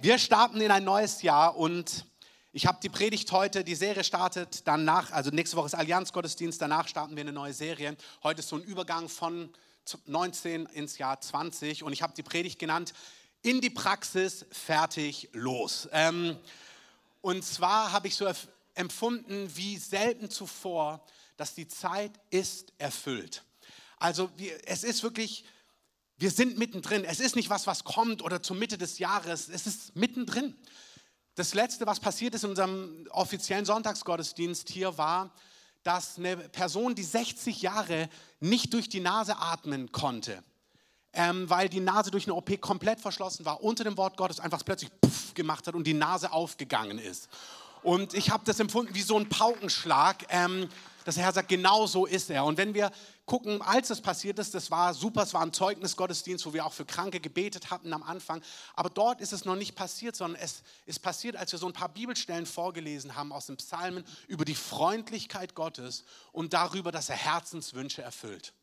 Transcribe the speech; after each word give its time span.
Wir 0.00 0.18
starten 0.18 0.60
in 0.60 0.70
ein 0.70 0.84
neues 0.84 1.22
Jahr 1.22 1.56
und 1.56 2.06
ich 2.52 2.66
habe 2.66 2.78
die 2.80 2.88
Predigt 2.88 3.32
heute, 3.32 3.64
die 3.64 3.74
Serie 3.74 4.04
startet 4.04 4.64
danach, 4.64 5.10
also 5.10 5.30
nächste 5.30 5.56
Woche 5.56 5.66
ist 5.66 5.74
Allianzgottesdienst, 5.74 6.62
danach 6.62 6.86
starten 6.86 7.16
wir 7.16 7.22
eine 7.22 7.32
neue 7.32 7.52
Serie. 7.52 7.96
Heute 8.22 8.38
ist 8.38 8.48
so 8.48 8.54
ein 8.54 8.62
Übergang 8.62 9.08
von 9.08 9.52
19 10.06 10.66
ins 10.66 10.98
Jahr 10.98 11.20
20 11.20 11.82
und 11.82 11.92
ich 11.92 12.02
habe 12.02 12.14
die 12.16 12.22
Predigt 12.22 12.60
genannt, 12.60 12.92
in 13.42 13.60
die 13.60 13.70
Praxis, 13.70 14.46
fertig, 14.52 15.30
los. 15.32 15.88
Ähm, 15.90 16.36
und 17.20 17.44
zwar 17.44 17.90
habe 17.90 18.06
ich 18.06 18.14
so 18.14 18.30
empfunden, 18.74 19.50
wie 19.56 19.78
selten 19.78 20.30
zuvor, 20.30 21.04
dass 21.36 21.56
die 21.56 21.66
Zeit 21.66 22.12
ist 22.30 22.72
erfüllt. 22.78 23.42
Also 23.96 24.30
es 24.64 24.84
ist 24.84 25.02
wirklich 25.02 25.44
wir 26.18 26.30
sind 26.30 26.58
mittendrin. 26.58 27.04
Es 27.04 27.20
ist 27.20 27.36
nicht 27.36 27.48
was, 27.48 27.66
was 27.66 27.84
kommt 27.84 28.22
oder 28.22 28.42
zur 28.42 28.56
Mitte 28.56 28.76
des 28.76 28.98
Jahres. 28.98 29.48
Es 29.48 29.66
ist 29.66 29.94
mittendrin. 29.94 30.56
Das 31.36 31.54
Letzte, 31.54 31.86
was 31.86 32.00
passiert 32.00 32.34
ist 32.34 32.42
in 32.42 32.50
unserem 32.50 33.06
offiziellen 33.10 33.64
Sonntagsgottesdienst 33.64 34.68
hier, 34.68 34.98
war, 34.98 35.32
dass 35.84 36.18
eine 36.18 36.36
Person, 36.36 36.96
die 36.96 37.04
60 37.04 37.62
Jahre 37.62 38.08
nicht 38.40 38.74
durch 38.74 38.88
die 38.88 38.98
Nase 38.98 39.36
atmen 39.36 39.92
konnte, 39.92 40.42
ähm, 41.12 41.48
weil 41.48 41.68
die 41.68 41.78
Nase 41.78 42.10
durch 42.10 42.26
eine 42.26 42.34
OP 42.34 42.60
komplett 42.60 43.00
verschlossen 43.00 43.44
war, 43.44 43.62
unter 43.62 43.84
dem 43.84 43.96
Wort 43.96 44.16
Gottes 44.16 44.40
einfach 44.40 44.64
plötzlich 44.64 44.90
puff 45.00 45.34
gemacht 45.34 45.68
hat 45.68 45.76
und 45.76 45.86
die 45.86 45.94
Nase 45.94 46.32
aufgegangen 46.32 46.98
ist. 46.98 47.28
Und 47.84 48.12
ich 48.14 48.30
habe 48.30 48.42
das 48.44 48.58
empfunden 48.58 48.96
wie 48.96 49.02
so 49.02 49.16
ein 49.16 49.28
Paukenschlag. 49.28 50.26
Ähm, 50.30 50.68
dass 51.08 51.14
der 51.14 51.24
Herr 51.24 51.32
sagt, 51.32 51.48
genau 51.48 51.86
so 51.86 52.04
ist 52.04 52.28
er. 52.28 52.44
Und 52.44 52.58
wenn 52.58 52.74
wir 52.74 52.90
gucken, 53.28 53.62
als 53.62 53.90
es 53.90 54.00
passiert 54.00 54.38
ist, 54.40 54.54
das 54.54 54.72
war 54.72 54.94
super, 54.94 55.22
es 55.22 55.34
war 55.34 55.42
ein 55.42 55.52
Zeugnisgottesdienst, 55.52 56.44
wo 56.46 56.54
wir 56.54 56.66
auch 56.66 56.72
für 56.72 56.86
Kranke 56.86 57.20
gebetet 57.20 57.70
hatten 57.70 57.92
am 57.92 58.02
Anfang. 58.02 58.42
Aber 58.74 58.90
dort 58.90 59.20
ist 59.20 59.32
es 59.32 59.44
noch 59.44 59.54
nicht 59.54 59.76
passiert, 59.76 60.16
sondern 60.16 60.42
es 60.42 60.62
ist 60.86 61.00
passiert, 61.00 61.36
als 61.36 61.52
wir 61.52 61.58
so 61.58 61.66
ein 61.66 61.72
paar 61.72 61.90
Bibelstellen 61.90 62.46
vorgelesen 62.46 63.14
haben 63.14 63.32
aus 63.32 63.46
den 63.46 63.58
Psalmen 63.58 64.04
über 64.26 64.44
die 64.44 64.56
Freundlichkeit 64.56 65.54
Gottes 65.54 66.04
und 66.32 66.54
darüber, 66.54 66.90
dass 66.90 67.10
er 67.10 67.16
Herzenswünsche 67.16 68.02
erfüllt. 68.02 68.54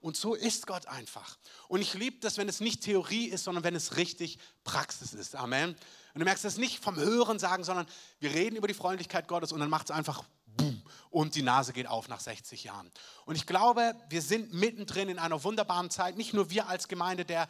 Und 0.00 0.16
so 0.16 0.34
ist 0.34 0.66
Gott 0.66 0.86
einfach. 0.86 1.38
Und 1.68 1.80
ich 1.80 1.94
liebe 1.94 2.18
das, 2.18 2.36
wenn 2.36 2.48
es 2.48 2.58
nicht 2.58 2.82
Theorie 2.82 3.26
ist, 3.26 3.44
sondern 3.44 3.62
wenn 3.62 3.76
es 3.76 3.96
richtig 3.96 4.38
Praxis 4.64 5.14
ist. 5.14 5.36
Amen. 5.36 5.76
Und 6.14 6.18
du 6.18 6.24
merkst 6.24 6.44
das 6.44 6.58
nicht 6.58 6.82
vom 6.82 6.96
Hören 6.96 7.38
sagen, 7.38 7.62
sondern 7.62 7.86
wir 8.18 8.34
reden 8.34 8.56
über 8.56 8.66
die 8.66 8.74
Freundlichkeit 8.74 9.28
Gottes 9.28 9.52
und 9.52 9.60
dann 9.60 9.70
macht 9.70 9.86
es 9.86 9.90
einfach 9.92 10.24
boom, 10.56 10.82
und 11.10 11.34
die 11.34 11.42
Nase 11.42 11.72
geht 11.72 11.86
auf 11.86 12.08
nach 12.08 12.20
60 12.20 12.64
Jahren. 12.64 12.90
Und 13.26 13.36
ich 13.36 13.46
glaube, 13.46 13.94
wir 14.08 14.22
sind 14.22 14.52
mittendrin 14.52 15.08
in 15.08 15.18
einer 15.18 15.44
wunderbaren 15.44 15.90
Zeit, 15.90 16.16
nicht 16.16 16.32
nur 16.32 16.50
wir 16.50 16.68
als 16.68 16.88
Gemeinde, 16.88 17.24
der, 17.24 17.48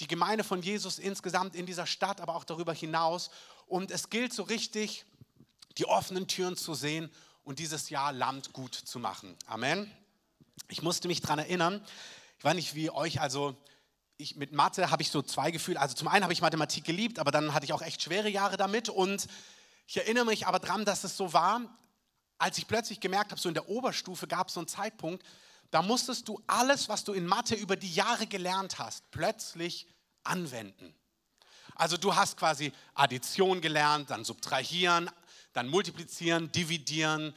die 0.00 0.06
Gemeinde 0.06 0.44
von 0.44 0.62
Jesus 0.62 0.98
insgesamt 0.98 1.54
in 1.54 1.66
dieser 1.66 1.86
Stadt, 1.86 2.20
aber 2.20 2.34
auch 2.34 2.44
darüber 2.44 2.74
hinaus. 2.74 3.30
Und 3.66 3.90
es 3.90 4.10
gilt 4.10 4.32
so 4.32 4.42
richtig, 4.42 5.06
die 5.78 5.86
offenen 5.86 6.28
Türen 6.28 6.56
zu 6.56 6.74
sehen 6.74 7.10
und 7.42 7.58
dieses 7.58 7.90
Jahr 7.90 8.12
Land 8.12 8.52
gut 8.52 8.74
zu 8.74 8.98
machen. 8.98 9.36
Amen. 9.46 9.90
Ich 10.68 10.82
musste 10.82 11.08
mich 11.08 11.20
daran 11.20 11.38
erinnern, 11.38 11.84
ich 12.38 12.44
weiß 12.44 12.54
nicht 12.54 12.74
wie 12.74 12.90
euch, 12.90 13.20
also 13.20 13.56
ich, 14.16 14.36
mit 14.36 14.52
Mathe 14.52 14.90
habe 14.90 15.02
ich 15.02 15.10
so 15.10 15.22
zwei 15.22 15.50
Gefühle. 15.50 15.80
Also 15.80 15.94
zum 15.94 16.08
einen 16.08 16.22
habe 16.22 16.32
ich 16.32 16.40
Mathematik 16.40 16.84
geliebt, 16.84 17.18
aber 17.18 17.30
dann 17.30 17.54
hatte 17.54 17.64
ich 17.64 17.72
auch 17.72 17.82
echt 17.82 18.02
schwere 18.02 18.28
Jahre 18.28 18.56
damit. 18.56 18.88
Und 18.88 19.26
ich 19.86 19.96
erinnere 19.96 20.26
mich 20.26 20.46
aber 20.46 20.58
daran, 20.58 20.84
dass 20.84 21.04
es 21.04 21.16
so 21.16 21.32
war, 21.32 21.62
als 22.38 22.58
ich 22.58 22.66
plötzlich 22.66 23.00
gemerkt 23.00 23.30
habe, 23.30 23.40
so 23.40 23.48
in 23.48 23.54
der 23.54 23.68
Oberstufe 23.68 24.26
gab 24.26 24.48
es 24.48 24.54
so 24.54 24.60
einen 24.60 24.68
Zeitpunkt, 24.68 25.24
da 25.70 25.82
musstest 25.82 26.28
du 26.28 26.40
alles, 26.46 26.88
was 26.88 27.04
du 27.04 27.12
in 27.12 27.26
Mathe 27.26 27.54
über 27.54 27.76
die 27.76 27.92
Jahre 27.92 28.26
gelernt 28.26 28.78
hast, 28.78 29.10
plötzlich 29.10 29.86
anwenden. 30.22 30.94
Also 31.74 31.96
du 31.96 32.14
hast 32.14 32.36
quasi 32.36 32.72
Addition 32.94 33.60
gelernt, 33.60 34.10
dann 34.10 34.24
subtrahieren, 34.24 35.10
dann 35.52 35.68
multiplizieren, 35.68 36.52
dividieren, 36.52 37.34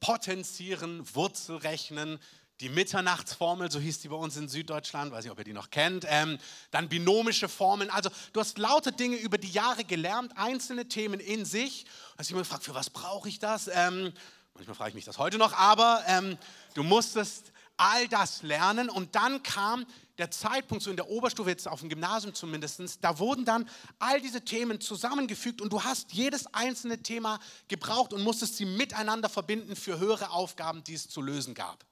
potenzieren, 0.00 1.04
Wurzelrechnen, 1.14 2.18
die 2.60 2.68
Mitternachtsformel, 2.68 3.70
so 3.70 3.80
hieß 3.80 4.00
die 4.00 4.08
bei 4.08 4.16
uns 4.16 4.36
in 4.36 4.48
Süddeutschland, 4.48 5.12
weiß 5.12 5.24
nicht, 5.24 5.32
ob 5.32 5.38
ihr 5.38 5.44
die 5.44 5.52
noch 5.52 5.70
kennt, 5.70 6.06
ähm, 6.08 6.38
dann 6.70 6.88
binomische 6.88 7.48
Formeln. 7.48 7.90
Also 7.90 8.10
du 8.32 8.40
hast 8.40 8.58
laute 8.58 8.92
Dinge 8.92 9.16
über 9.16 9.38
die 9.38 9.50
Jahre 9.50 9.84
gelernt, 9.84 10.32
einzelne 10.36 10.86
Themen 10.88 11.18
in 11.18 11.44
sich. 11.44 11.86
Hast 12.16 12.30
immer 12.30 12.40
gefragt, 12.40 12.64
für 12.64 12.74
was 12.74 12.90
brauche 12.90 13.28
ich 13.28 13.40
das? 13.40 13.68
Ähm, 13.72 14.12
manchmal 14.54 14.76
frage 14.76 14.90
ich 14.90 14.94
mich 14.94 15.04
das 15.04 15.18
heute 15.18 15.36
noch, 15.36 15.52
aber 15.52 16.04
ähm, 16.06 16.38
du 16.74 16.84
musstest 16.84 17.52
all 17.76 18.06
das 18.06 18.42
lernen 18.42 18.88
und 18.88 19.16
dann 19.16 19.42
kam 19.42 19.84
der 20.18 20.30
Zeitpunkt, 20.30 20.84
so 20.84 20.90
in 20.90 20.96
der 20.96 21.08
Oberstufe, 21.08 21.50
jetzt 21.50 21.66
auf 21.66 21.80
dem 21.80 21.88
Gymnasium 21.88 22.34
zumindest, 22.34 22.98
da 23.00 23.18
wurden 23.18 23.44
dann 23.44 23.68
all 23.98 24.20
diese 24.20 24.42
Themen 24.42 24.80
zusammengefügt 24.80 25.60
und 25.60 25.72
du 25.72 25.82
hast 25.82 26.12
jedes 26.12 26.46
einzelne 26.54 27.02
Thema 27.02 27.40
gebraucht 27.66 28.12
und 28.12 28.22
musstest 28.22 28.56
sie 28.56 28.64
miteinander 28.64 29.28
verbinden 29.28 29.74
für 29.74 29.98
höhere 29.98 30.30
Aufgaben, 30.30 30.84
die 30.84 30.94
es 30.94 31.08
zu 31.08 31.20
lösen 31.20 31.54
gab. 31.54 31.84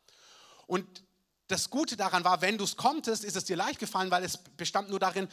Und 0.72 1.04
das 1.48 1.68
Gute 1.68 1.98
daran 1.98 2.24
war, 2.24 2.40
wenn 2.40 2.56
du 2.56 2.64
es 2.64 2.78
konntest, 2.78 3.24
ist 3.24 3.36
es 3.36 3.44
dir 3.44 3.56
leicht 3.56 3.78
gefallen, 3.78 4.10
weil 4.10 4.24
es 4.24 4.38
bestand 4.38 4.88
nur 4.88 4.98
darin, 4.98 5.28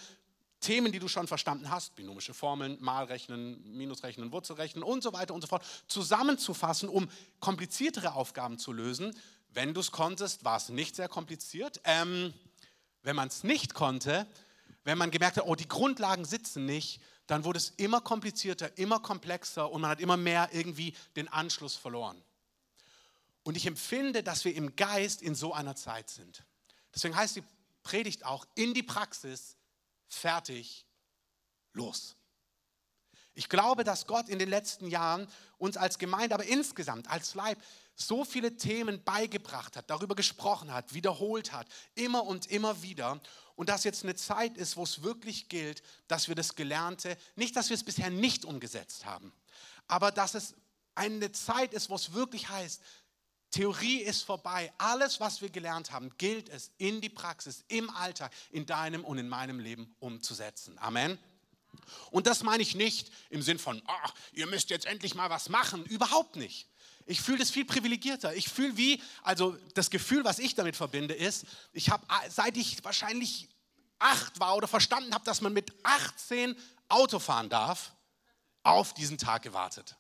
Themen, 0.60 0.92
die 0.92 1.00
du 1.00 1.08
schon 1.08 1.28
verstanden 1.28 1.70
hast, 1.70 1.96
binomische 1.96 2.34
Formeln, 2.34 2.76
Malrechnen, 2.82 3.64
Minusrechnen, 3.78 4.34
Wurzelrechnen 4.34 4.84
und 4.84 5.02
so 5.02 5.14
weiter 5.14 5.34
und 5.34 5.40
so 5.40 5.48
fort, 5.48 5.64
zusammenzufassen, 5.88 6.90
um 6.90 7.08
kompliziertere 7.40 8.16
Aufgaben 8.16 8.60
zu 8.60 8.74
lösen. 8.74 9.18
Wenn 9.48 9.74
du 9.74 9.80
es 9.80 9.92
konntest, 9.92 10.44
war 10.44 10.58
es 10.58 10.68
nicht 10.68 10.98
sehr 10.98 11.08
kompliziert. 11.08 11.80
Ähm, 11.86 12.34
wenn 13.02 13.16
man 13.16 13.30
es 13.30 13.46
nicht 13.46 13.74
konnte, 13.74 14.28
wenn 14.84 14.98
man 14.98 15.10
gemerkt 15.10 15.38
hat, 15.38 15.46
oh, 15.48 15.56
die 15.56 15.70
Grundlagen 15.70 16.26
sitzen 16.26 16.66
nicht, 16.66 17.00
dann 17.28 17.46
wurde 17.46 17.60
es 17.60 17.70
immer 17.78 18.02
komplizierter, 18.02 18.78
immer 18.78 19.00
komplexer 19.00 19.72
und 19.72 19.80
man 19.80 19.92
hat 19.92 20.02
immer 20.02 20.18
mehr 20.18 20.50
irgendwie 20.52 20.94
den 21.16 21.30
Anschluss 21.30 21.78
verloren. 21.78 22.22
Und 23.50 23.56
ich 23.56 23.66
empfinde, 23.66 24.22
dass 24.22 24.46
wir 24.46 24.54
im 24.54 24.76
Geist 24.76 25.24
in 25.24 25.34
so 25.34 25.56
einer 25.56 25.76
Zeit 25.76 26.08
sind. 26.08 26.44
Deswegen 26.94 27.16
heißt 27.16 27.38
die 27.38 27.44
Predigt 27.82 28.24
auch 28.24 28.46
in 28.54 28.76
die 28.76 28.84
Praxis, 28.84 29.58
fertig, 30.08 30.86
los. 31.74 32.16
Ich 33.34 33.50
glaube, 33.50 33.84
dass 33.84 34.06
Gott 34.06 34.30
in 34.30 34.38
den 34.38 34.50
letzten 34.50 34.86
Jahren 34.86 35.28
uns 35.58 35.78
als 35.78 35.98
Gemeinde, 35.98 36.36
aber 36.36 36.46
insgesamt 36.46 37.10
als 37.10 37.34
Leib 37.34 37.58
so 37.96 38.24
viele 38.24 38.56
Themen 38.56 39.04
beigebracht 39.04 39.76
hat, 39.76 39.90
darüber 39.90 40.14
gesprochen 40.14 40.72
hat, 40.72 40.94
wiederholt 40.94 41.52
hat, 41.52 41.66
immer 41.96 42.26
und 42.26 42.46
immer 42.52 42.84
wieder. 42.84 43.20
Und 43.56 43.70
dass 43.70 43.84
jetzt 43.84 44.04
eine 44.04 44.14
Zeit 44.14 44.58
ist, 44.58 44.78
wo 44.78 44.84
es 44.84 45.02
wirklich 45.02 45.50
gilt, 45.50 45.82
dass 46.08 46.28
wir 46.28 46.36
das 46.36 46.54
Gelernte, 46.54 47.18
nicht, 47.36 47.56
dass 47.56 47.70
wir 47.70 47.76
es 47.76 47.84
bisher 47.84 48.12
nicht 48.12 48.46
umgesetzt 48.46 49.06
haben, 49.06 49.34
aber 49.88 50.12
dass 50.12 50.36
es 50.36 50.54
eine 51.00 51.32
Zeit 51.32 51.74
ist, 51.74 51.90
wo 51.90 51.96
es 51.96 52.14
wirklich 52.14 52.50
heißt, 52.50 52.82
Theorie 53.52 53.98
ist 53.98 54.24
vorbei. 54.24 54.72
Alles, 54.78 55.20
was 55.20 55.42
wir 55.42 55.50
gelernt 55.50 55.92
haben, 55.92 56.12
gilt 56.18 56.50
es 56.50 56.72
in 56.78 57.02
die 57.02 57.10
Praxis, 57.10 57.64
im 57.68 57.90
Alltag, 57.90 58.32
in 58.52 58.66
deinem 58.66 59.04
und 59.04 59.18
in 59.18 59.28
meinem 59.28 59.60
Leben 59.60 59.96
umzusetzen. 60.00 60.78
Amen. 60.80 61.18
Und 62.12 62.28
das 62.28 62.44
meine 62.44 62.62
ich 62.62 62.76
nicht 62.76 63.12
im 63.30 63.42
Sinn 63.42 63.60
von, 63.60 63.82
ach, 63.88 64.14
ihr 64.34 64.48
müsst 64.48 64.70
jetzt 64.70 64.86
endlich 64.86 65.16
mal 65.16 65.30
was 65.30 65.50
machen. 65.50 65.86
Überhaupt 65.86 66.36
nicht. 66.36 66.68
Ich 67.06 67.22
fühle 67.22 67.40
das 67.40 67.50
viel 67.50 67.66
privilegierter. 67.66 68.36
Ich 68.36 68.50
fühle 68.50 68.78
wie, 68.78 69.02
also 69.24 69.58
das 69.74 69.90
Gefühl, 69.90 70.24
was 70.24 70.38
ich 70.38 70.54
damit 70.54 70.76
verbinde, 70.76 71.16
ist, 71.16 71.46
ich 71.74 71.90
habe, 71.90 72.06
seit 72.30 72.56
ich 72.56 72.84
wahrscheinlich 72.84 73.50
acht 73.98 74.40
war 74.40 74.56
oder 74.56 74.68
verstanden 74.68 75.14
habe, 75.14 75.26
dass 75.26 75.42
man 75.42 75.54
mit 75.54 75.74
18 75.84 76.56
Auto 76.88 77.20
fahren 77.20 77.50
darf, 77.50 77.94
auf 78.64 78.94
diesen 78.94 79.18
Tag 79.18 79.42
gewartet. 79.42 79.96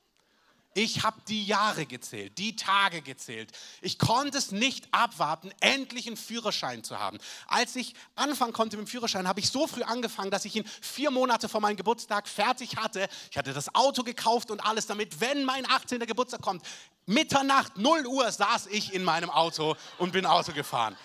Ich 0.76 1.04
habe 1.04 1.20
die 1.28 1.44
Jahre 1.46 1.88
gezählt, 1.88 2.38
die 2.38 2.56
Tage 2.56 3.02
gezählt. 3.02 3.52
Ich 3.82 3.98
konnte 3.98 4.38
es 4.38 4.52
nicht 4.52 4.88
abwarten, 4.92 5.52
endlich 5.62 6.06
einen 6.06 6.16
Führerschein 6.16 6.84
zu 6.84 7.00
haben. 7.00 7.18
Als 7.48 7.76
ich 7.76 7.96
anfangen 8.16 8.54
konnte 8.54 8.78
mit 8.78 8.88
dem 8.88 8.90
Führerschein, 8.90 9.28
habe 9.28 9.40
ich 9.40 9.50
so 9.50 9.66
früh 9.66 9.82
angefangen, 9.82 10.30
dass 10.30 10.46
ich 10.46 10.56
ihn 10.56 10.66
vier 10.82 11.10
Monate 11.10 11.50
vor 11.50 11.60
meinem 11.60 11.76
Geburtstag 11.76 12.28
fertig 12.28 12.78
hatte. 12.78 13.10
Ich 13.32 13.38
hatte 13.38 13.52
das 13.52 13.74
Auto 13.74 14.04
gekauft 14.04 14.52
und 14.52 14.64
alles, 14.64 14.86
damit, 14.86 15.20
wenn 15.20 15.44
mein 15.44 15.70
18. 15.70 16.00
Geburtstag 16.02 16.42
kommt, 16.42 16.64
Mitternacht, 17.08 17.78
0 17.78 18.06
Uhr 18.06 18.32
saß 18.32 18.68
ich 18.68 18.94
in 18.94 19.04
meinem 19.04 19.32
Auto 19.32 19.76
und 19.98 20.12
bin 20.12 20.28
Auto 20.28 20.54
gefahren. 20.54 20.96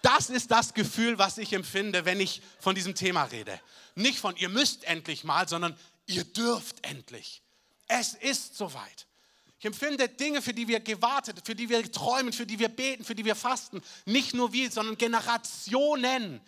Das 0.00 0.30
ist 0.30 0.50
das 0.50 0.72
Gefühl, 0.72 1.18
was 1.18 1.36
ich 1.36 1.52
empfinde, 1.52 2.06
wenn 2.06 2.18
ich 2.18 2.40
von 2.58 2.74
diesem 2.74 2.94
Thema 2.94 3.24
rede. 3.24 3.60
Nicht 3.94 4.18
von 4.18 4.34
ihr 4.36 4.48
müsst 4.48 4.84
endlich 4.84 5.22
mal, 5.22 5.46
sondern 5.46 5.78
ihr 6.06 6.24
dürft 6.24 6.84
endlich. 6.84 7.42
Es 7.88 8.14
ist 8.14 8.56
soweit. 8.56 9.06
Ich 9.58 9.66
empfinde 9.66 10.08
Dinge, 10.08 10.42
für 10.42 10.52
die 10.52 10.66
wir 10.66 10.80
gewartet, 10.80 11.40
für 11.44 11.54
die 11.54 11.68
wir 11.68 11.90
träumen, 11.92 12.32
für 12.32 12.46
die 12.46 12.58
wir 12.58 12.68
beten, 12.68 13.04
für 13.04 13.14
die 13.14 13.24
wir 13.24 13.36
fasten. 13.36 13.80
Nicht 14.06 14.34
nur 14.34 14.52
wir, 14.52 14.70
sondern 14.70 14.98
Generationen. 14.98 16.40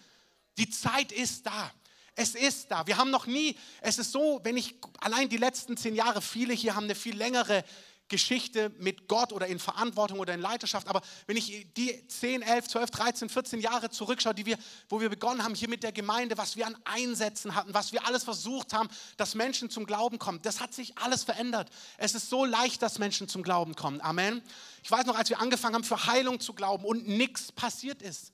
Die 0.58 0.68
Zeit 0.68 1.12
ist 1.12 1.46
da. 1.46 1.72
Es 2.16 2.34
ist 2.34 2.70
da. 2.70 2.86
Wir 2.86 2.96
haben 2.96 3.10
noch 3.10 3.26
nie, 3.26 3.56
es 3.80 3.98
ist 3.98 4.12
so, 4.12 4.40
wenn 4.42 4.56
ich 4.56 4.76
allein 5.00 5.28
die 5.28 5.36
letzten 5.36 5.76
zehn 5.76 5.94
Jahre, 5.94 6.22
viele 6.22 6.54
hier 6.54 6.74
haben 6.74 6.84
eine 6.84 6.94
viel 6.94 7.16
längere 7.16 7.64
Geschichte 8.08 8.70
mit 8.78 9.08
Gott 9.08 9.32
oder 9.32 9.46
in 9.46 9.58
Verantwortung 9.58 10.18
oder 10.18 10.34
in 10.34 10.40
Leiterschaft. 10.40 10.88
Aber 10.88 11.00
wenn 11.26 11.36
ich 11.36 11.66
die 11.74 12.06
10, 12.06 12.42
11, 12.42 12.68
12, 12.68 12.90
13, 12.90 13.28
14 13.28 13.60
Jahre 13.60 13.90
zurückschaue, 13.90 14.34
die 14.34 14.46
wir, 14.46 14.58
wo 14.88 15.00
wir 15.00 15.08
begonnen 15.08 15.42
haben 15.42 15.54
hier 15.54 15.68
mit 15.68 15.82
der 15.82 15.92
Gemeinde, 15.92 16.36
was 16.36 16.56
wir 16.56 16.66
an 16.66 16.76
Einsätzen 16.84 17.54
hatten, 17.54 17.72
was 17.72 17.92
wir 17.92 18.06
alles 18.06 18.24
versucht 18.24 18.72
haben, 18.74 18.88
dass 19.16 19.34
Menschen 19.34 19.70
zum 19.70 19.86
Glauben 19.86 20.18
kommen, 20.18 20.42
das 20.42 20.60
hat 20.60 20.74
sich 20.74 20.98
alles 20.98 21.24
verändert. 21.24 21.70
Es 21.96 22.14
ist 22.14 22.28
so 22.28 22.44
leicht, 22.44 22.82
dass 22.82 22.98
Menschen 22.98 23.28
zum 23.28 23.42
Glauben 23.42 23.74
kommen. 23.74 24.00
Amen. 24.02 24.42
Ich 24.82 24.90
weiß 24.90 25.06
noch, 25.06 25.16
als 25.16 25.30
wir 25.30 25.40
angefangen 25.40 25.76
haben, 25.76 25.84
für 25.84 26.06
Heilung 26.06 26.40
zu 26.40 26.52
glauben 26.52 26.84
und 26.84 27.08
nichts 27.08 27.52
passiert 27.52 28.02
ist. 28.02 28.32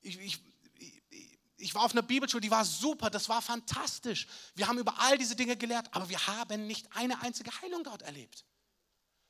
Ich, 0.00 0.18
ich, 0.18 0.40
ich 1.58 1.74
war 1.74 1.82
auf 1.82 1.92
einer 1.92 2.02
Bibelschule, 2.02 2.40
die 2.40 2.50
war 2.50 2.64
super, 2.64 3.10
das 3.10 3.28
war 3.28 3.42
fantastisch. 3.42 4.26
Wir 4.54 4.66
haben 4.66 4.78
über 4.78 4.94
all 4.98 5.18
diese 5.18 5.36
Dinge 5.36 5.56
gelehrt, 5.56 5.88
aber 5.90 6.08
wir 6.08 6.26
haben 6.26 6.66
nicht 6.66 6.86
eine 6.96 7.20
einzige 7.20 7.50
Heilung 7.60 7.84
dort 7.84 8.02
erlebt. 8.02 8.44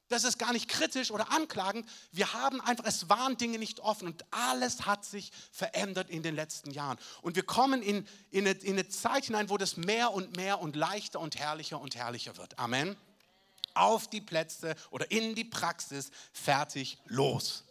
Das 0.09 0.25
ist 0.25 0.39
gar 0.39 0.53
nicht 0.53 0.69
kritisch 0.69 1.11
oder 1.11 1.31
anklagend. 1.33 1.89
Wir 2.13 2.33
haben 2.33 2.61
einfach, 2.63 2.85
es 2.87 3.11
waren 3.11 3.37
Dinge 3.37 3.59
nicht 3.59 3.81
offen 3.81 4.09
und 4.09 4.25
alles 4.31 4.87
hat 4.87 5.05
sich 5.05 5.33
verändert 5.53 6.09
in 6.09 6.23
den 6.23 6.35
letzten 6.35 6.71
Jahren. 6.71 6.99
Und 7.21 7.37
wir 7.37 7.43
kommen 7.43 7.83
in, 7.83 8.09
in, 8.31 8.47
eine, 8.47 8.59
in 8.59 8.73
eine 8.73 8.89
Zeit 8.89 9.27
hinein, 9.27 9.51
wo 9.51 9.59
das 9.59 9.77
mehr 9.77 10.13
und 10.13 10.37
mehr 10.37 10.61
und 10.61 10.77
leichter 10.77 11.21
und 11.21 11.37
herrlicher 11.37 11.79
und 11.81 11.95
herrlicher 11.95 12.37
wird. 12.39 12.59
Amen. 12.59 12.97
Auf 13.75 14.09
die 14.09 14.23
Plätze 14.23 14.75
oder 14.91 15.11
in 15.11 15.35
die 15.35 15.45
Praxis, 15.45 16.11
fertig, 16.33 16.99
los. 17.05 17.65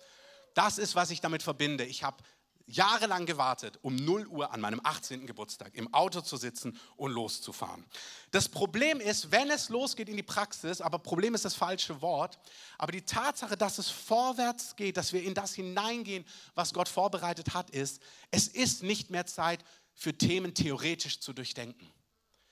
Das 0.54 0.78
ist, 0.78 0.96
was 0.96 1.10
ich 1.10 1.22
damit 1.22 1.44
verbinde. 1.44 1.86
Ich 1.86 2.04
habe 2.04 2.24
jahrelang 2.68 3.26
gewartet, 3.26 3.80
um 3.82 3.96
0 3.96 4.28
Uhr 4.28 4.54
an 4.54 4.60
meinem 4.62 4.82
18. 4.84 5.26
Geburtstag 5.26 5.74
im 5.76 5.94
Auto 5.94 6.22
zu 6.22 6.38
sitzen 6.38 6.78
und 6.98 7.12
loszufahren. 7.12 7.86
Das 8.32 8.50
Problem 8.50 9.00
ist, 9.00 9.32
wenn 9.32 9.50
es 9.50 9.70
losgeht 9.70 10.10
in 10.10 10.18
die 10.18 10.24
Praxis, 10.24 10.82
aber 10.82 11.00
Problem 11.00 11.34
ist 11.34 11.46
das 11.46 11.56
falsche 11.56 12.02
Wort, 12.02 12.38
aber 12.78 12.92
die 12.92 13.04
Tatsache, 13.04 13.56
dass 13.56 13.78
es 13.78 13.90
vorwärts 13.90 14.76
geht, 14.76 14.98
dass 14.98 15.14
wir 15.14 15.24
in 15.24 15.34
das 15.34 15.54
hineingehen, 15.54 16.26
was 16.56 16.74
Gott 16.74 16.90
vorbereitet 16.90 17.54
hat, 17.54 17.70
ist, 17.70 18.02
es 18.32 18.50
ist 18.50 18.84
nicht 18.84 19.10
mehr 19.10 19.26
Zeit 19.26 19.64
für 19.94 20.18
Themen 20.18 20.54
theoretisch 20.54 21.22
zu 21.22 21.34
durchdenken. 21.34 21.92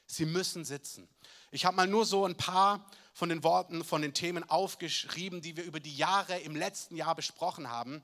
Sie 0.07 0.25
müssen 0.25 0.65
sitzen. 0.65 1.09
Ich 1.51 1.65
habe 1.65 1.75
mal 1.75 1.87
nur 1.87 2.05
so 2.05 2.25
ein 2.25 2.37
paar 2.37 2.89
von 3.13 3.29
den 3.29 3.43
Worten, 3.43 3.83
von 3.83 4.01
den 4.01 4.13
Themen 4.13 4.49
aufgeschrieben, 4.49 5.41
die 5.41 5.57
wir 5.57 5.63
über 5.63 5.79
die 5.79 5.95
Jahre 5.95 6.39
im 6.39 6.55
letzten 6.55 6.95
Jahr 6.95 7.15
besprochen 7.15 7.69
haben. 7.69 8.03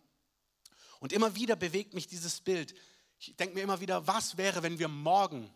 Und 1.01 1.11
immer 1.11 1.35
wieder 1.35 1.55
bewegt 1.55 1.95
mich 1.95 2.07
dieses 2.07 2.41
Bild. 2.41 2.75
Ich 3.17 3.35
denke 3.35 3.55
mir 3.55 3.63
immer 3.63 3.81
wieder, 3.81 4.05
was 4.05 4.37
wäre, 4.37 4.61
wenn 4.61 4.77
wir 4.77 4.87
morgen 4.87 5.51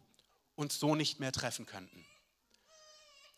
uns 0.56 0.80
so 0.80 0.96
nicht 0.96 1.20
mehr 1.20 1.32
treffen 1.32 1.68
könnten? 1.68 2.04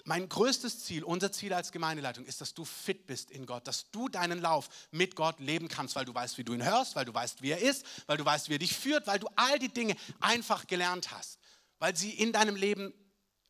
Mein 0.06 0.30
größtes 0.30 0.86
Ziel, 0.86 1.04
unser 1.04 1.34
Ziel 1.34 1.52
als 1.54 1.74
Gemeindeleitung 1.74 2.26
ist, 2.26 2.40
dass 2.40 2.54
du 2.54 2.64
fit 2.64 3.08
bist 3.08 3.30
in 3.30 3.46
Gott, 3.46 3.68
dass 3.68 3.92
du 3.92 4.08
deinen 4.08 4.40
Lauf 4.40 4.70
mit 4.92 5.18
Gott 5.18 5.42
leben 5.42 5.68
kannst, 5.68 5.98
weil 5.98 6.06
du 6.06 6.16
weißt, 6.16 6.38
wie 6.38 6.46
du 6.46 6.54
ihn 6.54 6.64
hörst, 6.64 6.96
weil 6.96 7.04
du 7.04 7.14
weißt, 7.14 7.42
wie 7.42 7.50
er 7.50 7.60
ist, 7.60 7.86
weil 8.06 8.16
du 8.16 8.24
weißt, 8.24 8.48
wie 8.48 8.56
er 8.56 8.60
dich 8.60 8.74
führt, 8.74 9.06
weil 9.06 9.20
du 9.20 9.28
all 9.36 9.60
die 9.60 9.68
Dinge 9.68 9.98
einfach 10.22 10.66
gelernt 10.66 11.12
hast, 11.12 11.40
weil 11.78 11.94
sie 11.98 12.12
in 12.12 12.32
deinem 12.32 12.56
Leben 12.56 12.94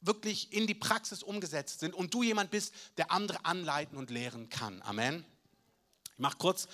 wirklich 0.02 0.52
in 0.52 0.66
die 0.66 0.74
Praxis 0.74 1.22
umgesetzt 1.22 1.80
sind 1.80 1.94
und 1.94 2.12
du 2.12 2.24
jemand 2.24 2.50
bist, 2.50 2.74
der 2.98 3.12
andere 3.12 3.46
anleiten 3.46 4.00
und 4.00 4.10
lehren 4.10 4.50
kann. 4.50 4.82
Amen. 4.82 5.24
Ich 6.14 6.20
mache 6.20 6.38
kurz 6.40 6.68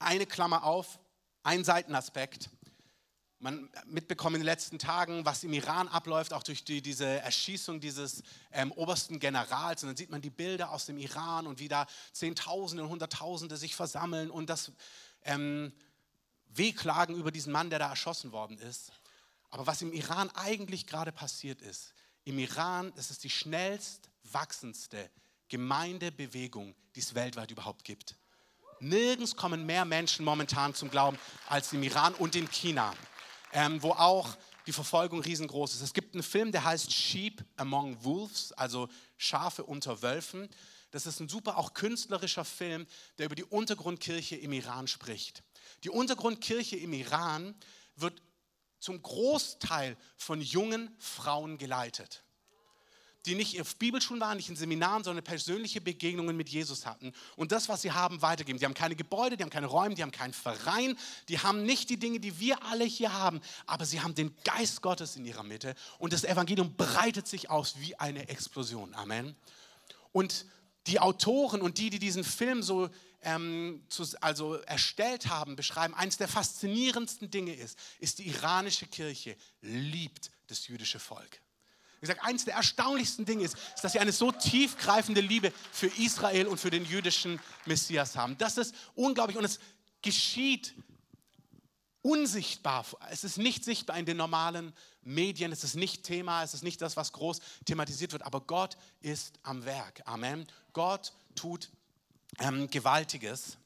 eine 0.00 0.26
Klammer 0.26 0.64
auf, 0.64 0.98
ein 1.42 1.64
Seitenaspekt. 1.64 2.50
Man 3.38 3.70
mitbekommen 3.86 4.36
in 4.36 4.40
den 4.42 4.46
letzten 4.46 4.78
Tagen, 4.78 5.24
was 5.24 5.44
im 5.44 5.52
Iran 5.54 5.88
abläuft, 5.88 6.34
auch 6.34 6.42
durch 6.42 6.62
die, 6.64 6.82
diese 6.82 7.06
Erschießung 7.06 7.80
dieses 7.80 8.22
ähm, 8.52 8.70
obersten 8.72 9.18
Generals. 9.18 9.82
Und 9.82 9.88
dann 9.88 9.96
sieht 9.96 10.10
man 10.10 10.20
die 10.20 10.30
Bilder 10.30 10.70
aus 10.70 10.84
dem 10.84 10.98
Iran 10.98 11.46
und 11.46 11.58
wie 11.58 11.68
da 11.68 11.86
Zehntausende 12.12 12.82
und 12.82 12.90
Hunderttausende 12.90 13.56
sich 13.56 13.74
versammeln 13.74 14.30
und 14.30 14.50
das 14.50 14.72
ähm, 15.22 15.72
Wehklagen 16.48 17.16
über 17.16 17.30
diesen 17.30 17.52
Mann, 17.52 17.70
der 17.70 17.78
da 17.78 17.88
erschossen 17.88 18.32
worden 18.32 18.58
ist. 18.58 18.92
Aber 19.48 19.66
was 19.66 19.80
im 19.80 19.92
Iran 19.92 20.30
eigentlich 20.30 20.86
gerade 20.86 21.12
passiert 21.12 21.62
ist, 21.62 21.94
im 22.24 22.38
Iran, 22.38 22.92
das 22.96 23.10
ist 23.10 23.24
die 23.24 23.30
schnellst 23.30 24.10
wachsendste 24.24 25.10
Gemeindebewegung, 25.48 26.74
die 26.94 27.00
es 27.00 27.14
weltweit 27.14 27.50
überhaupt 27.50 27.84
gibt. 27.84 28.16
Nirgends 28.80 29.36
kommen 29.36 29.66
mehr 29.66 29.84
Menschen 29.84 30.24
momentan 30.24 30.74
zum 30.74 30.90
Glauben 30.90 31.18
als 31.46 31.72
im 31.72 31.82
Iran 31.82 32.14
und 32.14 32.34
in 32.34 32.50
China, 32.50 32.94
ähm, 33.52 33.82
wo 33.82 33.90
auch 33.90 34.36
die 34.66 34.72
Verfolgung 34.72 35.20
riesengroß 35.20 35.74
ist. 35.74 35.82
Es 35.82 35.92
gibt 35.92 36.14
einen 36.14 36.22
Film, 36.22 36.50
der 36.52 36.64
heißt 36.64 36.92
Sheep 36.92 37.44
Among 37.56 38.02
Wolves, 38.04 38.52
also 38.52 38.88
Schafe 39.18 39.64
unter 39.64 40.00
Wölfen. 40.02 40.48
Das 40.90 41.06
ist 41.06 41.20
ein 41.20 41.28
super, 41.28 41.58
auch 41.58 41.74
künstlerischer 41.74 42.44
Film, 42.44 42.86
der 43.18 43.26
über 43.26 43.34
die 43.34 43.44
Untergrundkirche 43.44 44.36
im 44.36 44.52
Iran 44.52 44.86
spricht. 44.86 45.42
Die 45.84 45.90
Untergrundkirche 45.90 46.76
im 46.76 46.92
Iran 46.92 47.54
wird 47.96 48.22
zum 48.78 49.02
Großteil 49.02 49.96
von 50.16 50.40
jungen 50.40 50.94
Frauen 50.98 51.58
geleitet 51.58 52.24
die 53.26 53.34
nicht 53.34 53.60
auf 53.60 53.76
Bibelschulen 53.76 54.20
waren, 54.20 54.36
nicht 54.36 54.48
in 54.48 54.56
Seminaren, 54.56 55.04
sondern 55.04 55.24
persönliche 55.24 55.80
Begegnungen 55.80 56.36
mit 56.36 56.48
Jesus 56.48 56.86
hatten 56.86 57.12
und 57.36 57.52
das, 57.52 57.68
was 57.68 57.82
sie 57.82 57.92
haben, 57.92 58.22
weitergeben. 58.22 58.58
Die 58.58 58.64
haben 58.64 58.74
keine 58.74 58.96
Gebäude, 58.96 59.36
die 59.36 59.42
haben 59.42 59.50
keine 59.50 59.66
Räume, 59.66 59.94
die 59.94 60.02
haben 60.02 60.12
keinen 60.12 60.32
Verein, 60.32 60.96
die 61.28 61.38
haben 61.38 61.64
nicht 61.64 61.90
die 61.90 61.98
Dinge, 61.98 62.20
die 62.20 62.40
wir 62.40 62.64
alle 62.64 62.84
hier 62.84 63.12
haben, 63.12 63.40
aber 63.66 63.84
sie 63.84 64.00
haben 64.00 64.14
den 64.14 64.34
Geist 64.44 64.80
Gottes 64.82 65.16
in 65.16 65.24
ihrer 65.24 65.42
Mitte 65.42 65.74
und 65.98 66.12
das 66.12 66.24
Evangelium 66.24 66.74
breitet 66.76 67.26
sich 67.26 67.50
aus 67.50 67.74
wie 67.78 67.94
eine 67.96 68.28
Explosion. 68.28 68.94
Amen. 68.94 69.36
Und 70.12 70.46
die 70.86 70.98
Autoren 70.98 71.60
und 71.60 71.78
die, 71.78 71.90
die 71.90 71.98
diesen 71.98 72.24
Film 72.24 72.62
so 72.62 72.88
ähm, 73.22 73.84
zu, 73.88 74.06
also 74.20 74.54
erstellt 74.54 75.26
haben, 75.26 75.56
beschreiben, 75.56 75.94
eines 75.94 76.16
der 76.16 76.28
faszinierendsten 76.28 77.30
Dinge 77.30 77.54
ist, 77.54 77.78
ist 77.98 78.18
die 78.18 78.28
iranische 78.28 78.86
Kirche 78.86 79.36
liebt 79.60 80.30
das 80.46 80.66
jüdische 80.66 80.98
Volk. 80.98 81.40
Wie 82.00 82.06
gesagt, 82.06 82.24
eines 82.24 82.46
der 82.46 82.54
erstaunlichsten 82.54 83.26
Dinge 83.26 83.44
ist, 83.44 83.56
ist, 83.74 83.84
dass 83.84 83.92
sie 83.92 83.98
eine 83.98 84.12
so 84.12 84.32
tiefgreifende 84.32 85.20
Liebe 85.20 85.52
für 85.70 85.88
Israel 85.98 86.46
und 86.46 86.58
für 86.58 86.70
den 86.70 86.86
jüdischen 86.86 87.38
Messias 87.66 88.16
haben. 88.16 88.38
Das 88.38 88.56
ist 88.56 88.74
unglaublich 88.94 89.36
und 89.36 89.44
es 89.44 89.60
geschieht 90.00 90.74
unsichtbar. 92.00 92.86
Es 93.10 93.22
ist 93.22 93.36
nicht 93.36 93.64
sichtbar 93.64 93.98
in 93.98 94.06
den 94.06 94.16
normalen 94.16 94.72
Medien, 95.02 95.52
es 95.52 95.62
ist 95.62 95.74
nicht 95.74 96.02
Thema, 96.04 96.42
es 96.42 96.54
ist 96.54 96.62
nicht 96.62 96.80
das, 96.80 96.96
was 96.96 97.12
groß 97.12 97.40
thematisiert 97.66 98.12
wird, 98.12 98.22
aber 98.22 98.40
Gott 98.40 98.78
ist 99.00 99.38
am 99.42 99.66
Werk. 99.66 100.00
Amen. 100.06 100.46
Gott 100.72 101.12
tut 101.34 101.70
ähm, 102.38 102.70
Gewaltiges. 102.70 103.58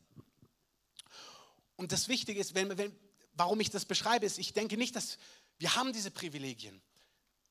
Und 1.76 1.92
das 1.92 2.08
Wichtige 2.08 2.40
ist, 2.40 2.56
wenn, 2.56 2.76
wenn, 2.76 2.92
warum 3.34 3.60
ich 3.60 3.70
das 3.70 3.84
beschreibe, 3.84 4.26
ist, 4.26 4.38
ich 4.38 4.52
denke 4.52 4.76
nicht, 4.76 4.96
dass 4.96 5.18
wir 5.58 5.76
haben 5.76 5.92
diese 5.92 6.10
Privilegien 6.10 6.80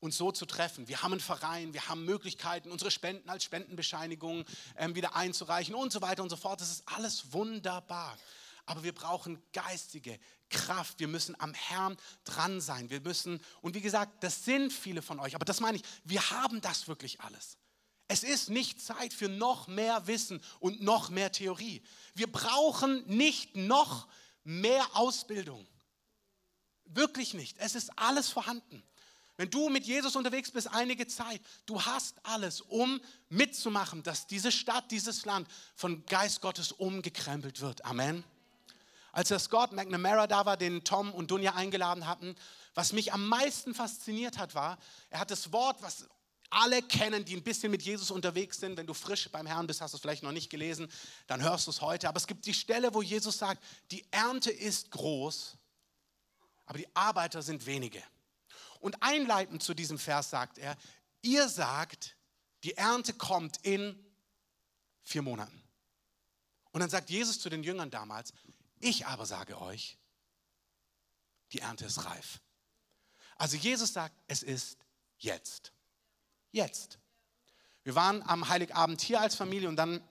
uns 0.04 0.16
so 0.18 0.30
zu 0.30 0.46
treffen. 0.46 0.86
Wir 0.86 1.02
haben 1.02 1.12
einen 1.12 1.20
Verein, 1.20 1.72
wir 1.72 1.88
haben 1.88 2.04
Möglichkeiten, 2.04 2.70
unsere 2.70 2.90
Spenden 2.90 3.28
als 3.30 3.44
Spendenbescheinigung 3.44 4.44
ähm, 4.76 4.94
wieder 4.94 5.16
einzureichen 5.16 5.74
und 5.74 5.92
so 5.92 6.02
weiter 6.02 6.22
und 6.22 6.30
so 6.30 6.36
fort. 6.36 6.60
Das 6.60 6.70
ist 6.70 6.86
alles 6.86 7.32
wunderbar. 7.32 8.16
Aber 8.66 8.82
wir 8.82 8.94
brauchen 8.94 9.42
geistige 9.52 10.18
Kraft. 10.50 11.00
Wir 11.00 11.08
müssen 11.08 11.38
am 11.40 11.52
Herrn 11.54 11.96
dran 12.24 12.60
sein. 12.60 12.90
Wir 12.90 13.00
müssen, 13.00 13.40
und 13.62 13.74
wie 13.74 13.80
gesagt, 13.80 14.22
das 14.22 14.44
sind 14.44 14.72
viele 14.72 15.02
von 15.02 15.18
euch, 15.20 15.34
aber 15.34 15.44
das 15.44 15.60
meine 15.60 15.78
ich, 15.78 15.82
wir 16.04 16.30
haben 16.30 16.60
das 16.60 16.86
wirklich 16.86 17.20
alles. 17.20 17.58
Es 18.06 18.22
ist 18.22 18.50
nicht 18.50 18.82
Zeit 18.82 19.14
für 19.14 19.28
noch 19.28 19.66
mehr 19.66 20.06
Wissen 20.06 20.42
und 20.60 20.82
noch 20.82 21.08
mehr 21.08 21.32
Theorie. 21.32 21.82
Wir 22.14 22.30
brauchen 22.30 23.06
nicht 23.06 23.56
noch 23.56 24.06
mehr 24.44 24.84
Ausbildung. 24.94 25.66
Wirklich 26.84 27.32
nicht. 27.32 27.56
Es 27.58 27.74
ist 27.74 27.98
alles 27.98 28.28
vorhanden. 28.28 28.82
Wenn 29.36 29.50
du 29.50 29.68
mit 29.68 29.84
Jesus 29.84 30.14
unterwegs 30.14 30.50
bist 30.52 30.68
einige 30.72 31.06
Zeit, 31.08 31.40
du 31.66 31.82
hast 31.82 32.14
alles, 32.24 32.60
um 32.60 33.00
mitzumachen, 33.28 34.02
dass 34.02 34.26
diese 34.26 34.52
Stadt, 34.52 34.90
dieses 34.90 35.24
Land 35.24 35.48
von 35.74 36.06
Geist 36.06 36.40
Gottes 36.40 36.70
umgekrempelt 36.70 37.60
wird. 37.60 37.84
Amen. 37.84 38.22
Als 39.10 39.28
der 39.28 39.38
Scott 39.38 39.72
McNamara 39.72 40.26
da 40.26 40.46
war, 40.46 40.56
den 40.56 40.84
Tom 40.84 41.12
und 41.12 41.30
Dunja 41.30 41.54
eingeladen 41.54 42.06
hatten, 42.06 42.36
was 42.74 42.92
mich 42.92 43.12
am 43.12 43.28
meisten 43.28 43.74
fasziniert 43.74 44.38
hat, 44.38 44.54
war, 44.54 44.78
er 45.10 45.20
hat 45.20 45.30
das 45.30 45.52
Wort, 45.52 45.82
was 45.82 46.08
alle 46.50 46.82
kennen, 46.82 47.24
die 47.24 47.36
ein 47.36 47.42
bisschen 47.42 47.70
mit 47.70 47.82
Jesus 47.82 48.10
unterwegs 48.10 48.58
sind. 48.58 48.76
Wenn 48.76 48.86
du 48.86 48.94
frisch 48.94 49.28
beim 49.30 49.46
Herrn 49.46 49.66
bist, 49.66 49.80
hast 49.80 49.92
du 49.92 49.96
es 49.96 50.00
vielleicht 50.00 50.22
noch 50.22 50.32
nicht 50.32 50.50
gelesen, 50.50 50.88
dann 51.26 51.42
hörst 51.42 51.66
du 51.66 51.72
es 51.72 51.80
heute. 51.80 52.08
Aber 52.08 52.18
es 52.18 52.26
gibt 52.26 52.46
die 52.46 52.54
Stelle, 52.54 52.94
wo 52.94 53.02
Jesus 53.02 53.38
sagt, 53.38 53.62
die 53.90 54.04
Ernte 54.10 54.50
ist 54.50 54.90
groß, 54.92 55.56
aber 56.66 56.78
die 56.78 56.88
Arbeiter 56.94 57.42
sind 57.42 57.66
wenige. 57.66 58.02
Und 58.84 59.02
einleitend 59.02 59.62
zu 59.62 59.72
diesem 59.72 59.98
Vers 59.98 60.28
sagt 60.28 60.58
er, 60.58 60.76
ihr 61.22 61.48
sagt, 61.48 62.18
die 62.64 62.74
Ernte 62.74 63.14
kommt 63.14 63.56
in 63.62 63.98
vier 65.02 65.22
Monaten. 65.22 65.62
Und 66.70 66.80
dann 66.82 66.90
sagt 66.90 67.08
Jesus 67.08 67.40
zu 67.40 67.48
den 67.48 67.62
Jüngern 67.62 67.90
damals, 67.90 68.34
ich 68.80 69.06
aber 69.06 69.24
sage 69.24 69.58
euch, 69.58 69.96
die 71.52 71.60
Ernte 71.60 71.86
ist 71.86 72.04
reif. 72.04 72.42
Also 73.36 73.56
Jesus 73.56 73.94
sagt, 73.94 74.14
es 74.26 74.42
ist 74.42 74.76
jetzt. 75.16 75.72
Jetzt. 76.52 76.98
Wir 77.84 77.94
waren 77.94 78.22
am 78.24 78.50
Heiligabend 78.50 79.00
hier 79.00 79.18
als 79.18 79.34
Familie 79.34 79.70
und 79.70 79.76
dann 79.76 80.06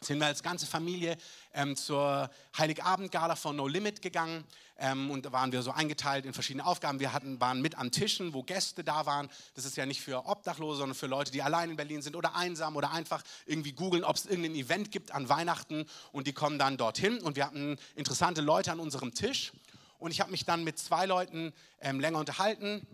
sind 0.00 0.18
wir 0.18 0.26
als 0.26 0.42
ganze 0.42 0.66
Familie 0.66 1.16
ähm, 1.54 1.74
zur 1.74 2.30
Heiligabendgala 2.56 3.34
von 3.34 3.56
No 3.56 3.66
Limit 3.66 4.02
gegangen 4.02 4.44
ähm, 4.78 5.10
und 5.10 5.24
da 5.24 5.32
waren 5.32 5.52
wir 5.52 5.62
so 5.62 5.70
eingeteilt 5.70 6.26
in 6.26 6.34
verschiedene 6.34 6.66
Aufgaben. 6.66 7.00
Wir 7.00 7.12
hatten, 7.12 7.40
waren 7.40 7.62
mit 7.62 7.78
an 7.78 7.90
Tischen, 7.90 8.34
wo 8.34 8.42
Gäste 8.42 8.84
da 8.84 9.06
waren. 9.06 9.30
Das 9.54 9.64
ist 9.64 9.76
ja 9.76 9.86
nicht 9.86 10.02
für 10.02 10.26
Obdachlose, 10.26 10.78
sondern 10.78 10.94
für 10.94 11.06
Leute, 11.06 11.32
die 11.32 11.42
allein 11.42 11.70
in 11.70 11.76
Berlin 11.76 12.02
sind 12.02 12.14
oder 12.14 12.36
einsam 12.36 12.76
oder 12.76 12.92
einfach 12.92 13.22
irgendwie 13.46 13.72
googeln, 13.72 14.04
ob 14.04 14.16
es 14.16 14.26
irgendein 14.26 14.54
Event 14.54 14.90
gibt 14.90 15.12
an 15.12 15.28
Weihnachten 15.30 15.86
und 16.12 16.26
die 16.26 16.34
kommen 16.34 16.58
dann 16.58 16.76
dorthin. 16.76 17.18
Und 17.20 17.36
wir 17.36 17.46
hatten 17.46 17.78
interessante 17.94 18.42
Leute 18.42 18.72
an 18.72 18.80
unserem 18.80 19.14
Tisch 19.14 19.52
und 19.98 20.10
ich 20.10 20.20
habe 20.20 20.30
mich 20.30 20.44
dann 20.44 20.62
mit 20.62 20.78
zwei 20.78 21.06
Leuten 21.06 21.54
ähm, 21.80 22.00
länger 22.00 22.18
unterhalten. 22.18 22.86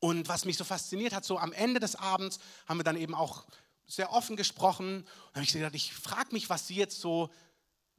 Und 0.00 0.28
was 0.28 0.44
mich 0.44 0.56
so 0.56 0.64
fasziniert 0.64 1.14
hat, 1.14 1.24
so 1.24 1.38
am 1.38 1.52
Ende 1.52 1.80
des 1.80 1.96
Abends 1.96 2.38
haben 2.66 2.78
wir 2.78 2.84
dann 2.84 2.96
eben 2.96 3.14
auch 3.14 3.44
sehr 3.86 4.12
offen 4.12 4.36
gesprochen. 4.36 5.02
Und 5.02 5.34
habe 5.34 5.44
ich 5.44 5.52
gedacht, 5.52 5.74
ich 5.74 5.92
frage 5.92 6.32
mich, 6.32 6.48
was 6.50 6.66
Sie 6.66 6.76
jetzt 6.76 7.00
so, 7.00 7.30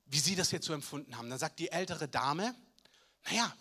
wie 0.05 0.19
Sie 0.19 0.35
das 0.35 0.51
jetzt 0.51 0.65
so 0.65 0.73
empfunden 0.73 1.17
haben. 1.17 1.29
Dann 1.29 1.39
sagt 1.39 1.59
die 1.59 1.71
ältere 1.71 2.07
Dame, 2.07 2.55
naja, 3.25 3.53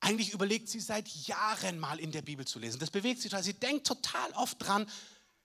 eigentlich 0.00 0.32
überlegt 0.32 0.68
sie 0.68 0.80
seit 0.80 1.08
Jahren 1.08 1.78
mal 1.78 1.98
in 1.98 2.12
der 2.12 2.22
Bibel 2.22 2.46
zu 2.46 2.58
lesen. 2.58 2.78
Das 2.78 2.90
bewegt 2.90 3.20
sie 3.20 3.28
total. 3.28 3.42
Sie 3.42 3.54
denkt 3.54 3.86
total 3.86 4.30
oft 4.32 4.56
dran, 4.60 4.86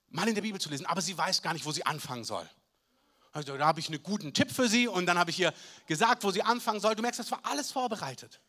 mal 0.09 0.27
in 0.27 0.35
der 0.35 0.43
Bibel 0.43 0.61
zu 0.61 0.69
lesen, 0.69 0.85
aber 0.85 1.01
sie 1.01 1.17
weiß 1.17 1.41
gar 1.41 1.53
nicht, 1.53 1.65
wo 1.65 1.71
sie 1.71 1.85
anfangen 1.85 2.23
soll. 2.23 2.47
Also, 3.31 3.57
da 3.57 3.65
habe 3.65 3.79
ich 3.79 3.87
einen 3.87 4.03
guten 4.03 4.31
Tipp 4.33 4.51
für 4.51 4.69
sie 4.69 4.87
und 4.87 5.07
dann 5.07 5.17
habe 5.17 5.31
ich 5.31 5.39
ihr 5.39 5.53
gesagt, 5.87 6.23
wo 6.23 6.29
sie 6.29 6.43
anfangen 6.43 6.79
soll. 6.79 6.95
Du 6.95 7.01
merkst, 7.01 7.19
das 7.19 7.31
war 7.31 7.39
alles 7.43 7.71
vorbereitet. 7.71 8.39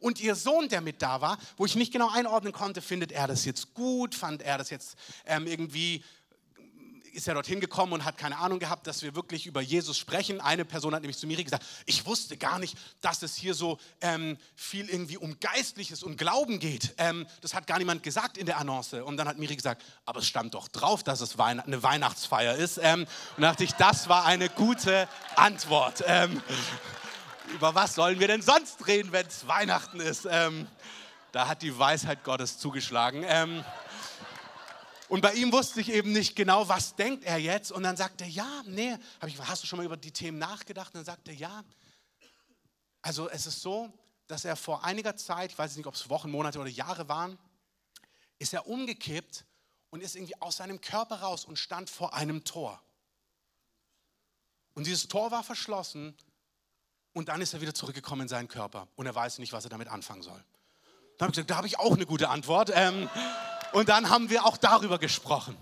Und 0.00 0.20
ihr 0.20 0.34
Sohn, 0.34 0.68
der 0.68 0.82
mit 0.82 1.00
da 1.00 1.22
war, 1.22 1.38
wo 1.56 1.64
ich 1.64 1.76
nicht 1.76 1.92
genau 1.92 2.10
einordnen 2.10 2.52
konnte, 2.52 2.82
findet 2.82 3.10
er 3.10 3.26
das 3.26 3.46
jetzt 3.46 3.72
gut, 3.72 4.14
fand 4.14 4.42
er 4.42 4.58
das 4.58 4.68
jetzt 4.68 4.96
ähm, 5.24 5.46
irgendwie 5.46 6.04
ist 7.14 7.28
er 7.28 7.34
dorthin 7.34 7.60
gekommen 7.60 7.92
und 7.92 8.04
hat 8.04 8.18
keine 8.18 8.38
Ahnung 8.38 8.58
gehabt, 8.58 8.86
dass 8.86 9.02
wir 9.02 9.14
wirklich 9.14 9.46
über 9.46 9.60
Jesus 9.60 9.96
sprechen. 9.98 10.40
Eine 10.40 10.64
Person 10.64 10.94
hat 10.94 11.02
nämlich 11.02 11.18
zu 11.18 11.26
mir 11.26 11.42
gesagt, 11.42 11.64
ich 11.86 12.04
wusste 12.06 12.36
gar 12.36 12.58
nicht, 12.58 12.76
dass 13.00 13.22
es 13.22 13.36
hier 13.36 13.54
so 13.54 13.78
ähm, 14.00 14.36
viel 14.54 14.88
irgendwie 14.88 15.16
um 15.16 15.38
Geistliches 15.40 16.02
und 16.02 16.16
Glauben 16.16 16.58
geht. 16.58 16.94
Ähm, 16.98 17.26
das 17.40 17.54
hat 17.54 17.66
gar 17.66 17.78
niemand 17.78 18.02
gesagt 18.02 18.36
in 18.36 18.46
der 18.46 18.58
Annonce. 18.58 18.94
Und 18.94 19.16
dann 19.16 19.28
hat 19.28 19.38
Miri 19.38 19.56
gesagt, 19.56 19.82
aber 20.04 20.20
es 20.20 20.26
stand 20.26 20.54
doch 20.54 20.68
drauf, 20.68 21.02
dass 21.02 21.20
es 21.20 21.38
Weihn 21.38 21.60
eine 21.60 21.82
Weihnachtsfeier 21.82 22.56
ist. 22.56 22.78
Ähm, 22.82 23.06
und 23.36 23.42
dachte 23.42 23.64
ich, 23.64 23.72
das 23.72 24.08
war 24.08 24.24
eine 24.24 24.48
gute 24.48 25.08
Antwort. 25.36 26.02
Ähm, 26.06 26.42
über 27.52 27.74
was 27.74 27.94
sollen 27.94 28.20
wir 28.20 28.28
denn 28.28 28.42
sonst 28.42 28.86
reden, 28.86 29.12
wenn 29.12 29.26
es 29.26 29.46
Weihnachten 29.46 30.00
ist? 30.00 30.26
Ähm, 30.28 30.66
da 31.32 31.48
hat 31.48 31.62
die 31.62 31.76
Weisheit 31.76 32.22
Gottes 32.24 32.58
zugeschlagen. 32.58 33.24
Und 35.08 35.20
bei 35.20 35.34
ihm 35.34 35.52
wusste 35.52 35.80
ich 35.80 35.90
eben 35.90 36.12
nicht 36.12 36.34
genau, 36.34 36.68
was 36.68 36.96
denkt 36.96 37.24
er 37.24 37.38
jetzt. 37.38 37.72
Und 37.72 37.82
dann 37.82 37.96
sagte 37.96 38.24
er, 38.24 38.30
ja, 38.30 38.62
nee, 38.66 38.96
hab 39.20 39.28
ich, 39.28 39.38
hast 39.38 39.62
du 39.62 39.66
schon 39.66 39.78
mal 39.78 39.84
über 39.84 39.96
die 39.96 40.12
Themen 40.12 40.38
nachgedacht? 40.38 40.94
Und 40.94 40.98
dann 40.98 41.04
sagte 41.04 41.30
er, 41.30 41.36
ja. 41.36 41.64
Also 43.02 43.28
es 43.28 43.46
ist 43.46 43.60
so, 43.60 43.92
dass 44.26 44.44
er 44.44 44.56
vor 44.56 44.84
einiger 44.84 45.16
Zeit, 45.16 45.52
ich 45.52 45.58
weiß 45.58 45.76
nicht, 45.76 45.86
ob 45.86 45.94
es 45.94 46.08
Wochen, 46.08 46.30
Monate 46.30 46.58
oder 46.58 46.70
Jahre 46.70 47.08
waren, 47.08 47.38
ist 48.38 48.54
er 48.54 48.66
umgekippt 48.66 49.44
und 49.90 50.02
ist 50.02 50.16
irgendwie 50.16 50.40
aus 50.40 50.56
seinem 50.56 50.80
Körper 50.80 51.16
raus 51.16 51.44
und 51.44 51.58
stand 51.58 51.90
vor 51.90 52.14
einem 52.14 52.44
Tor. 52.44 52.82
Und 54.74 54.86
dieses 54.86 55.06
Tor 55.06 55.30
war 55.30 55.44
verschlossen 55.44 56.16
und 57.12 57.28
dann 57.28 57.40
ist 57.40 57.54
er 57.54 57.60
wieder 57.60 57.74
zurückgekommen 57.74 58.22
in 58.22 58.28
seinen 58.28 58.48
Körper 58.48 58.88
und 58.96 59.06
er 59.06 59.14
weiß 59.14 59.38
nicht, 59.38 59.52
was 59.52 59.64
er 59.64 59.70
damit 59.70 59.88
anfangen 59.88 60.22
soll. 60.22 60.42
Da 61.18 61.24
habe 61.24 61.30
ich 61.30 61.36
gesagt, 61.36 61.50
da 61.50 61.56
habe 61.56 61.66
ich 61.66 61.78
auch 61.78 61.94
eine 61.94 62.06
gute 62.06 62.28
Antwort. 62.28 62.70
Ähm, 62.74 63.08
und 63.72 63.88
dann 63.88 64.10
haben 64.10 64.30
wir 64.30 64.44
auch 64.44 64.56
darüber 64.56 64.98
gesprochen. 64.98 65.56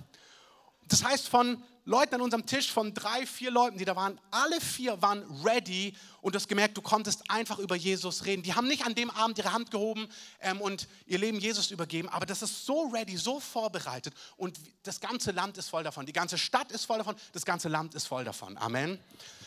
Das 0.89 1.05
heißt, 1.05 1.29
von 1.29 1.63
Leuten 1.85 2.15
an 2.15 2.21
unserem 2.21 2.47
Tisch, 2.47 2.71
von 2.71 2.95
drei, 2.95 3.27
vier 3.27 3.51
Leuten, 3.51 3.77
die 3.77 3.85
da 3.85 3.97
waren, 3.97 4.21
alle 4.31 4.61
vier 4.61 5.03
waren 5.03 5.25
ready 5.45 5.97
und 6.21 6.35
du 6.35 6.39
hast 6.39 6.47
gemerkt, 6.47 6.77
du 6.77 6.83
konntest 6.83 7.29
einfach 7.29 7.59
über 7.59 7.75
Jesus 7.75 8.25
reden. 8.25 8.43
Die 8.43 8.55
haben 8.55 8.69
nicht 8.69 8.87
an 8.87 8.95
dem 8.95 9.11
Abend 9.11 9.37
ihre 9.39 9.53
Hand 9.53 9.73
gehoben 9.73 10.07
ähm, 10.41 10.61
und 10.61 10.87
ihr 11.07 11.19
Leben 11.19 11.41
Jesus 11.41 11.73
übergeben, 11.73 12.09
aber 12.09 12.25
das 12.25 12.43
ist 12.43 12.67
so 12.67 12.89
ready, 12.89 13.17
so 13.17 13.41
vorbereitet 13.41 14.15
und 14.37 14.61
das 14.85 15.01
ganze 15.01 15.33
Land 15.33 15.59
ist 15.59 15.71
voll 15.71 15.83
davon. 15.83 16.07
Die 16.07 16.13
ganze 16.13 16.39
Stadt 16.39 16.71
ist 16.71 16.85
voll 16.85 16.99
davon, 16.99 17.17
das 17.33 17.45
ganze 17.45 17.69
Land 17.69 17.95
ist 17.95 18.07
voll 18.07 18.25
davon. 18.25 18.57
Amen. 18.59 19.01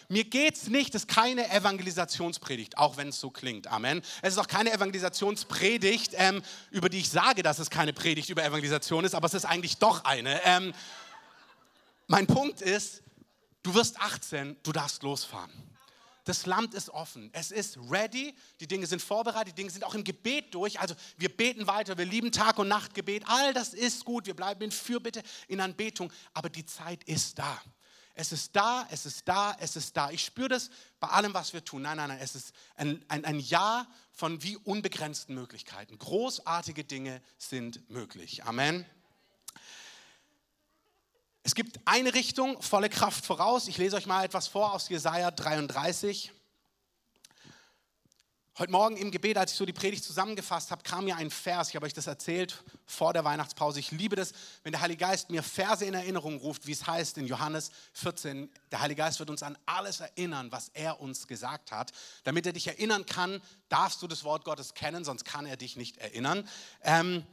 Mir 0.08 0.24
geht 0.24 0.56
es 0.56 0.68
nicht, 0.68 0.94
das 0.94 1.04
ist 1.04 1.08
keine 1.08 1.50
Evangelisationspredigt, 1.50 2.78
auch 2.78 2.98
wenn 2.98 3.10
es 3.10 3.20
so 3.20 3.30
klingt. 3.30 3.68
Amen. 3.68 4.02
Es 4.22 4.34
ist 4.34 4.40
auch 4.40 4.48
keine 4.48 4.72
Evangelisationspredigt, 4.72 6.14
ähm, 6.16 6.42
über 6.72 6.90
die 6.90 7.00
ich 7.00 7.10
sage, 7.10 7.42
dass 7.44 7.60
es 7.60 7.70
keine 7.70 7.94
Predigt 7.94 8.30
über 8.30 8.44
Evangelisation 8.44 9.04
ist, 9.06 9.16
aber 9.16 9.26
es 9.26 9.34
ist 9.34 9.46
eigentlich 9.46 9.78
doch 9.78 10.04
eine. 10.06 10.44
Ähm, 10.44 10.74
mein 12.08 12.28
Punkt 12.28 12.62
ist, 12.62 13.02
du 13.64 13.74
wirst 13.74 14.00
18, 14.00 14.58
du 14.62 14.72
darfst 14.72 15.02
losfahren. 15.02 15.52
Das 16.26 16.48
Land 16.48 16.74
ist 16.74 16.90
offen. 16.90 17.30
Es 17.34 17.52
ist 17.52 17.78
ready. 17.90 18.36
Die 18.60 18.68
Dinge 18.68 18.88
sind 18.88 19.00
vorbereitet. 19.00 19.50
Die 19.50 19.62
Dinge 19.62 19.70
sind 19.70 19.84
auch 19.84 19.94
im 19.94 20.04
Gebet 20.04 20.56
durch. 20.56 20.80
Also 20.80 20.96
wir 21.18 21.30
beten 21.30 21.68
weiter. 21.68 22.00
Wir 22.00 22.06
lieben 22.06 22.32
Tag- 22.32 22.58
und 22.58 22.68
Nachtgebet. 22.68 23.24
All 23.28 23.54
das 23.54 23.76
ist 23.76 24.06
gut. 24.06 24.26
Wir 24.26 24.36
bleiben 24.36 24.64
in 24.64 24.72
Fürbitte, 24.72 25.22
in 25.48 25.62
Anbetung. 25.62 26.12
Aber 26.34 26.50
die 26.50 26.66
Zeit 26.66 27.04
ist 27.04 27.38
da. 27.38 27.62
Es 28.18 28.32
ist 28.32 28.56
da, 28.56 28.88
es 28.90 29.06
ist 29.06 29.28
da, 29.28 29.56
es 29.60 29.76
ist 29.76 29.96
da. 29.96 30.10
Ich 30.10 30.24
spüre 30.24 30.48
das 30.48 30.70
bei 31.02 31.10
allem, 31.10 31.34
was 31.34 31.52
wir 31.52 31.64
tun. 31.66 31.82
Nein, 31.82 31.98
nein, 31.98 32.08
nein. 32.08 32.20
Es 32.22 32.34
ist 32.34 32.54
ein, 32.76 33.04
ein, 33.10 33.26
ein 33.26 33.40
Jahr 33.40 33.88
von 34.14 34.42
wie 34.42 34.56
unbegrenzten 34.56 35.36
Möglichkeiten. 35.36 35.98
Großartige 35.98 36.86
Dinge 36.86 37.22
sind 37.38 37.90
möglich. 37.90 38.46
Amen. 38.46 38.86
Es 41.44 41.56
gibt 41.56 41.80
eine 41.86 42.14
Richtung, 42.14 42.62
volle 42.62 42.90
Kraft 42.90 43.26
voraus. 43.26 43.68
Ich 43.68 43.78
lese 43.78 43.98
euch 43.98 44.06
mal 44.06 44.24
etwas 44.24 44.48
vor 44.48 44.74
aus 44.74 44.88
Jesaja 44.88 45.30
33. 45.30 46.32
Heute 48.58 48.72
Morgen 48.72 48.96
im 48.96 49.12
Gebet, 49.12 49.38
als 49.38 49.52
ich 49.52 49.58
so 49.58 49.66
die 49.66 49.74
Predigt 49.74 50.06
zusammengefasst 50.06 50.72
habe, 50.72 50.82
kam 50.82 51.04
mir 51.04 51.18
ein 51.18 51.30
Vers. 51.30 51.68
Ich 51.68 51.76
habe 51.76 51.86
euch 51.86 51.94
das 51.94 52.08
erzählt 52.08 52.64
vor 52.86 53.12
der 53.12 53.26
Weihnachtspause. 53.26 53.82
Ich 53.82 53.92
liebe 53.92 54.16
das, 54.16 54.32
wenn 54.64 54.72
der 54.72 54.80
Heilige 54.80 55.02
Geist 55.02 55.30
mir 55.30 55.44
Verse 55.44 55.84
in 55.84 55.94
Erinnerung 55.94 56.38
ruft, 56.38 56.66
wie 56.66 56.72
es 56.72 56.88
heißt 56.88 57.18
in 57.18 57.28
Johannes 57.28 57.70
14. 57.92 58.50
Der 58.72 58.80
Heilige 58.80 59.00
Geist 59.00 59.20
wird 59.20 59.30
uns 59.30 59.44
an 59.44 59.58
alles 59.66 60.00
erinnern, 60.00 60.54
was 60.54 60.70
er 60.74 61.02
uns 61.02 61.28
gesagt 61.28 61.74
hat. 61.74 61.92
Damit 62.24 62.46
er 62.46 62.54
dich 62.54 62.68
erinnern 62.68 63.06
kann, 63.06 63.42
darfst 63.68 64.02
du 64.02 64.08
das 64.08 64.24
Wort 64.24 64.46
Gottes 64.46 64.74
kennen, 64.74 65.04
sonst 65.04 65.26
kann 65.26 65.46
er 65.46 65.58
dich 65.58 65.76
nicht 65.76 65.98
erinnern. 65.98 66.48
Ähm, 66.82 67.26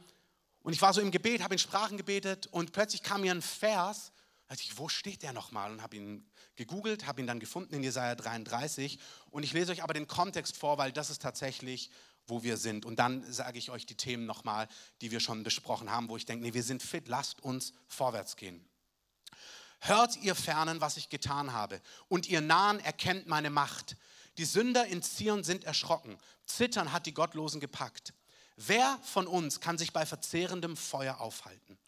und 0.61 0.73
ich 0.73 0.81
war 0.81 0.93
so 0.93 0.99
im 0.99 1.11
Gebet, 1.11 1.41
habe 1.41 1.55
in 1.55 1.59
Sprachen 1.59 1.95
gebetet 1.95 2.47
und 2.47 2.73
plötzlich 2.73 3.01
kam 3.01 3.21
mir 3.21 3.31
ein 3.31 3.41
Vers. 3.41 4.11
Da 4.53 4.57
dachte 4.57 4.69
ich, 4.69 4.77
wo 4.77 4.87
steht 4.87 5.23
der 5.23 5.33
nochmal? 5.33 5.71
Und 5.71 5.81
habe 5.81 5.95
ihn 5.95 6.29
gegoogelt, 6.55 7.07
habe 7.07 7.19
ihn 7.19 7.25
dann 7.25 7.39
gefunden 7.39 7.73
in 7.73 7.81
Jesaja 7.81 8.13
33 8.13 8.99
und 9.31 9.41
ich 9.41 9.51
lese 9.51 9.71
euch 9.71 9.81
aber 9.81 9.95
den 9.95 10.07
Kontext 10.07 10.57
vor, 10.57 10.77
weil 10.77 10.91
das 10.91 11.09
ist 11.09 11.23
tatsächlich, 11.23 11.89
wo 12.27 12.43
wir 12.43 12.57
sind. 12.57 12.85
Und 12.85 12.97
dann 12.97 13.23
sage 13.33 13.57
ich 13.57 13.71
euch 13.71 13.87
die 13.87 13.97
Themen 13.97 14.27
nochmal, 14.27 14.67
die 15.01 15.09
wir 15.09 15.21
schon 15.21 15.41
besprochen 15.41 15.89
haben, 15.89 16.07
wo 16.07 16.17
ich 16.17 16.27
denke, 16.27 16.45
nee, 16.45 16.53
wir 16.53 16.61
sind 16.61 16.83
fit, 16.83 17.07
lasst 17.07 17.41
uns 17.41 17.73
vorwärts 17.87 18.35
gehen. 18.35 18.63
Hört 19.79 20.17
ihr 20.17 20.35
Fernen, 20.35 20.81
was 20.81 20.97
ich 20.97 21.09
getan 21.09 21.53
habe, 21.53 21.81
und 22.07 22.29
ihr 22.29 22.41
Nahen 22.41 22.79
erkennt 22.79 23.25
meine 23.25 23.49
Macht. 23.49 23.97
Die 24.37 24.45
Sünder 24.45 24.85
in 24.85 25.01
Zion 25.01 25.43
sind 25.43 25.63
erschrocken, 25.63 26.15
Zittern 26.45 26.91
hat 26.91 27.07
die 27.07 27.15
Gottlosen 27.15 27.59
gepackt. 27.59 28.13
Wer 28.55 28.99
von 29.01 29.25
uns 29.25 29.61
kann 29.61 29.79
sich 29.79 29.93
bei 29.93 30.05
verzehrendem 30.05 30.77
Feuer 30.77 31.19
aufhalten? 31.21 31.79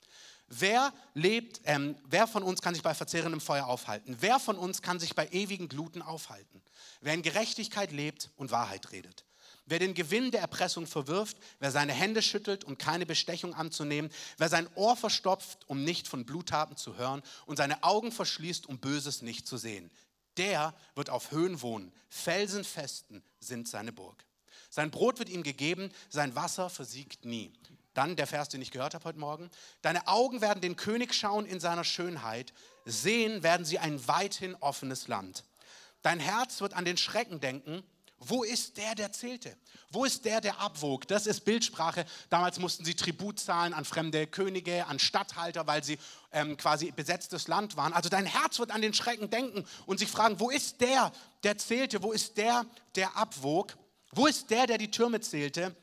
Wer 0.48 0.94
lebt, 1.14 1.62
ähm, 1.66 1.96
wer 2.06 2.28
von 2.28 2.44
uns 2.44 2.62
kann 2.62 2.75
sich 2.75 2.84
bei 2.84 2.94
verzehrendem 2.94 3.42
Feuer 3.42 3.66
aufhalten? 3.66 4.18
Wer 4.20 4.40
von 4.40 4.58
uns 4.58 4.82
kann 4.82 5.00
sich 5.00 5.16
bei 5.16 5.28
ewigen 5.30 5.68
Gluten 5.68 6.02
aufhalten? 6.02 6.62
Wer 7.02 7.16
in 7.16 7.24
Gerechtigkeit 7.24 7.92
lebt 7.92 8.30
und 8.36 8.52
Wahrheit 8.52 8.92
redet. 8.92 9.25
Wer 9.68 9.80
den 9.80 9.96
Gewinn 9.96 10.30
der 10.30 10.42
Erpressung 10.42 10.86
verwirft, 10.86 11.38
wer 11.60 11.72
seine 11.72 11.94
Hände 11.94 12.22
schüttelt, 12.22 12.64
um 12.64 12.78
keine 12.78 13.08
Bestechung 13.08 13.56
anzunehmen, 13.56 14.12
wer 14.38 14.48
sein 14.48 14.70
Ohr 14.75 14.96
verstopft, 14.96 15.68
um 15.68 15.84
nicht 15.84 16.08
von 16.08 16.25
Bluttaten 16.25 16.78
zu 16.78 16.98
hören 16.98 17.24
und 17.48 17.58
seine 17.58 17.82
Augen 17.84 18.12
verschließt, 18.12 18.68
um 18.68 18.78
Böses 18.78 19.24
nicht 19.24 19.48
zu 19.48 19.58
sehen, 19.58 19.90
der 20.38 20.75
wird 20.94 21.10
auf 21.10 21.32
Höhen 21.32 21.64
wohnen. 21.64 21.92
Felsenfesten 22.10 23.24
sind 23.40 23.68
seine 23.68 23.92
Burg. 23.92 24.24
Sein 24.70 24.92
Brot 24.92 25.18
wird 25.18 25.30
ihm 25.30 25.42
gegeben, 25.42 25.90
sein 26.10 26.36
Wasser 26.36 26.70
versiegt 26.70 27.25
nie. 27.25 27.52
Dann 27.96 28.16
der 28.16 28.28
Vers, 28.28 28.50
den 28.50 28.62
ich 28.62 28.72
gehört 28.72 28.94
habe 28.94 29.06
heute 29.06 29.20
Morgen. 29.20 29.50
Deine 29.82 30.08
Augen 30.08 30.42
werden 30.42 30.62
den 30.62 30.75
König 30.75 31.14
schauen 31.16 31.46
in 31.46 31.60
seiner 31.60 31.86
Schönheit. 31.86 32.54
Sehen 32.84 33.42
werden 33.42 33.66
sie 33.66 33.80
ein 33.80 34.06
weithin 34.08 34.54
offenes 34.56 35.08
Land. 35.08 35.44
Dein 36.04 36.20
Herz 36.20 36.62
wird 36.62 36.74
an 36.74 36.86
den 36.86 36.98
Schrecken 36.98 37.40
denken. 37.40 37.84
Wo 38.20 38.44
ist 38.44 38.78
der, 38.78 38.96
der 38.96 39.12
zählte? 39.12 39.56
Wo 39.92 40.04
ist 40.04 40.25
der, 40.25 40.42
der 40.42 40.60
abwog? 40.60 41.08
Das 41.08 41.25
ist 41.25 41.46
Bildsprache. 41.46 42.06
Damals 42.30 42.60
mussten 42.60 42.84
sie 42.84 42.96
Tribut 42.96 43.40
zahlen 43.40 43.74
an 43.74 43.86
fremde 43.86 44.28
Könige, 44.28 44.86
an 44.88 45.00
Statthalter, 45.00 45.66
weil 45.68 45.84
sie 45.84 45.98
ähm, 46.32 46.58
quasi 46.58 46.92
besetztes 46.92 47.48
Land 47.48 47.78
waren. 47.78 47.94
Also 47.94 48.10
dein 48.10 48.25
Herz 48.25 48.60
wird 48.60 48.72
an 48.72 48.82
den 48.82 48.94
Schrecken 48.94 49.30
denken 49.30 49.66
und 49.86 50.00
sich 50.00 50.10
fragen, 50.10 50.40
wo 50.40 50.50
ist 50.50 50.82
der, 50.82 51.14
der 51.44 51.58
zählte? 51.58 52.04
Wo 52.04 52.12
ist 52.12 52.38
der, 52.38 52.66
der 52.96 53.16
abwog? 53.16 53.78
Wo 54.12 54.28
ist 54.28 54.50
der, 54.50 54.68
der 54.68 54.78
die 54.78 54.92
Türme 54.92 55.22
zählte? 55.22 55.75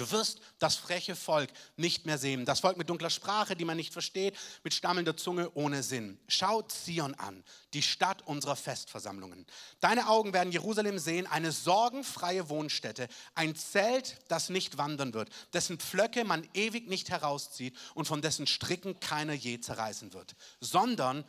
Du 0.00 0.10
wirst 0.12 0.40
das 0.58 0.76
freche 0.76 1.14
Volk 1.14 1.50
nicht 1.76 2.06
mehr 2.06 2.16
sehen. 2.16 2.46
Das 2.46 2.60
Volk 2.60 2.78
mit 2.78 2.88
dunkler 2.88 3.10
Sprache, 3.10 3.54
die 3.54 3.66
man 3.66 3.76
nicht 3.76 3.92
versteht, 3.92 4.34
mit 4.64 4.72
stammelnder 4.72 5.14
Zunge 5.14 5.50
ohne 5.52 5.82
Sinn. 5.82 6.18
Schau 6.26 6.62
Zion 6.62 7.14
an, 7.16 7.44
die 7.74 7.82
Stadt 7.82 8.26
unserer 8.26 8.56
Festversammlungen. 8.56 9.44
Deine 9.80 10.08
Augen 10.08 10.32
werden 10.32 10.52
Jerusalem 10.52 10.98
sehen, 10.98 11.26
eine 11.26 11.52
sorgenfreie 11.52 12.48
Wohnstätte, 12.48 13.08
ein 13.34 13.54
Zelt, 13.54 14.16
das 14.28 14.48
nicht 14.48 14.78
wandern 14.78 15.12
wird, 15.12 15.28
dessen 15.52 15.78
Pflöcke 15.78 16.24
man 16.24 16.48
ewig 16.54 16.88
nicht 16.88 17.10
herauszieht 17.10 17.76
und 17.92 18.06
von 18.06 18.22
dessen 18.22 18.46
Stricken 18.46 19.00
keiner 19.00 19.34
je 19.34 19.60
zerreißen 19.60 20.14
wird, 20.14 20.34
sondern 20.60 21.26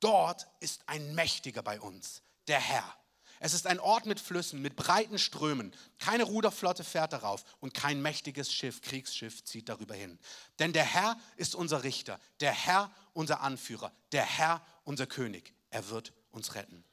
dort 0.00 0.46
ist 0.60 0.82
ein 0.84 1.14
Mächtiger 1.14 1.62
bei 1.62 1.80
uns, 1.80 2.20
der 2.48 2.60
Herr 2.60 2.99
es 3.42 3.54
ist 3.54 3.66
ein 3.66 3.80
Ort 3.80 4.04
mit 4.04 4.20
Flüssen, 4.20 4.60
mit 4.60 4.76
breiten 4.76 5.18
Strömen. 5.18 5.72
Keine 5.98 6.24
Ruderflotte 6.24 6.84
fährt 6.84 7.14
darauf 7.14 7.42
und 7.60 7.72
kein 7.72 8.02
mächtiges 8.02 8.52
Schiff, 8.52 8.82
Kriegsschiff 8.82 9.42
zieht 9.44 9.70
darüber 9.70 9.94
hin. 9.94 10.18
Denn 10.58 10.74
der 10.74 10.84
Herr 10.84 11.18
ist 11.36 11.54
unser 11.54 11.82
Richter, 11.82 12.20
der 12.40 12.52
Herr 12.52 12.94
unser 13.14 13.40
Anführer, 13.40 13.92
der 14.12 14.26
Herr 14.26 14.62
unser 14.84 15.06
König. 15.06 15.54
Er 15.70 15.88
wird 15.88 16.12
uns 16.30 16.54
retten. 16.54 16.84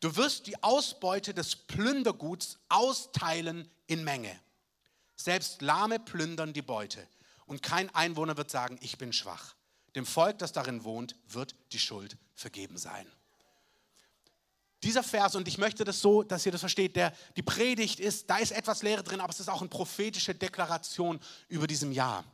Du 0.00 0.16
wirst 0.16 0.48
die 0.48 0.60
Ausbeute 0.64 1.34
des 1.34 1.54
Plünderguts 1.54 2.58
austeilen 2.68 3.70
in 3.86 4.02
Menge. 4.02 4.40
Selbst 5.14 5.62
Lahme 5.62 6.00
plündern 6.00 6.52
die 6.52 6.62
Beute 6.62 7.06
und 7.46 7.62
kein 7.62 7.94
Einwohner 7.94 8.36
wird 8.36 8.50
sagen, 8.50 8.76
ich 8.80 8.98
bin 8.98 9.12
schwach. 9.12 9.54
Dem 9.94 10.06
Volk, 10.06 10.38
das 10.38 10.50
darin 10.50 10.82
wohnt, 10.82 11.14
wird 11.28 11.54
die 11.70 11.78
Schuld 11.78 12.16
vergeben 12.34 12.76
sein. 12.76 13.06
Dieser 14.82 15.02
Vers, 15.02 15.36
und 15.36 15.46
ich 15.46 15.58
möchte 15.58 15.84
das 15.84 16.00
so, 16.00 16.22
dass 16.22 16.44
ihr 16.44 16.52
das 16.52 16.60
versteht, 16.60 16.96
der, 16.96 17.12
die 17.36 17.42
Predigt 17.42 18.00
ist, 18.00 18.28
da 18.28 18.38
ist 18.38 18.50
etwas 18.50 18.82
Lehre 18.82 19.02
drin, 19.02 19.20
aber 19.20 19.32
es 19.32 19.40
ist 19.40 19.48
auch 19.48 19.60
eine 19.60 19.68
prophetische 19.68 20.34
Deklaration 20.34 21.20
über 21.48 21.66
diesem 21.66 21.92
Jahr. 21.92 22.24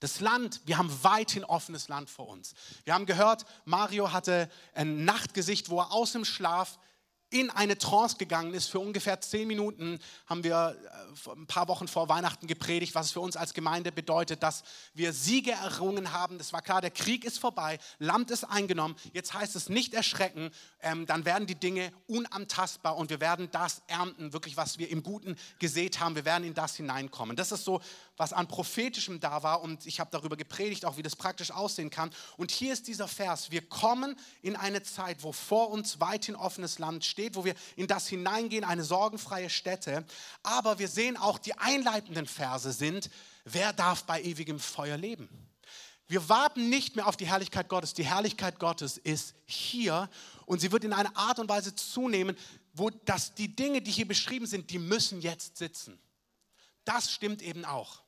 Das 0.00 0.20
Land, 0.20 0.60
wir 0.66 0.76
haben 0.76 0.92
weithin 1.02 1.44
offenes 1.44 1.88
Land 1.88 2.10
vor 2.10 2.28
uns. 2.28 2.54
Wir 2.84 2.92
haben 2.92 3.06
gehört, 3.06 3.46
Mario 3.64 4.12
hatte 4.12 4.50
ein 4.74 5.06
Nachtgesicht, 5.06 5.70
wo 5.70 5.80
er 5.80 5.92
aus 5.92 6.12
dem 6.12 6.26
Schlaf 6.26 6.78
in 7.30 7.50
eine 7.50 7.76
Trance 7.76 8.16
gegangen 8.16 8.54
ist. 8.54 8.68
Für 8.68 8.78
ungefähr 8.78 9.20
zehn 9.20 9.48
Minuten 9.48 9.98
haben 10.26 10.44
wir 10.44 10.76
äh, 11.26 11.30
ein 11.30 11.46
paar 11.46 11.68
Wochen 11.68 11.88
vor 11.88 12.08
Weihnachten 12.08 12.46
gepredigt, 12.46 12.94
was 12.94 13.06
es 13.06 13.12
für 13.12 13.20
uns 13.20 13.36
als 13.36 13.54
Gemeinde 13.54 13.90
bedeutet, 13.92 14.42
dass 14.42 14.62
wir 14.94 15.12
Siege 15.12 15.52
errungen 15.52 16.12
haben. 16.12 16.38
Das 16.38 16.52
war 16.52 16.62
klar, 16.62 16.80
der 16.80 16.90
Krieg 16.90 17.24
ist 17.24 17.38
vorbei, 17.38 17.78
Land 17.98 18.30
ist 18.30 18.44
eingenommen. 18.44 18.96
Jetzt 19.12 19.34
heißt 19.34 19.56
es 19.56 19.68
nicht 19.68 19.94
erschrecken, 19.94 20.50
ähm, 20.80 21.06
dann 21.06 21.24
werden 21.24 21.46
die 21.46 21.56
Dinge 21.56 21.92
unantastbar 22.06 22.96
und 22.96 23.10
wir 23.10 23.20
werden 23.20 23.48
das 23.50 23.82
ernten, 23.88 24.32
wirklich, 24.32 24.56
was 24.56 24.78
wir 24.78 24.88
im 24.90 25.02
Guten 25.02 25.36
gesät 25.58 26.00
haben. 26.00 26.14
Wir 26.14 26.24
werden 26.24 26.44
in 26.44 26.54
das 26.54 26.76
hineinkommen. 26.76 27.36
Das 27.36 27.50
ist 27.50 27.64
so, 27.64 27.80
was 28.16 28.32
an 28.32 28.48
prophetischem 28.48 29.20
da 29.20 29.42
war 29.42 29.62
und 29.62 29.86
ich 29.86 30.00
habe 30.00 30.10
darüber 30.10 30.36
gepredigt, 30.36 30.84
auch 30.84 30.96
wie 30.96 31.02
das 31.02 31.14
praktisch 31.16 31.50
aussehen 31.50 31.90
kann. 31.90 32.10
Und 32.36 32.50
hier 32.50 32.72
ist 32.72 32.88
dieser 32.88 33.08
Vers. 33.08 33.50
Wir 33.50 33.62
kommen 33.62 34.16
in 34.42 34.56
eine 34.56 34.82
Zeit, 34.82 35.22
wo 35.22 35.32
vor 35.32 35.70
uns 35.70 36.00
weithin 36.00 36.34
offenes 36.34 36.78
Land 36.78 37.04
steht 37.04 37.36
wo 37.36 37.44
wir 37.44 37.54
in 37.76 37.86
das 37.86 38.08
hineingehen, 38.08 38.64
eine 38.64 38.82
sorgenfreie 38.82 39.50
Stätte. 39.50 40.04
Aber 40.42 40.78
wir 40.78 40.88
sehen 40.88 41.16
auch, 41.16 41.38
die 41.38 41.56
einleitenden 41.56 42.26
Verse 42.26 42.72
sind, 42.72 43.10
wer 43.44 43.72
darf 43.72 44.04
bei 44.04 44.22
ewigem 44.22 44.58
Feuer 44.58 44.96
leben? 44.96 45.28
Wir 46.08 46.28
warten 46.28 46.68
nicht 46.68 46.94
mehr 46.94 47.08
auf 47.08 47.16
die 47.16 47.26
Herrlichkeit 47.26 47.68
Gottes. 47.68 47.94
Die 47.94 48.04
Herrlichkeit 48.04 48.58
Gottes 48.58 48.96
ist 48.96 49.34
hier 49.44 50.08
und 50.46 50.60
sie 50.60 50.70
wird 50.70 50.84
in 50.84 50.92
einer 50.92 51.16
Art 51.16 51.38
und 51.38 51.48
Weise 51.48 51.74
zunehmen, 51.74 52.36
wo 52.72 52.90
das, 52.90 53.34
die 53.34 53.54
Dinge, 53.54 53.82
die 53.82 53.90
hier 53.90 54.06
beschrieben 54.06 54.46
sind, 54.46 54.70
die 54.70 54.78
müssen 54.78 55.20
jetzt 55.20 55.56
sitzen. 55.56 55.98
Das 56.84 57.10
stimmt 57.10 57.42
eben 57.42 57.64
auch. 57.64 58.02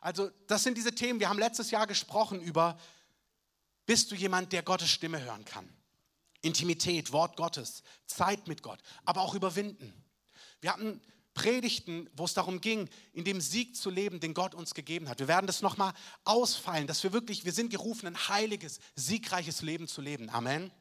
Also 0.00 0.30
das 0.46 0.62
sind 0.62 0.76
diese 0.76 0.94
Themen. 0.94 1.20
Wir 1.20 1.28
haben 1.28 1.38
letztes 1.38 1.70
Jahr 1.70 1.86
gesprochen 1.86 2.40
über, 2.40 2.78
bist 3.86 4.10
du 4.10 4.14
jemand, 4.14 4.52
der 4.52 4.62
Gottes 4.62 4.90
Stimme 4.90 5.22
hören 5.22 5.44
kann? 5.44 5.68
Intimität, 6.40 7.12
Wort 7.12 7.36
Gottes, 7.36 7.82
Zeit 8.06 8.46
mit 8.46 8.62
Gott, 8.62 8.80
aber 9.04 9.22
auch 9.22 9.34
überwinden. 9.34 9.92
Wir 10.60 10.72
hatten 10.72 11.00
Predigten, 11.34 12.10
wo 12.14 12.24
es 12.24 12.34
darum 12.34 12.60
ging, 12.60 12.88
in 13.12 13.24
dem 13.24 13.40
Sieg 13.40 13.76
zu 13.76 13.90
leben, 13.90 14.18
den 14.18 14.34
Gott 14.34 14.54
uns 14.54 14.74
gegeben 14.74 15.08
hat. 15.08 15.20
Wir 15.20 15.28
werden 15.28 15.46
das 15.46 15.62
nochmal 15.62 15.92
ausfallen, 16.24 16.86
dass 16.86 17.02
wir 17.04 17.12
wirklich, 17.12 17.44
wir 17.44 17.52
sind 17.52 17.70
gerufen, 17.70 18.06
ein 18.08 18.28
heiliges, 18.28 18.80
siegreiches 18.96 19.62
Leben 19.62 19.86
zu 19.86 20.00
leben. 20.00 20.30
Amen. 20.30 20.72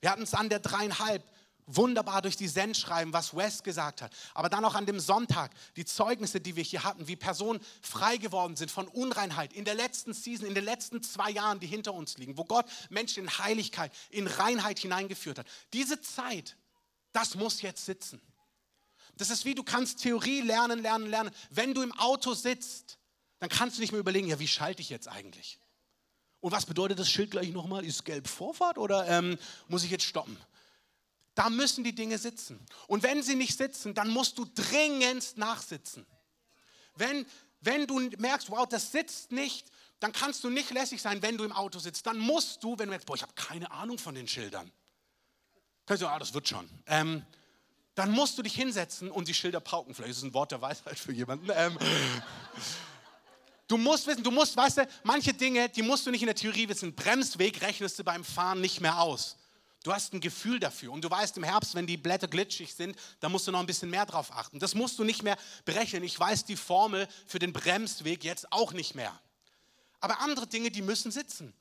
Wir 0.00 0.10
hatten 0.10 0.22
es 0.22 0.34
an 0.34 0.48
der 0.48 0.58
dreieinhalb 0.58 1.22
wunderbar 1.66 2.22
durch 2.22 2.36
die 2.36 2.48
Sendschreiben, 2.48 3.12
was 3.12 3.34
Wes 3.34 3.62
gesagt 3.62 4.02
hat. 4.02 4.12
Aber 4.34 4.48
dann 4.48 4.64
auch 4.64 4.74
an 4.74 4.86
dem 4.86 5.00
Sonntag 5.00 5.52
die 5.76 5.84
Zeugnisse, 5.84 6.40
die 6.40 6.56
wir 6.56 6.62
hier 6.62 6.84
hatten, 6.84 7.08
wie 7.08 7.16
Personen 7.16 7.60
frei 7.80 8.16
geworden 8.16 8.56
sind 8.56 8.70
von 8.70 8.88
Unreinheit 8.88 9.52
in 9.52 9.64
der 9.64 9.74
letzten 9.74 10.12
Season, 10.12 10.46
in 10.46 10.54
den 10.54 10.64
letzten 10.64 11.02
zwei 11.02 11.30
Jahren, 11.30 11.60
die 11.60 11.66
hinter 11.66 11.94
uns 11.94 12.18
liegen, 12.18 12.36
wo 12.36 12.44
Gott 12.44 12.66
Menschen 12.90 13.24
in 13.24 13.38
Heiligkeit, 13.38 13.92
in 14.10 14.26
Reinheit 14.26 14.78
hineingeführt 14.78 15.38
hat. 15.38 15.46
Diese 15.72 16.00
Zeit, 16.00 16.56
das 17.12 17.34
muss 17.34 17.62
jetzt 17.62 17.84
sitzen. 17.84 18.20
Das 19.16 19.30
ist 19.30 19.44
wie 19.44 19.54
du 19.54 19.62
kannst 19.62 20.00
Theorie 20.00 20.40
lernen, 20.40 20.80
lernen, 20.80 21.06
lernen. 21.08 21.30
Wenn 21.50 21.72
du 21.72 21.82
im 21.82 21.92
Auto 21.92 22.34
sitzt, 22.34 22.98
dann 23.38 23.48
kannst 23.48 23.76
du 23.76 23.80
nicht 23.80 23.92
mehr 23.92 24.00
überlegen, 24.00 24.26
ja, 24.26 24.38
wie 24.38 24.48
schalte 24.48 24.82
ich 24.82 24.90
jetzt 24.90 25.08
eigentlich? 25.08 25.58
Und 26.40 26.52
was 26.52 26.66
bedeutet 26.66 26.98
das 26.98 27.10
Schild 27.10 27.30
gleich 27.30 27.50
nochmal? 27.52 27.84
Ist 27.84 28.04
gelb 28.04 28.28
Vorfahrt 28.28 28.76
oder 28.76 29.08
ähm, 29.08 29.38
muss 29.68 29.84
ich 29.84 29.90
jetzt 29.90 30.04
stoppen? 30.04 30.36
Da 31.34 31.50
müssen 31.50 31.82
die 31.82 31.94
Dinge 31.94 32.18
sitzen. 32.18 32.64
Und 32.86 33.02
wenn 33.02 33.22
sie 33.22 33.34
nicht 33.34 33.56
sitzen, 33.56 33.94
dann 33.94 34.10
musst 34.10 34.38
du 34.38 34.44
dringend 34.44 35.36
nachsitzen. 35.36 36.06
Wenn, 36.94 37.26
wenn 37.60 37.86
du 37.86 37.98
merkst, 38.18 38.50
wow, 38.50 38.66
das 38.68 38.92
sitzt 38.92 39.32
nicht, 39.32 39.66
dann 39.98 40.12
kannst 40.12 40.44
du 40.44 40.50
nicht 40.50 40.70
lässig 40.70 41.02
sein, 41.02 41.22
wenn 41.22 41.36
du 41.36 41.44
im 41.44 41.52
Auto 41.52 41.78
sitzt. 41.78 42.06
Dann 42.06 42.18
musst 42.18 42.62
du, 42.62 42.78
wenn 42.78 42.86
du 42.86 42.90
merkst, 42.90 43.06
boah, 43.06 43.16
ich 43.16 43.22
habe 43.22 43.32
keine 43.34 43.70
Ahnung 43.70 43.98
von 43.98 44.14
den 44.14 44.28
Schildern. 44.28 44.70
Kannst 45.86 46.02
du, 46.02 46.06
ah, 46.06 46.18
das 46.18 46.32
wird 46.34 46.48
schon. 46.48 46.68
Ähm, 46.86 47.24
dann 47.94 48.10
musst 48.10 48.38
du 48.38 48.42
dich 48.42 48.54
hinsetzen 48.54 49.10
und 49.10 49.28
die 49.28 49.34
Schilder 49.34 49.60
pauken. 49.60 49.94
Vielleicht 49.94 50.12
ist 50.12 50.18
es 50.18 50.22
ein 50.24 50.34
Wort 50.34 50.52
der 50.52 50.60
Weisheit 50.60 50.98
für 50.98 51.12
jemanden. 51.12 51.48
Ähm, 51.54 51.78
du 53.68 53.76
musst 53.76 54.06
wissen, 54.06 54.22
du 54.22 54.30
musst, 54.30 54.56
weißt 54.56 54.78
du, 54.78 54.88
manche 55.04 55.32
Dinge, 55.32 55.68
die 55.68 55.82
musst 55.82 56.06
du 56.06 56.10
nicht 56.10 56.22
in 56.22 56.26
der 56.26 56.34
Theorie 56.34 56.68
wissen. 56.68 56.94
Bremsweg 56.94 57.60
rechnest 57.62 57.98
du 57.98 58.04
beim 58.04 58.24
Fahren 58.24 58.60
nicht 58.60 58.80
mehr 58.80 59.00
aus. 59.00 59.36
Du 59.84 59.92
hast 59.92 60.14
ein 60.14 60.20
Gefühl 60.20 60.60
dafür 60.60 60.92
und 60.92 61.04
du 61.04 61.10
weißt 61.10 61.36
im 61.36 61.44
Herbst, 61.44 61.74
wenn 61.74 61.86
die 61.86 61.98
Blätter 61.98 62.26
glitschig 62.26 62.74
sind, 62.74 62.96
da 63.20 63.28
musst 63.28 63.46
du 63.46 63.52
noch 63.52 63.60
ein 63.60 63.66
bisschen 63.66 63.90
mehr 63.90 64.06
drauf 64.06 64.32
achten. 64.32 64.58
Das 64.58 64.74
musst 64.74 64.98
du 64.98 65.04
nicht 65.04 65.22
mehr 65.22 65.36
berechnen. 65.66 66.02
Ich 66.04 66.18
weiß 66.18 66.46
die 66.46 66.56
Formel 66.56 67.06
für 67.26 67.38
den 67.38 67.52
Bremsweg 67.52 68.24
jetzt 68.24 68.50
auch 68.50 68.72
nicht 68.72 68.94
mehr. 68.94 69.12
Aber 70.00 70.20
andere 70.20 70.46
Dinge, 70.46 70.70
die 70.70 70.80
müssen 70.80 71.12
sitzen. 71.12 71.52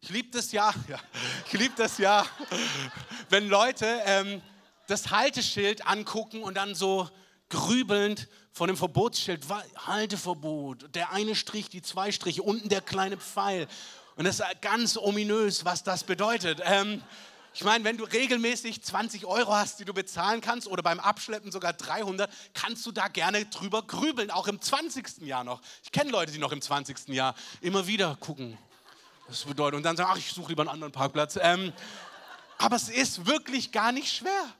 Ich 0.00 0.08
liebe 0.08 0.30
das 0.30 0.50
ja, 0.50 0.72
ja 0.88 0.98
ich 1.46 1.52
liebe 1.52 1.74
das 1.76 1.98
ja, 1.98 2.24
wenn 3.28 3.48
Leute 3.48 4.00
ähm, 4.06 4.40
das 4.86 5.10
Halteschild 5.10 5.86
angucken 5.86 6.42
und 6.42 6.54
dann 6.54 6.74
so 6.74 7.10
grübelnd 7.50 8.28
von 8.50 8.68
dem 8.68 8.78
Verbotsschild, 8.78 9.44
Halteverbot, 9.76 10.94
der 10.94 11.12
eine 11.12 11.34
Strich, 11.34 11.68
die 11.68 11.82
zwei 11.82 12.12
Striche, 12.12 12.42
unten 12.42 12.70
der 12.70 12.80
kleine 12.80 13.18
Pfeil. 13.18 13.68
Und 14.16 14.24
das 14.24 14.40
ist 14.40 14.62
ganz 14.62 14.96
ominös, 14.96 15.66
was 15.66 15.84
das 15.84 16.02
bedeutet. 16.02 16.62
Ähm, 16.64 17.02
ich 17.58 17.64
meine, 17.64 17.82
wenn 17.82 17.96
du 17.96 18.04
regelmäßig 18.04 18.84
20 18.84 19.26
Euro 19.26 19.52
hast, 19.52 19.80
die 19.80 19.84
du 19.84 19.92
bezahlen 19.92 20.40
kannst 20.40 20.68
oder 20.68 20.80
beim 20.80 21.00
Abschleppen 21.00 21.50
sogar 21.50 21.72
300, 21.72 22.30
kannst 22.54 22.86
du 22.86 22.92
da 22.92 23.08
gerne 23.08 23.46
drüber 23.46 23.82
grübeln, 23.82 24.30
auch 24.30 24.46
im 24.46 24.60
20. 24.60 25.22
Jahr 25.22 25.42
noch. 25.42 25.60
Ich 25.82 25.90
kenne 25.90 26.12
Leute, 26.12 26.30
die 26.30 26.38
noch 26.38 26.52
im 26.52 26.62
20. 26.62 27.08
Jahr 27.08 27.34
immer 27.60 27.88
wieder 27.88 28.16
gucken. 28.20 28.56
Das 29.26 29.42
bedeutet, 29.42 29.76
und 29.76 29.82
dann 29.82 29.96
sagen, 29.96 30.08
ach, 30.12 30.18
ich 30.18 30.30
suche 30.30 30.50
lieber 30.50 30.62
einen 30.62 30.68
anderen 30.68 30.92
Parkplatz. 30.92 31.36
Ähm, 31.42 31.72
aber 32.58 32.76
es 32.76 32.88
ist 32.88 33.26
wirklich 33.26 33.72
gar 33.72 33.90
nicht 33.90 34.14
schwer. 34.14 34.54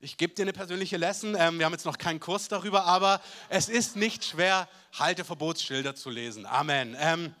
Ich 0.00 0.16
gebe 0.16 0.32
dir 0.32 0.44
eine 0.44 0.54
persönliche 0.54 0.96
Lesson. 0.96 1.36
Ähm, 1.38 1.58
wir 1.58 1.66
haben 1.66 1.74
jetzt 1.74 1.84
noch 1.84 1.98
keinen 1.98 2.20
Kurs 2.20 2.48
darüber, 2.48 2.86
aber 2.86 3.20
es 3.50 3.68
ist 3.68 3.96
nicht 3.96 4.24
schwer, 4.24 4.66
Halteverbotsschilder 4.98 5.94
zu 5.94 6.08
lesen. 6.08 6.46
Amen. 6.46 6.96
Ähm, 6.98 7.34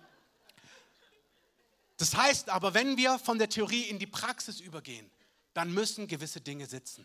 das 2.00 2.16
heißt 2.16 2.48
aber, 2.48 2.72
wenn 2.72 2.96
wir 2.96 3.18
von 3.18 3.36
der 3.38 3.50
Theorie 3.50 3.82
in 3.82 3.98
die 3.98 4.06
Praxis 4.06 4.58
übergehen, 4.58 5.10
dann 5.52 5.70
müssen 5.70 6.08
gewisse 6.08 6.40
Dinge 6.40 6.64
sitzen. 6.64 7.04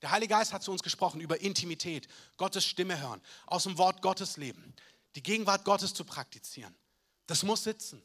Der 0.00 0.10
Heilige 0.10 0.32
Geist 0.32 0.54
hat 0.54 0.62
zu 0.62 0.72
uns 0.72 0.82
gesprochen 0.82 1.20
über 1.20 1.42
Intimität, 1.42 2.08
Gottes 2.38 2.64
Stimme 2.64 2.98
hören, 2.98 3.20
aus 3.44 3.64
dem 3.64 3.76
Wort 3.76 4.00
Gottes 4.00 4.38
leben, 4.38 4.72
die 5.16 5.22
Gegenwart 5.22 5.66
Gottes 5.66 5.92
zu 5.92 6.06
praktizieren. 6.06 6.74
Das 7.26 7.42
muss 7.42 7.64
sitzen. 7.64 8.02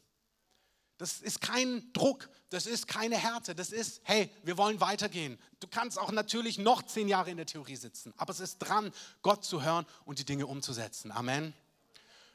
Das 0.98 1.22
ist 1.22 1.40
kein 1.40 1.90
Druck, 1.94 2.28
das 2.50 2.66
ist 2.66 2.86
keine 2.86 3.16
Härte, 3.16 3.54
das 3.54 3.70
ist, 3.70 4.02
hey, 4.02 4.30
wir 4.42 4.58
wollen 4.58 4.82
weitergehen. 4.82 5.38
Du 5.60 5.66
kannst 5.66 5.98
auch 5.98 6.12
natürlich 6.12 6.58
noch 6.58 6.82
zehn 6.82 7.08
Jahre 7.08 7.30
in 7.30 7.38
der 7.38 7.46
Theorie 7.46 7.76
sitzen, 7.76 8.12
aber 8.18 8.32
es 8.32 8.40
ist 8.40 8.58
dran, 8.58 8.92
Gott 9.22 9.46
zu 9.46 9.62
hören 9.62 9.86
und 10.04 10.18
die 10.18 10.26
Dinge 10.26 10.46
umzusetzen. 10.46 11.10
Amen. 11.10 11.54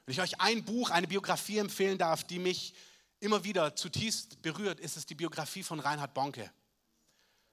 Wenn 0.07 0.13
ich 0.13 0.21
euch 0.21 0.41
ein 0.41 0.65
Buch, 0.65 0.89
eine 0.89 1.07
Biografie 1.07 1.59
empfehlen 1.59 1.99
darf, 1.99 2.23
die 2.23 2.39
mich 2.39 2.73
immer 3.23 3.43
wieder 3.43 3.75
zutiefst 3.75 4.41
berührt, 4.41 4.79
ist 4.79 4.97
es 4.97 5.05
die 5.05 5.15
Biografie 5.15 5.63
von 5.63 5.79
Reinhard 5.79 6.13
Bonke. 6.13 6.51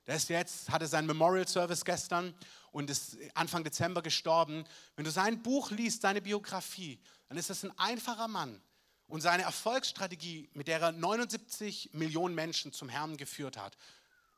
Der 0.06 0.16
ist 0.16 0.28
jetzt, 0.28 0.68
hatte 0.70 0.88
seinen 0.88 1.06
Memorial 1.06 1.46
Service 1.46 1.84
gestern 1.84 2.34
und 2.72 2.90
ist 2.90 3.16
Anfang 3.34 3.62
Dezember 3.62 4.02
gestorben. 4.02 4.64
Wenn 4.96 5.04
du 5.04 5.10
sein 5.10 5.42
Buch 5.42 5.70
liest, 5.70 6.02
seine 6.02 6.20
Biografie, 6.20 6.98
dann 7.28 7.38
ist 7.38 7.50
das 7.50 7.64
ein 7.64 7.78
einfacher 7.78 8.26
Mann. 8.26 8.60
Und 9.06 9.20
seine 9.20 9.44
Erfolgsstrategie, 9.44 10.50
mit 10.54 10.66
der 10.68 10.80
er 10.80 10.92
79 10.92 11.90
Millionen 11.92 12.34
Menschen 12.34 12.72
zum 12.72 12.88
Herrn 12.88 13.16
geführt 13.16 13.56
hat, 13.56 13.76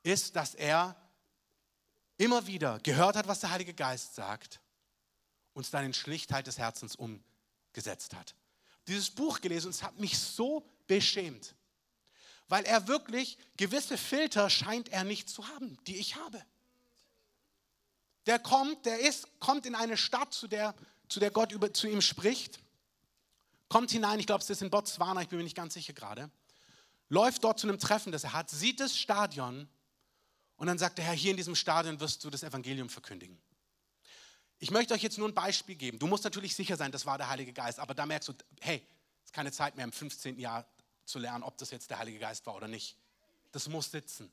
ist, 0.02 0.36
dass 0.36 0.54
er 0.54 0.96
immer 2.18 2.46
wieder 2.46 2.78
gehört 2.80 3.16
hat, 3.16 3.28
was 3.28 3.40
der 3.40 3.50
Heilige 3.50 3.74
Geist 3.74 4.14
sagt 4.14 4.60
und 5.54 5.64
es 5.64 5.70
dann 5.70 5.84
in 5.84 5.94
Schlichtheit 5.94 6.46
des 6.46 6.58
Herzens 6.58 6.96
umgesetzt 6.96 8.14
hat. 8.14 8.34
Dieses 8.88 9.10
Buch 9.10 9.40
gelesen 9.40 9.68
und 9.68 9.74
es 9.74 9.82
hat 9.82 9.98
mich 9.98 10.18
so 10.18 10.68
beschämt, 10.86 11.54
weil 12.48 12.64
er 12.64 12.88
wirklich 12.88 13.38
gewisse 13.56 13.96
Filter 13.96 14.50
scheint 14.50 14.88
er 14.90 15.04
nicht 15.04 15.28
zu 15.28 15.46
haben, 15.48 15.76
die 15.86 15.96
ich 15.96 16.16
habe. 16.16 16.44
Der 18.26 18.38
kommt, 18.38 18.86
der 18.86 19.00
ist, 19.00 19.26
kommt 19.40 19.66
in 19.66 19.74
eine 19.74 19.96
Stadt, 19.96 20.32
zu 20.32 20.46
der, 20.46 20.74
zu 21.08 21.18
der 21.18 21.30
Gott 21.30 21.52
über, 21.52 21.72
zu 21.72 21.88
ihm 21.88 22.00
spricht, 22.00 22.60
kommt 23.68 23.90
hinein, 23.90 24.20
ich 24.20 24.26
glaube, 24.26 24.42
es 24.42 24.50
ist 24.50 24.62
in 24.62 24.70
Botswana, 24.70 25.22
ich 25.22 25.28
bin 25.28 25.38
mir 25.38 25.44
nicht 25.44 25.56
ganz 25.56 25.74
sicher 25.74 25.92
gerade, 25.92 26.30
läuft 27.08 27.42
dort 27.42 27.58
zu 27.58 27.68
einem 27.68 27.78
Treffen, 27.78 28.12
das 28.12 28.24
er 28.24 28.32
hat, 28.32 28.50
sieht 28.50 28.80
das 28.80 28.96
Stadion 28.96 29.68
und 30.56 30.66
dann 30.66 30.78
sagt 30.78 30.98
der 30.98 31.04
Herr, 31.04 31.14
hier 31.14 31.32
in 31.32 31.36
diesem 31.36 31.56
Stadion 31.56 31.98
wirst 31.98 32.22
du 32.22 32.30
das 32.30 32.42
Evangelium 32.42 32.88
verkündigen. 32.88 33.40
Ich 34.58 34.70
möchte 34.70 34.94
euch 34.94 35.02
jetzt 35.02 35.18
nur 35.18 35.26
ein 35.26 35.34
Beispiel 35.34 35.74
geben. 35.74 35.98
Du 35.98 36.06
musst 36.06 36.22
natürlich 36.22 36.54
sicher 36.54 36.76
sein, 36.76 36.92
das 36.92 37.04
war 37.04 37.18
der 37.18 37.28
Heilige 37.28 37.52
Geist, 37.52 37.80
aber 37.80 37.94
da 37.94 38.06
merkst 38.06 38.28
du, 38.28 38.34
hey, 38.60 38.86
keine 39.32 39.52
Zeit 39.52 39.76
mehr 39.76 39.84
im 39.84 39.92
15. 39.92 40.38
Jahr 40.38 40.66
zu 41.04 41.18
lernen, 41.18 41.42
ob 41.44 41.58
das 41.58 41.70
jetzt 41.70 41.90
der 41.90 41.98
Heilige 41.98 42.18
Geist 42.18 42.46
war 42.46 42.54
oder 42.54 42.68
nicht. 42.68 42.96
Das 43.50 43.68
muss 43.68 43.90
sitzen. 43.90 44.32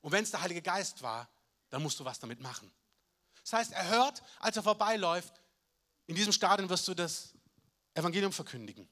Und 0.00 0.12
wenn 0.12 0.24
es 0.24 0.30
der 0.30 0.42
Heilige 0.42 0.62
Geist 0.62 1.02
war, 1.02 1.28
dann 1.70 1.82
musst 1.82 2.00
du 2.00 2.04
was 2.04 2.18
damit 2.18 2.40
machen. 2.40 2.70
Das 3.42 3.52
heißt, 3.52 3.72
er 3.72 3.88
hört, 3.88 4.22
als 4.38 4.56
er 4.56 4.62
vorbeiläuft, 4.62 5.32
in 6.06 6.14
diesem 6.14 6.32
Stadion 6.32 6.68
wirst 6.68 6.86
du 6.88 6.94
das 6.94 7.34
Evangelium 7.94 8.32
verkündigen. 8.32 8.88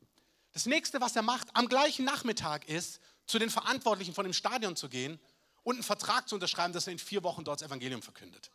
Das 0.53 0.67
nächste, 0.67 1.01
was 1.01 1.17
er 1.17 1.23
macht, 1.23 1.49
am 1.55 1.69
gleichen 1.69 2.05
Nachmittag 2.05 2.69
ist, 2.69 3.01
zu 3.27 3.39
den 3.39 3.51
Verantwortlichen 3.51 4.15
von 4.15 4.25
dem 4.25 4.33
Stadion 4.33 4.77
zu 4.77 4.89
gehen 4.89 5.21
und 5.63 5.77
einen 5.77 5.83
Vertrag 5.83 6.29
zu 6.29 6.35
unterschreiben, 6.35 6.73
dass 6.73 6.87
er 6.87 6.93
in 6.93 6.99
vier 6.99 7.23
Wochen 7.23 7.45
dort 7.45 7.61
das 7.61 7.69
Evangelium 7.69 8.03
verkündet. 8.03 8.51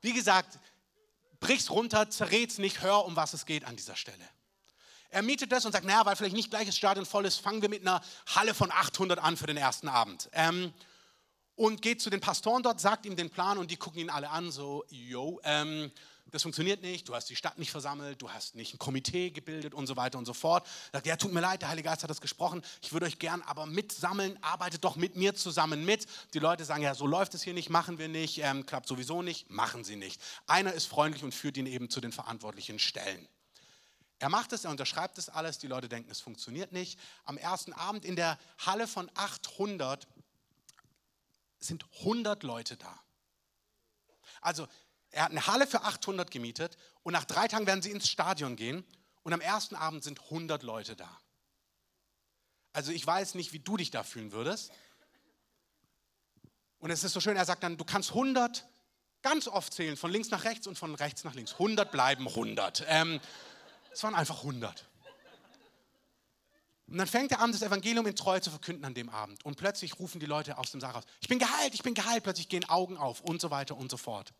Wie 0.00 0.12
gesagt, 0.12 0.58
brich's 1.40 1.70
runter, 1.70 2.10
zerrät's 2.10 2.58
nicht, 2.58 2.82
hör, 2.82 3.04
um 3.04 3.16
was 3.16 3.34
es 3.34 3.46
geht 3.46 3.64
an 3.64 3.76
dieser 3.76 3.96
Stelle. 3.96 4.28
Er 5.10 5.22
mietet 5.22 5.52
das 5.52 5.64
und 5.64 5.72
sagt, 5.72 5.84
naja, 5.84 6.04
weil 6.04 6.16
vielleicht 6.16 6.36
nicht 6.36 6.50
gleich 6.50 6.66
das 6.66 6.76
Stadion 6.76 7.06
voll 7.06 7.24
ist, 7.24 7.38
fangen 7.38 7.62
wir 7.62 7.68
mit 7.68 7.82
einer 7.82 8.02
Halle 8.34 8.54
von 8.54 8.70
800 8.70 9.18
an 9.18 9.36
für 9.36 9.46
den 9.46 9.56
ersten 9.56 9.88
Abend. 9.88 10.28
Ähm, 10.32 10.72
und 11.54 11.82
geht 11.82 12.00
zu 12.00 12.10
den 12.10 12.20
Pastoren 12.20 12.62
dort, 12.62 12.80
sagt 12.80 13.04
ihm 13.04 13.16
den 13.16 13.30
Plan 13.30 13.58
und 13.58 13.70
die 13.70 13.76
gucken 13.76 14.00
ihn 14.00 14.10
alle 14.10 14.30
an, 14.30 14.52
so, 14.52 14.84
yo, 14.90 15.40
ähm, 15.42 15.90
das 16.30 16.42
funktioniert 16.42 16.82
nicht, 16.82 17.08
du 17.08 17.14
hast 17.14 17.30
die 17.30 17.36
Stadt 17.36 17.58
nicht 17.58 17.70
versammelt, 17.70 18.20
du 18.20 18.30
hast 18.30 18.54
nicht 18.54 18.74
ein 18.74 18.78
Komitee 18.78 19.30
gebildet 19.30 19.74
und 19.74 19.86
so 19.86 19.96
weiter 19.96 20.18
und 20.18 20.26
so 20.26 20.34
fort. 20.34 20.66
Sagt, 20.92 21.06
ja, 21.06 21.16
tut 21.16 21.32
mir 21.32 21.40
leid, 21.40 21.62
der 21.62 21.70
Heilige 21.70 21.88
Geist 21.88 22.02
hat 22.02 22.10
das 22.10 22.20
gesprochen, 22.20 22.62
ich 22.82 22.92
würde 22.92 23.06
euch 23.06 23.18
gern 23.18 23.42
aber 23.42 23.66
mitsammeln, 23.66 24.38
arbeitet 24.42 24.84
doch 24.84 24.96
mit 24.96 25.16
mir 25.16 25.34
zusammen 25.34 25.84
mit. 25.84 26.06
Die 26.34 26.38
Leute 26.38 26.64
sagen, 26.64 26.82
ja, 26.82 26.94
so 26.94 27.06
läuft 27.06 27.34
es 27.34 27.42
hier 27.42 27.54
nicht, 27.54 27.70
machen 27.70 27.98
wir 27.98 28.08
nicht, 28.08 28.38
ähm, 28.42 28.66
klappt 28.66 28.86
sowieso 28.86 29.22
nicht, 29.22 29.50
machen 29.50 29.84
sie 29.84 29.96
nicht. 29.96 30.20
Einer 30.46 30.74
ist 30.74 30.86
freundlich 30.86 31.24
und 31.24 31.34
führt 31.34 31.56
ihn 31.56 31.66
eben 31.66 31.88
zu 31.88 32.00
den 32.00 32.12
verantwortlichen 32.12 32.78
Stellen. 32.78 33.26
Er 34.18 34.28
macht 34.28 34.52
es, 34.52 34.64
er 34.64 34.70
unterschreibt 34.70 35.16
es 35.18 35.28
alles, 35.28 35.58
die 35.58 35.68
Leute 35.68 35.88
denken, 35.88 36.10
es 36.10 36.20
funktioniert 36.20 36.72
nicht. 36.72 36.98
Am 37.24 37.38
ersten 37.38 37.72
Abend 37.72 38.04
in 38.04 38.16
der 38.16 38.38
Halle 38.58 38.88
von 38.88 39.10
800 39.14 40.08
sind 41.60 41.84
100 42.00 42.42
Leute 42.42 42.76
da. 42.76 43.00
Also 44.40 44.66
er 45.10 45.24
hat 45.24 45.30
eine 45.30 45.46
Halle 45.46 45.66
für 45.66 45.82
800 45.82 46.30
gemietet 46.30 46.76
und 47.02 47.12
nach 47.12 47.24
drei 47.24 47.48
Tagen 47.48 47.66
werden 47.66 47.82
sie 47.82 47.90
ins 47.90 48.08
Stadion 48.08 48.56
gehen 48.56 48.84
und 49.22 49.32
am 49.32 49.40
ersten 49.40 49.76
Abend 49.76 50.04
sind 50.04 50.20
100 50.20 50.62
Leute 50.62 50.96
da. 50.96 51.20
Also 52.72 52.92
ich 52.92 53.06
weiß 53.06 53.34
nicht, 53.34 53.52
wie 53.52 53.58
du 53.58 53.76
dich 53.76 53.90
da 53.90 54.02
fühlen 54.02 54.32
würdest. 54.32 54.72
Und 56.78 56.90
es 56.90 57.02
ist 57.02 57.12
so 57.12 57.20
schön, 57.20 57.36
er 57.36 57.44
sagt 57.44 57.62
dann, 57.62 57.76
du 57.76 57.84
kannst 57.84 58.10
100 58.10 58.66
ganz 59.22 59.48
oft 59.48 59.72
zählen, 59.72 59.96
von 59.96 60.10
links 60.10 60.30
nach 60.30 60.44
rechts 60.44 60.66
und 60.66 60.78
von 60.78 60.94
rechts 60.94 61.24
nach 61.24 61.34
links. 61.34 61.54
100 61.54 61.90
bleiben 61.90 62.28
100. 62.28 62.84
Ähm, 62.86 63.20
es 63.92 64.02
waren 64.02 64.14
einfach 64.14 64.38
100. 64.38 64.84
Und 66.88 66.96
dann 66.96 67.06
fängt 67.06 67.32
er 67.32 67.40
an, 67.40 67.52
das 67.52 67.60
Evangelium 67.60 68.06
in 68.06 68.16
Treue 68.16 68.40
zu 68.40 68.50
verkünden 68.50 68.84
an 68.84 68.94
dem 68.94 69.10
Abend. 69.10 69.44
Und 69.44 69.56
plötzlich 69.56 69.98
rufen 69.98 70.20
die 70.20 70.26
Leute 70.26 70.56
aus 70.56 70.70
dem 70.70 70.80
Saal 70.80 70.92
raus, 70.92 71.04
ich 71.20 71.28
bin 71.28 71.38
geheilt, 71.38 71.74
ich 71.74 71.82
bin 71.82 71.92
geheilt. 71.92 72.24
Plötzlich 72.24 72.48
gehen 72.48 72.66
Augen 72.68 72.96
auf 72.96 73.20
und 73.20 73.40
so 73.40 73.50
weiter 73.50 73.76
und 73.76 73.90
so 73.90 73.98
fort. 73.98 74.32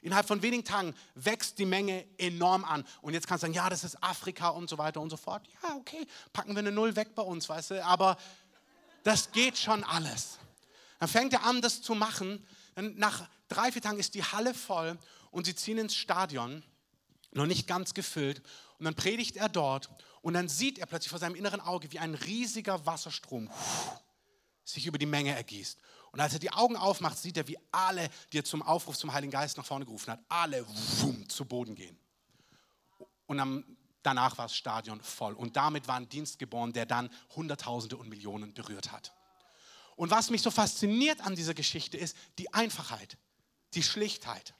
Innerhalb 0.00 0.28
von 0.28 0.42
wenigen 0.42 0.64
Tagen 0.64 0.94
wächst 1.16 1.58
die 1.58 1.66
Menge 1.66 2.06
enorm 2.18 2.64
an. 2.64 2.86
Und 3.02 3.14
jetzt 3.14 3.26
kannst 3.26 3.42
du 3.42 3.46
sagen, 3.46 3.54
ja, 3.54 3.68
das 3.68 3.82
ist 3.82 4.00
Afrika 4.00 4.50
und 4.50 4.70
so 4.70 4.78
weiter 4.78 5.00
und 5.00 5.10
so 5.10 5.16
fort. 5.16 5.44
Ja, 5.62 5.74
okay, 5.74 6.06
packen 6.32 6.52
wir 6.52 6.60
eine 6.60 6.70
Null 6.70 6.94
weg 6.94 7.16
bei 7.16 7.22
uns, 7.22 7.48
weißt 7.48 7.72
du. 7.72 7.84
Aber 7.84 8.16
das 9.02 9.32
geht 9.32 9.58
schon 9.58 9.82
alles. 9.82 10.38
Dann 11.00 11.08
fängt 11.08 11.32
er 11.32 11.44
an, 11.44 11.60
das 11.62 11.82
zu 11.82 11.96
machen. 11.96 12.46
Dann 12.76 12.94
nach 12.96 13.28
drei, 13.48 13.72
vier 13.72 13.82
Tagen 13.82 13.98
ist 13.98 14.14
die 14.14 14.22
Halle 14.22 14.54
voll 14.54 14.96
und 15.32 15.46
sie 15.46 15.54
ziehen 15.56 15.78
ins 15.78 15.96
Stadion, 15.96 16.62
noch 17.32 17.46
nicht 17.46 17.66
ganz 17.66 17.92
gefüllt. 17.92 18.40
Und 18.78 18.84
dann 18.84 18.94
predigt 18.94 19.36
er 19.36 19.48
dort 19.48 19.90
und 20.22 20.34
dann 20.34 20.48
sieht 20.48 20.78
er 20.78 20.86
plötzlich 20.86 21.10
vor 21.10 21.18
seinem 21.18 21.34
inneren 21.34 21.60
Auge, 21.60 21.90
wie 21.92 21.98
ein 21.98 22.14
riesiger 22.14 22.84
Wasserstrom 22.86 23.50
sich 24.64 24.86
über 24.86 24.98
die 24.98 25.06
Menge 25.06 25.34
ergießt. 25.34 25.78
Und 26.12 26.20
als 26.20 26.32
er 26.32 26.38
die 26.38 26.52
Augen 26.52 26.76
aufmacht, 26.76 27.18
sieht 27.18 27.36
er, 27.36 27.48
wie 27.48 27.58
alle, 27.70 28.08
die 28.32 28.38
er 28.38 28.44
zum 28.44 28.62
Aufruf 28.62 28.96
zum 28.96 29.12
Heiligen 29.12 29.30
Geist 29.30 29.56
nach 29.56 29.66
vorne 29.66 29.84
gerufen 29.84 30.12
hat, 30.12 30.20
alle 30.28 30.66
wumm, 31.00 31.28
zu 31.28 31.44
Boden 31.44 31.74
gehen. 31.74 31.98
Und 33.26 33.40
am, 33.40 33.64
danach 34.02 34.38
war 34.38 34.46
das 34.46 34.56
Stadion 34.56 35.00
voll. 35.00 35.34
Und 35.34 35.56
damit 35.56 35.86
war 35.86 35.96
ein 35.96 36.08
Dienst 36.08 36.38
geboren, 36.38 36.72
der 36.72 36.86
dann 36.86 37.10
Hunderttausende 37.36 37.96
und 37.96 38.08
Millionen 38.08 38.54
berührt 38.54 38.90
hat. 38.90 39.12
Und 39.96 40.10
was 40.10 40.30
mich 40.30 40.42
so 40.42 40.50
fasziniert 40.50 41.20
an 41.20 41.34
dieser 41.34 41.54
Geschichte 41.54 41.96
ist 41.96 42.16
die 42.38 42.52
Einfachheit, 42.54 43.18
die 43.74 43.82
Schlichtheit. 43.82 44.54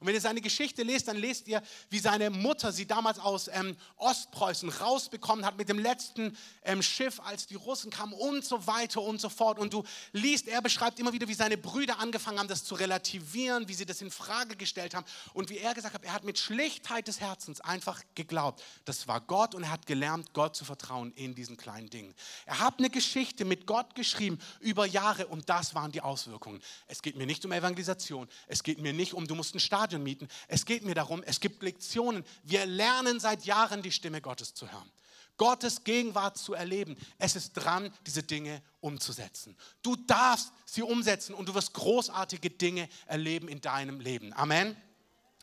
Und 0.00 0.06
wenn 0.06 0.14
ihr 0.14 0.20
seine 0.20 0.40
Geschichte 0.40 0.82
lest, 0.82 1.08
dann 1.08 1.18
lest 1.18 1.46
ihr, 1.46 1.62
wie 1.90 1.98
seine 1.98 2.30
Mutter 2.30 2.72
sie 2.72 2.86
damals 2.86 3.18
aus 3.18 3.48
ähm, 3.48 3.76
Ostpreußen 3.96 4.70
rausbekommen 4.70 5.44
hat 5.44 5.58
mit 5.58 5.68
dem 5.68 5.78
letzten 5.78 6.34
ähm, 6.64 6.82
Schiff, 6.82 7.20
als 7.20 7.46
die 7.46 7.54
Russen 7.54 7.90
kamen 7.90 8.14
und 8.14 8.42
so 8.42 8.66
weiter 8.66 9.02
und 9.02 9.20
so 9.20 9.28
fort. 9.28 9.58
Und 9.58 9.74
du 9.74 9.84
liest, 10.12 10.48
er 10.48 10.62
beschreibt 10.62 10.98
immer 10.98 11.12
wieder, 11.12 11.28
wie 11.28 11.34
seine 11.34 11.58
Brüder 11.58 11.98
angefangen 11.98 12.38
haben, 12.38 12.48
das 12.48 12.64
zu 12.64 12.74
relativieren, 12.76 13.68
wie 13.68 13.74
sie 13.74 13.84
das 13.84 14.00
in 14.00 14.10
Frage 14.10 14.56
gestellt 14.56 14.94
haben 14.94 15.04
und 15.34 15.50
wie 15.50 15.58
er 15.58 15.74
gesagt 15.74 15.94
hat, 15.94 16.04
er 16.04 16.14
hat 16.14 16.24
mit 16.24 16.38
Schlichtheit 16.38 17.06
des 17.06 17.20
Herzens 17.20 17.60
einfach 17.60 18.02
geglaubt. 18.14 18.62
Das 18.86 19.06
war 19.06 19.20
Gott 19.20 19.54
und 19.54 19.64
er 19.64 19.70
hat 19.70 19.84
gelernt, 19.84 20.32
Gott 20.32 20.56
zu 20.56 20.64
vertrauen 20.64 21.12
in 21.12 21.34
diesen 21.34 21.58
kleinen 21.58 21.90
Dingen. 21.90 22.14
Er 22.46 22.60
hat 22.60 22.78
eine 22.78 22.88
Geschichte 22.88 23.44
mit 23.44 23.66
Gott 23.66 23.94
geschrieben 23.94 24.38
über 24.60 24.86
Jahre 24.86 25.26
und 25.26 25.50
das 25.50 25.74
waren 25.74 25.92
die 25.92 26.00
Auswirkungen. 26.00 26.62
Es 26.86 27.02
geht 27.02 27.16
mir 27.16 27.26
nicht 27.26 27.44
um 27.44 27.52
Evangelisation, 27.52 28.28
es 28.46 28.62
geht 28.62 28.80
mir 28.80 28.94
nicht 28.94 29.12
um, 29.12 29.26
du 29.26 29.34
musst 29.34 29.54
ein 29.54 29.60
Stadion 29.60 29.89
Stadion 29.90 30.02
mieten. 30.04 30.28
Es 30.46 30.64
geht 30.64 30.84
mir 30.84 30.94
darum, 30.94 31.22
es 31.24 31.40
gibt 31.40 31.62
Lektionen. 31.62 32.24
Wir 32.44 32.64
lernen 32.64 33.18
seit 33.18 33.44
Jahren 33.44 33.82
die 33.82 33.90
Stimme 33.90 34.20
Gottes 34.20 34.54
zu 34.54 34.70
hören. 34.70 34.90
Gottes 35.36 35.84
Gegenwart 35.84 36.36
zu 36.38 36.54
erleben. 36.54 36.96
Es 37.18 37.34
ist 37.34 37.54
dran, 37.54 37.92
diese 38.06 38.22
Dinge 38.22 38.62
umzusetzen. 38.80 39.56
Du 39.82 39.96
darfst 39.96 40.52
sie 40.66 40.82
umsetzen 40.82 41.34
und 41.34 41.48
du 41.48 41.54
wirst 41.54 41.72
großartige 41.72 42.50
Dinge 42.50 42.88
erleben 43.06 43.48
in 43.48 43.60
deinem 43.60 44.00
Leben. 44.00 44.32
Amen. 44.34 44.76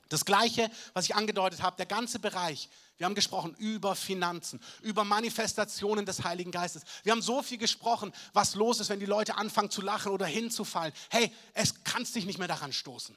Das 0.10 0.24
Gleiche, 0.24 0.72
was 0.94 1.06
ich 1.06 1.16
angedeutet 1.16 1.62
habe, 1.62 1.76
der 1.76 1.86
ganze 1.86 2.20
Bereich. 2.20 2.70
Wir 2.98 3.06
haben 3.06 3.16
gesprochen 3.16 3.54
über 3.58 3.96
Finanzen, 3.96 4.62
über 4.82 5.04
Manifestationen 5.04 6.06
des 6.06 6.24
Heiligen 6.24 6.52
Geistes. 6.52 6.84
Wir 7.04 7.12
haben 7.12 7.22
so 7.22 7.44
viel 7.44 7.58
gesprochen, 7.58 8.14
was 8.34 8.56
los 8.56 8.80
ist, 8.80 8.90
wenn 8.90 9.00
die 9.00 9.06
Leute 9.06 9.36
anfangen 9.36 9.70
zu 9.70 9.82
lachen 9.82 10.12
oder 10.12 10.26
hinzufallen. 10.26 10.94
Hey, 11.10 11.32
es 11.54 11.84
kannst 11.84 12.16
dich 12.16 12.26
nicht 12.26 12.40
mehr 12.40 12.48
daran 12.48 12.72
stoßen. 12.72 13.16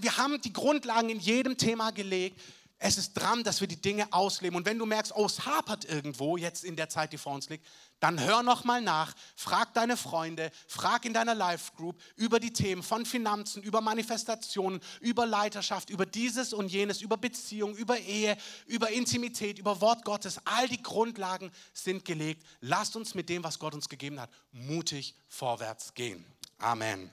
Wir 0.00 0.16
haben 0.16 0.40
die 0.40 0.52
Grundlagen 0.52 1.08
in 1.10 1.20
jedem 1.20 1.56
Thema 1.56 1.90
gelegt. 1.90 2.40
Es 2.80 2.96
ist 2.96 3.14
dran, 3.14 3.42
dass 3.42 3.60
wir 3.60 3.66
die 3.66 3.80
Dinge 3.80 4.12
ausleben. 4.12 4.56
Und 4.56 4.64
wenn 4.64 4.78
du 4.78 4.86
merkst, 4.86 5.12
oh, 5.16 5.26
es 5.26 5.44
hapert 5.44 5.84
irgendwo 5.84 6.36
jetzt 6.36 6.62
in 6.62 6.76
der 6.76 6.88
Zeit, 6.88 7.12
die 7.12 7.18
vor 7.18 7.34
uns 7.34 7.48
liegt, 7.48 7.66
dann 7.98 8.20
hör 8.20 8.44
noch 8.44 8.62
mal 8.62 8.80
nach, 8.80 9.14
frag 9.34 9.74
deine 9.74 9.96
Freunde, 9.96 10.52
frag 10.68 11.04
in 11.04 11.12
deiner 11.12 11.34
Life 11.34 11.72
Group 11.76 12.00
über 12.14 12.38
die 12.38 12.52
Themen 12.52 12.84
von 12.84 13.04
Finanzen, 13.04 13.64
über 13.64 13.80
Manifestationen, 13.80 14.80
über 15.00 15.26
Leiterschaft, 15.26 15.90
über 15.90 16.06
dieses 16.06 16.52
und 16.52 16.68
jenes, 16.68 17.02
über 17.02 17.16
Beziehung, 17.16 17.74
über 17.74 17.98
Ehe, 17.98 18.36
über 18.66 18.90
Intimität, 18.90 19.58
über 19.58 19.80
Wort 19.80 20.04
Gottes. 20.04 20.40
All 20.44 20.68
die 20.68 20.80
Grundlagen 20.80 21.50
sind 21.72 22.04
gelegt. 22.04 22.46
Lasst 22.60 22.94
uns 22.94 23.16
mit 23.16 23.28
dem, 23.28 23.42
was 23.42 23.58
Gott 23.58 23.74
uns 23.74 23.88
gegeben 23.88 24.20
hat, 24.20 24.30
mutig 24.52 25.16
vorwärts 25.26 25.94
gehen. 25.94 26.24
Amen. 26.58 27.10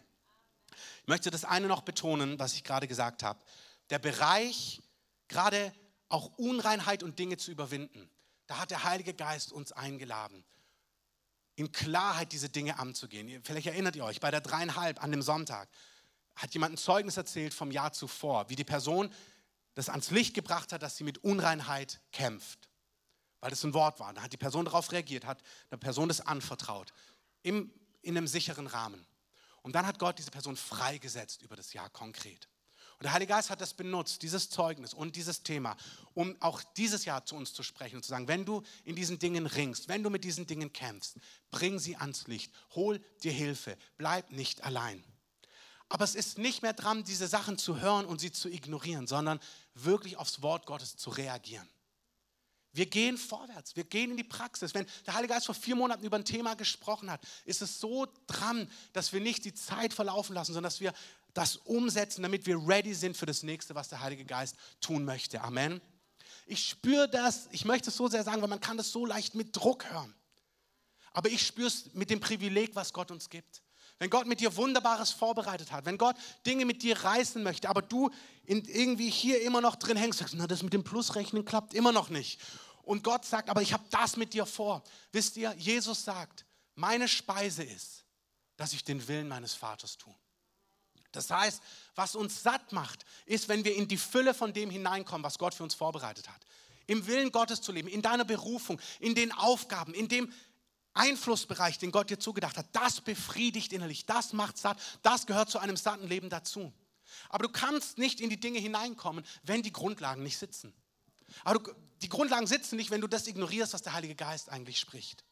Ich 1.02 1.08
möchte 1.08 1.32
das 1.32 1.46
eine 1.46 1.68
noch 1.68 1.82
betonen, 1.82 2.40
was 2.40 2.54
ich 2.54 2.64
gerade 2.64 2.88
gesagt 2.88 3.24
habe. 3.24 3.40
Der 3.90 4.00
Bereich, 4.00 4.82
gerade 5.28 5.74
auch 6.10 6.38
Unreinheit 6.38 7.04
und 7.04 7.20
Dinge 7.20 7.38
zu 7.38 7.52
überwinden, 7.52 8.10
da 8.48 8.60
hat 8.60 8.72
der 8.72 8.84
Heilige 8.84 9.14
Geist 9.14 9.52
uns 9.52 9.72
eingeladen. 9.72 10.44
in 11.56 11.72
Klarheit 11.72 12.32
diese 12.32 12.50
Dinge 12.50 12.80
anzugehen. 12.80 13.42
Vielleicht 13.44 13.68
erinnert 13.68 13.96
ihr 13.96 14.04
euch, 14.04 14.20
bei 14.20 14.30
der 14.30 14.42
dreieinhalb 14.42 15.02
an 15.02 15.12
dem 15.12 15.22
Sonntag 15.22 15.70
hat 16.36 16.54
jemand 16.54 16.74
ein 16.74 16.78
Zeugnis 16.78 17.16
erzählt 17.16 17.54
vom 17.54 17.72
Jahr 17.72 17.94
zuvor, 17.94 18.50
wie 18.50 18.58
die 18.58 18.66
Person 18.66 19.10
das 19.74 19.90
ans 19.90 20.12
Licht 20.12 20.34
gebracht 20.34 20.74
hat, 20.74 20.84
dass 20.84 20.98
sie 20.98 21.06
mit 21.06 21.20
Unreinheit 21.20 22.02
kämpft. 22.12 22.70
Weil 23.40 23.52
das 23.52 23.64
ein 23.64 23.74
Wort 23.74 24.00
war. 24.00 24.14
Da 24.14 24.22
hat 24.22 24.34
die 24.34 24.38
Person 24.38 24.66
darauf 24.66 24.92
reagiert, 24.92 25.26
hat 25.26 25.42
der 25.72 25.78
Person 25.78 26.08
das 26.08 26.22
anvertraut. 26.22 26.92
Im, 27.42 27.72
in 28.02 28.18
einem 28.18 28.28
sicheren 28.28 28.68
Rahmen. 28.68 29.06
Und 29.66 29.74
dann 29.74 29.88
hat 29.88 29.98
Gott 29.98 30.20
diese 30.20 30.30
Person 30.30 30.56
freigesetzt 30.56 31.42
über 31.42 31.56
das 31.56 31.74
Jahr 31.74 31.90
konkret. 31.90 32.48
Und 33.00 33.04
der 33.06 33.14
Heilige 33.14 33.34
Geist 33.34 33.50
hat 33.50 33.62
das 33.62 33.74
benutzt, 33.74 34.22
dieses 34.22 34.52
Zeugnis 34.52 34.94
und 34.94 35.16
dieses 35.16 35.42
Thema, 35.42 35.76
um 36.14 36.40
auch 36.40 36.62
dieses 36.78 37.04
Jahr 37.06 37.26
zu 37.26 37.36
uns 37.36 37.52
zu 37.52 37.64
sprechen 37.64 37.96
und 37.96 38.04
zu 38.04 38.10
sagen, 38.10 38.28
wenn 38.28 38.46
du 38.46 38.62
in 38.84 38.96
diesen 38.96 39.18
Dingen 39.18 39.48
ringst, 39.48 39.88
wenn 39.88 40.04
du 40.04 40.12
mit 40.12 40.24
diesen 40.24 40.46
Dingen 40.46 40.72
kämpfst, 40.72 41.18
bring 41.50 41.80
sie 41.80 41.96
ans 41.96 42.28
Licht, 42.28 42.54
hol 42.76 43.00
dir 43.24 43.32
Hilfe, 43.32 43.76
bleib 43.98 44.30
nicht 44.30 44.64
allein. 44.64 45.04
Aber 45.90 46.04
es 46.04 46.14
ist 46.14 46.38
nicht 46.38 46.62
mehr 46.62 46.74
dran, 46.74 47.04
diese 47.04 47.28
Sachen 47.28 47.58
zu 47.58 47.82
hören 47.82 48.06
und 48.06 48.22
sie 48.22 48.32
zu 48.32 48.50
ignorieren, 48.50 49.08
sondern 49.08 49.40
wirklich 49.74 50.18
aufs 50.18 50.44
Wort 50.44 50.68
Gottes 50.68 50.96
zu 50.96 51.10
reagieren. 51.10 51.68
Wir 52.76 52.86
gehen 52.88 53.18
vorwärts, 53.18 53.76
wir 53.76 53.86
gehen 53.86 54.12
in 54.12 54.18
die 54.18 54.24
Praxis. 54.24 54.74
Wenn 54.74 54.86
der 55.06 55.16
Heilige 55.16 55.34
Geist 55.34 55.46
vor 55.46 55.56
vier 55.56 55.76
Monaten 55.76 56.04
über 56.04 56.18
ein 56.18 56.26
Thema 56.26 56.56
gesprochen 56.56 57.10
hat, 57.10 57.22
ist 57.46 57.62
es 57.62 57.80
so 57.80 58.06
dran, 58.28 58.70
dass 58.92 59.14
wir 59.14 59.22
nicht 59.22 59.46
die 59.46 59.54
Zeit 59.54 59.94
verlaufen 59.94 60.36
lassen, 60.36 60.54
sondern 60.54 60.70
dass 60.70 60.82
wir 60.82 60.94
das 61.34 61.56
umsetzen, 61.58 62.22
damit 62.22 62.46
wir 62.46 62.58
ready 62.68 62.94
sind 62.94 63.16
für 63.16 63.26
das 63.26 63.44
nächste, 63.44 63.76
was 63.76 63.88
der 63.88 64.02
Heilige 64.02 64.26
Geist 64.26 64.56
tun 64.82 65.06
möchte. 65.06 65.42
Amen. 65.42 65.80
Ich 66.48 66.68
spüre 66.68 67.10
das, 67.10 67.48
ich 67.52 67.64
möchte 67.64 67.90
es 67.90 67.96
so 67.96 68.08
sehr 68.08 68.24
sagen, 68.24 68.42
weil 68.42 68.50
man 68.50 68.60
kann 68.60 68.78
das 68.78 68.92
so 68.92 69.06
leicht 69.06 69.36
mit 69.36 69.56
Druck 69.56 69.90
hören. 69.90 70.14
Aber 71.14 71.30
ich 71.30 71.48
spüre 71.48 71.68
es 71.68 71.94
mit 71.94 72.10
dem 72.10 72.20
Privileg, 72.20 72.76
was 72.76 72.92
Gott 72.92 73.10
uns 73.10 73.30
gibt. 73.30 73.62
Wenn 74.00 74.10
Gott 74.10 74.28
mit 74.28 74.42
dir 74.42 74.56
Wunderbares 74.58 75.12
vorbereitet 75.12 75.72
hat, 75.72 75.86
wenn 75.86 75.98
Gott 75.98 76.18
Dinge 76.46 76.66
mit 76.66 76.84
dir 76.84 77.02
reißen 77.02 77.42
möchte, 77.42 77.70
aber 77.70 77.82
du 77.82 78.12
irgendwie 78.46 79.10
hier 79.10 79.42
immer 79.42 79.62
noch 79.62 79.78
drin 79.78 79.96
hängst, 79.96 80.20
sagst, 80.20 80.36
na, 80.38 80.48
das 80.48 80.64
mit 80.64 80.74
dem 80.74 80.84
Plusrechnen 80.84 81.46
klappt 81.46 81.74
immer 81.74 81.94
noch 81.94 82.10
nicht. 82.10 82.42
Und 82.86 83.04
Gott 83.04 83.26
sagt, 83.26 83.50
aber 83.50 83.62
ich 83.62 83.74
habe 83.74 83.84
das 83.90 84.16
mit 84.16 84.34
dir 84.34 84.46
vor. 84.46 84.84
Wisst 85.12 85.38
ihr, 85.38 85.54
Jesus 85.58 86.04
sagt, 86.04 86.46
meine 86.76 87.08
Speise 87.08 87.64
ist, 87.64 88.06
dass 88.58 88.74
ich 88.74 88.84
den 88.84 89.08
Willen 89.08 89.28
meines 89.28 89.54
Vaters 89.54 89.98
tue. 89.98 90.16
Das 91.12 91.30
heißt, 91.30 91.62
was 91.96 92.16
uns 92.16 92.44
satt 92.44 92.72
macht, 92.72 93.06
ist, 93.26 93.48
wenn 93.48 93.64
wir 93.64 93.76
in 93.76 93.88
die 93.88 93.98
Fülle 93.98 94.34
von 94.34 94.54
dem 94.54 94.70
hineinkommen, 94.70 95.24
was 95.24 95.40
Gott 95.40 95.54
für 95.54 95.64
uns 95.64 95.74
vorbereitet 95.74 96.30
hat. 96.30 96.46
Im 96.88 97.08
Willen 97.08 97.32
Gottes 97.32 97.62
zu 97.62 97.72
leben, 97.72 97.88
in 97.88 98.02
deiner 98.02 98.26
Berufung, 98.26 98.80
in 99.00 99.16
den 99.16 99.32
Aufgaben, 99.32 99.94
in 99.94 100.08
dem 100.08 100.32
Einflussbereich, 100.94 101.80
den 101.80 101.92
Gott 101.92 102.10
dir 102.10 102.20
zugedacht 102.20 102.58
hat. 102.58 102.68
Das 102.74 103.02
befriedigt 103.02 103.74
innerlich, 103.74 104.06
das 104.06 104.34
macht 104.34 104.58
satt, 104.58 104.78
das 105.02 105.26
gehört 105.26 105.50
zu 105.50 105.60
einem 105.60 105.78
satten 105.78 106.08
Leben 106.08 106.30
dazu. 106.30 106.74
Aber 107.30 107.48
du 107.48 107.50
kannst 107.52 107.98
nicht 107.98 108.22
in 108.22 108.30
die 108.30 108.40
Dinge 108.40 108.60
hineinkommen, 108.60 109.26
wenn 109.44 109.64
die 109.64 109.72
Grundlagen 109.72 110.24
nicht 110.24 110.38
sitzen. 110.38 110.74
Aber 111.44 111.60
du, 111.60 111.76
die 112.06 112.10
Grundlagen 112.10 112.46
sitzen 112.46 112.76
nicht, 112.76 112.92
wenn 112.92 113.02
du 113.02 113.08
das 113.08 113.26
ignorierst, 113.26 113.74
was 113.74 113.82
der 113.82 113.94
Heilige 113.94 114.14
Geist 114.14 114.52
eigentlich 114.52 114.80
spricht. 114.80 115.24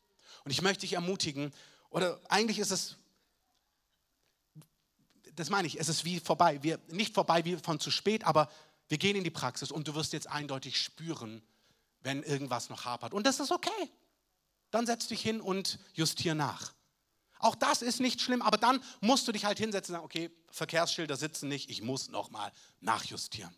Und 0.44 0.50
ich 0.50 0.64
möchte 0.64 0.82
dich 0.82 0.94
ermutigen, 0.94 1.54
oder 1.92 2.20
eigentlich 2.30 2.58
ist 2.58 2.72
es, 2.72 2.96
das 5.36 5.52
meine 5.52 5.68
ich, 5.68 5.80
es 5.80 5.88
ist 5.88 6.04
wie 6.04 6.20
vorbei. 6.20 6.64
Wir, 6.64 6.80
nicht 6.88 7.14
vorbei 7.14 7.46
wie 7.46 7.58
von 7.58 7.80
zu 7.80 7.92
spät, 7.92 8.24
aber 8.24 8.50
wir 8.88 8.98
gehen 8.98 9.16
in 9.16 9.24
die 9.24 9.30
Praxis 9.30 9.70
und 9.70 9.88
du 9.88 9.94
wirst 9.94 10.14
jetzt 10.14 10.28
eindeutig 10.28 10.82
spüren, 10.82 11.44
wenn 12.00 12.24
irgendwas 12.24 12.70
noch 12.70 12.86
hapert. 12.86 13.14
Und 13.14 13.28
das 13.28 13.40
ist 13.40 13.52
okay. 13.52 13.92
Dann 14.72 14.88
setz 14.88 15.06
dich 15.06 15.22
hin 15.22 15.42
und 15.42 15.78
justier 15.94 16.34
nach. 16.34 16.74
Auch 17.38 17.54
das 17.54 17.84
ist 17.84 18.00
nicht 18.00 18.20
schlimm, 18.20 18.42
aber 18.42 18.58
dann 18.58 18.84
musst 19.00 19.28
du 19.28 19.32
dich 19.32 19.46
halt 19.46 19.60
hinsetzen 19.60 19.94
und 19.94 19.98
sagen, 19.98 20.06
okay, 20.06 20.32
Verkehrsschilder 20.50 21.18
sitzen 21.18 21.50
nicht, 21.50 21.70
ich 21.70 21.84
muss 21.84 22.10
nochmal 22.10 22.52
nachjustieren. 22.80 23.56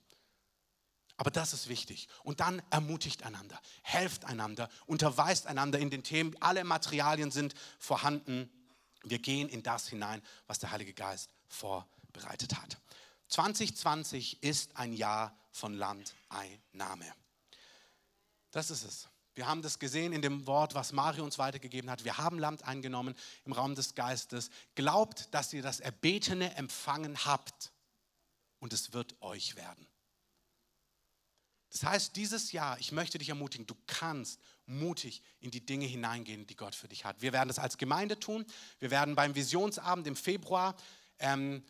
Aber 1.17 1.31
das 1.31 1.53
ist 1.53 1.69
wichtig. 1.69 2.07
Und 2.23 2.39
dann 2.39 2.61
ermutigt 2.69 3.23
einander, 3.23 3.59
helft 3.83 4.25
einander, 4.25 4.69
unterweist 4.85 5.47
einander 5.47 5.79
in 5.79 5.89
den 5.89 6.03
Themen. 6.03 6.35
Alle 6.41 6.63
Materialien 6.63 7.31
sind 7.31 7.53
vorhanden. 7.79 8.49
Wir 9.03 9.19
gehen 9.19 9.47
in 9.47 9.63
das 9.63 9.87
hinein, 9.87 10.21
was 10.47 10.59
der 10.59 10.71
Heilige 10.71 10.93
Geist 10.93 11.29
vorbereitet 11.47 12.55
hat. 12.61 12.77
2020 13.29 14.43
ist 14.43 14.75
ein 14.75 14.93
Jahr 14.93 15.37
von 15.51 15.73
Landeinnahme. 15.73 17.05
Das 18.51 18.69
ist 18.69 18.83
es. 18.83 19.07
Wir 19.35 19.47
haben 19.47 19.61
das 19.61 19.79
gesehen 19.79 20.13
in 20.13 20.21
dem 20.21 20.47
Wort, 20.47 20.75
was 20.75 20.93
Mario 20.93 21.23
uns 21.23 21.37
weitergegeben 21.37 21.89
hat. 21.89 22.05
Wir 22.05 22.17
haben 22.17 22.39
Land 22.39 22.63
eingenommen 22.63 23.15
im 23.43 23.51
Raum 23.51 23.75
des 23.75 23.93
Geistes. 23.93 24.49
Glaubt, 24.75 25.33
dass 25.33 25.51
ihr 25.51 25.61
das 25.61 25.81
Erbetene 25.81 26.55
empfangen 26.55 27.25
habt 27.25 27.73
und 28.59 28.71
es 28.71 28.93
wird 28.93 29.21
euch 29.21 29.57
werden. 29.57 29.87
Das 31.71 31.83
heißt, 31.83 32.15
dieses 32.15 32.51
Jahr, 32.51 32.79
ich 32.79 32.91
möchte 32.91 33.17
dich 33.17 33.29
ermutigen, 33.29 33.67
du 33.67 33.75
kannst 33.87 34.39
mutig 34.65 35.21
in 35.39 35.51
die 35.51 35.65
Dinge 35.65 35.85
hineingehen, 35.85 36.47
die 36.47 36.55
Gott 36.55 36.75
für 36.75 36.87
dich 36.87 37.05
hat. 37.05 37.21
Wir 37.21 37.33
werden 37.33 37.49
das 37.49 37.59
als 37.59 37.77
Gemeinde 37.77 38.19
tun. 38.19 38.45
Wir 38.79 38.91
werden 38.91 39.15
beim 39.15 39.35
Visionsabend 39.35 40.07
im 40.07 40.15
Februar 40.15 40.75
ähm, 41.19 41.63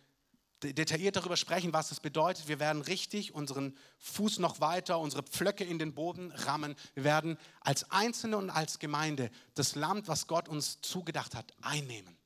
detailliert 0.64 1.16
darüber 1.16 1.38
sprechen, 1.38 1.74
was 1.74 1.92
es 1.92 2.00
bedeutet. 2.00 2.48
Wir 2.48 2.60
werden 2.60 2.82
richtig 2.82 3.34
unseren 3.34 3.78
Fuß 4.00 4.40
noch 4.40 4.60
weiter, 4.60 5.00
unsere 5.00 5.24
Pflöcke 5.24 5.64
in 5.64 5.80
den 5.80 5.94
Boden 5.94 6.32
rammen. 6.32 6.76
Wir 6.94 7.04
werden 7.04 7.38
als 7.62 7.90
Einzelne 7.92 8.38
und 8.38 8.50
als 8.50 8.80
Gemeinde 8.80 9.30
das 9.54 9.76
Land, 9.76 10.08
was 10.08 10.28
Gott 10.28 10.48
uns 10.48 10.82
zugedacht 10.82 11.36
hat, 11.36 11.54
einnehmen. 11.62 12.18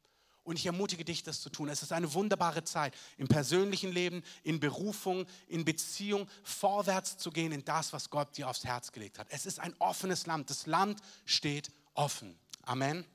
Und 0.49 0.55
ich 0.55 0.65
ermutige 0.65 1.05
dich, 1.05 1.21
das 1.21 1.41
zu 1.41 1.51
tun. 1.51 1.69
Es 1.69 1.83
ist 1.83 1.91
eine 1.91 2.12
wunderbare 2.15 2.63
Zeit, 2.63 2.95
im 3.17 3.27
persönlichen 3.27 3.91
Leben, 3.91 4.23
in 4.41 4.59
Berufung, 4.59 5.27
in 5.47 5.63
Beziehung, 5.63 6.27
vorwärts 6.41 7.19
zu 7.19 7.29
gehen 7.29 7.51
in 7.51 7.63
das, 7.63 7.93
was 7.93 8.09
Gott 8.09 8.35
dir 8.35 8.49
aufs 8.49 8.65
Herz 8.65 8.91
gelegt 8.91 9.19
hat. 9.19 9.27
Es 9.29 9.45
ist 9.45 9.59
ein 9.59 9.75
offenes 9.77 10.25
Land. 10.25 10.49
Das 10.49 10.65
Land 10.65 11.01
steht 11.25 11.69
offen. 11.93 12.35
Amen. 12.63 13.05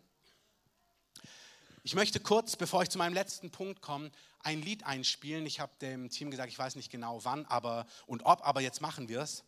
Ich 1.82 1.96
möchte 1.96 2.20
kurz, 2.20 2.54
bevor 2.54 2.84
ich 2.84 2.88
zu 2.88 2.98
meinem 2.98 3.14
letzten 3.14 3.50
Punkt 3.50 3.82
komme, 3.82 4.12
ein 4.38 4.62
Lied 4.62 4.86
einspielen. 4.86 5.44
Ich 5.44 5.58
habe 5.58 5.72
dem 5.80 6.10
Team 6.10 6.30
gesagt, 6.30 6.52
ich 6.52 6.58
weiß 6.60 6.76
nicht 6.76 6.92
genau 6.92 7.24
wann 7.24 7.46
aber, 7.46 7.88
und 8.06 8.24
ob, 8.24 8.46
aber 8.46 8.60
jetzt 8.60 8.80
machen 8.80 9.08
wir 9.08 9.22
es. 9.22 9.42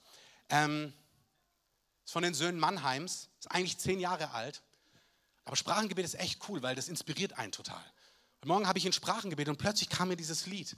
Ähm, 0.48 0.92
ist 2.04 2.10
von 2.10 2.24
den 2.24 2.34
Söhnen 2.34 2.58
Mannheims, 2.58 3.28
ist 3.38 3.52
eigentlich 3.52 3.78
zehn 3.78 4.00
Jahre 4.00 4.32
alt. 4.32 4.64
Aber 5.46 5.56
Sprachengebet 5.56 6.04
ist 6.04 6.18
echt 6.18 6.40
cool, 6.48 6.62
weil 6.62 6.74
das 6.74 6.88
inspiriert 6.88 7.38
einen 7.38 7.52
total. 7.52 7.82
Heute 8.38 8.48
Morgen 8.48 8.68
habe 8.68 8.78
ich 8.78 8.84
in 8.84 8.92
Sprachengebet 8.92 9.48
und 9.48 9.56
plötzlich 9.56 9.88
kam 9.88 10.08
mir 10.08 10.16
dieses 10.16 10.46
Lied. 10.46 10.76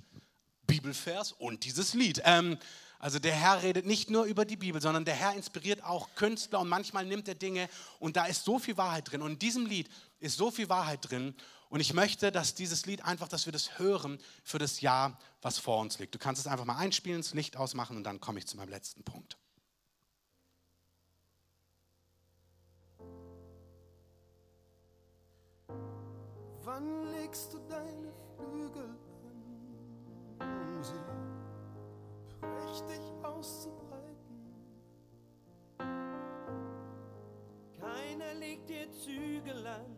Bibelvers 0.67 1.33
und 1.33 1.65
dieses 1.65 1.95
Lied. 1.95 2.21
Ähm, 2.25 2.59
also 2.99 3.19
der 3.19 3.33
Herr 3.33 3.63
redet 3.63 3.87
nicht 3.87 4.11
nur 4.11 4.25
über 4.25 4.45
die 4.45 4.57
Bibel, 4.57 4.83
sondern 4.83 5.07
der 5.07 5.15
Herr 5.15 5.33
inspiriert 5.33 5.83
auch 5.85 6.15
Künstler 6.17 6.61
und 6.61 6.69
manchmal 6.69 7.07
nimmt 7.07 7.27
er 7.29 7.35
Dinge 7.35 7.71
und 7.99 8.17
da 8.17 8.27
ist 8.27 8.45
so 8.45 8.59
viel 8.59 8.77
Wahrheit 8.77 9.11
drin. 9.11 9.23
Und 9.23 9.33
in 9.33 9.39
diesem 9.39 9.65
Lied 9.65 9.89
ist 10.21 10.37
so 10.37 10.51
viel 10.51 10.69
Wahrheit 10.69 11.09
drin. 11.09 11.35
Und 11.71 11.81
ich 11.81 11.95
möchte, 11.95 12.31
dass 12.31 12.55
dieses 12.55 12.85
Lied 12.85 13.05
einfach, 13.05 13.29
dass 13.29 13.47
wir 13.47 13.53
das 13.55 13.79
hören 13.79 14.19
für 14.45 14.59
das 14.59 14.83
Jahr, 14.83 15.19
was 15.41 15.59
vor 15.59 15.81
uns 15.81 15.99
liegt. 15.99 16.15
Du 16.15 16.19
kannst 16.19 16.41
es 16.41 16.47
einfach 16.47 16.67
mal 16.67 16.77
einspielen, 16.77 17.23
das 17.23 17.33
Licht 17.33 17.57
ausmachen 17.57 17.97
und 17.97 18.05
dann 18.05 18.21
komme 18.21 18.39
ich 18.39 18.47
zu 18.47 18.59
meinem 18.59 18.71
letzten 18.71 19.03
Punkt. 19.03 19.39
Wann 26.79 27.11
legst 27.11 27.53
du 27.53 27.59
deine 27.69 28.13
Flügel 28.37 28.89
an, 30.39 30.77
um 30.77 30.83
sie 30.85 30.95
prächtig 32.41 33.01
auszubreiten? 33.25 34.39
Keiner 37.81 38.35
legt 38.35 38.69
dir 38.69 38.89
Zügel 38.93 39.67
an, 39.67 39.97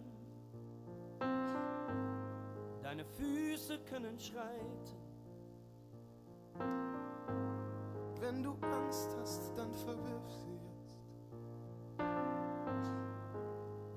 deine 2.83 3.05
Füße 3.05 3.79
können 3.81 4.19
schreiten. 4.19 4.97
Wenn 8.21 8.43
du 8.43 8.57
Angst 8.63 9.15
hast, 9.21 9.53
dann 9.55 9.75
verwirf 9.75 10.31
sie 10.31 10.55
jetzt. 10.55 10.99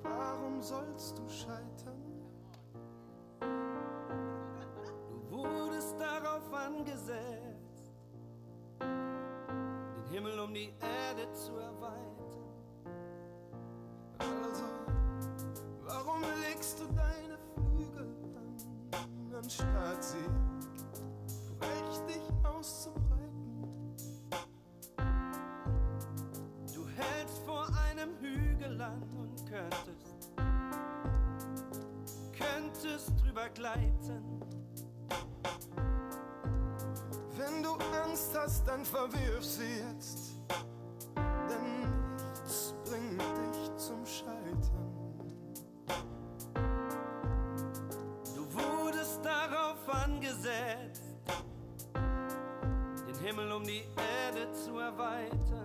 Warum 0.04 0.62
sollst 0.62 1.18
du 1.18 1.30
scheitern? 1.30 2.03
Angesetzt, 6.84 7.92
den 8.80 10.12
Himmel 10.12 10.40
um 10.40 10.54
die 10.54 10.74
Erde 10.80 11.32
zu 11.34 11.58
erweitern. 11.58 12.04
Also, 14.20 14.64
warum 15.84 16.22
legst 16.42 16.80
du 16.80 16.86
deine 16.94 17.38
Flügel 17.54 18.08
an, 18.36 19.36
anstatt 19.36 20.04
sie 20.04 20.30
prächtig 21.60 22.22
auszubreiten? 22.44 23.96
Du 26.74 26.88
hältst 26.88 27.40
vor 27.46 27.68
einem 27.90 28.18
Hügel 28.20 28.82
an 28.82 29.02
und 29.18 29.46
könntest 29.50 30.14
könntest 32.38 33.12
drüber 33.22 33.50
gleiten. 33.50 34.43
Wenn 37.46 37.62
du 37.62 37.74
Angst 38.04 38.32
hast, 38.36 38.66
dann 38.68 38.86
verwirf 38.86 39.44
sie 39.44 39.80
jetzt. 39.80 40.36
Denn 41.50 41.82
nichts 42.16 42.74
bringt 42.86 43.22
dich 43.22 43.76
zum 43.76 44.06
Scheitern. 44.06 44.94
Du 48.36 48.46
wurdest 48.54 49.20
darauf 49.24 49.78
angesetzt, 49.90 51.04
den 53.08 53.20
Himmel 53.26 53.52
um 53.52 53.64
die 53.64 53.84
Erde 53.98 54.52
zu 54.54 54.78
erweitern. 54.78 55.63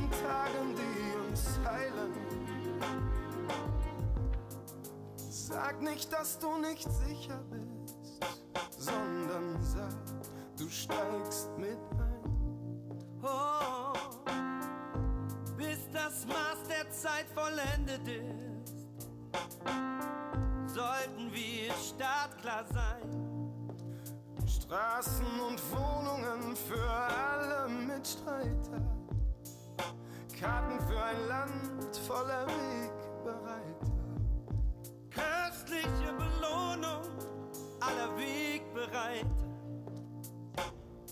Den 0.00 0.10
Tagen, 0.10 0.74
die 0.76 1.28
uns 1.28 1.58
heilen. 1.64 2.12
Sag 5.16 5.82
nicht, 5.82 6.12
dass 6.12 6.38
du 6.38 6.58
nicht 6.58 6.88
sicher 6.90 7.40
bist, 7.50 7.96
sondern 8.78 9.62
sag, 9.62 9.94
du 10.56 10.68
steigst 10.68 11.50
mit 11.58 11.78
ein. 11.98 12.20
Oh, 13.22 13.92
bis 15.56 15.90
das 15.92 16.26
Maß 16.26 16.68
der 16.68 16.90
Zeit 16.90 17.26
vollendet 17.34 18.08
ist, 18.08 18.74
sollten 20.66 21.32
wir 21.32 21.72
startklar 21.74 22.64
sein. 22.72 23.10
Straßen 24.46 25.19
Karten 30.40 30.80
für 30.88 31.02
ein 31.02 31.28
Land 31.28 31.96
voller 32.06 32.46
Wegbereiter. 32.46 33.92
Köstliche 35.10 36.14
Belohnung 36.16 37.02
aller 37.80 38.16
Wegbereiter. 38.16 39.26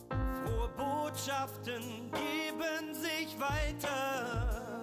Frohe 0.08 0.68
Botschaften 0.78 2.10
geben 2.10 2.94
sich 2.94 3.38
weiter. 3.38 4.78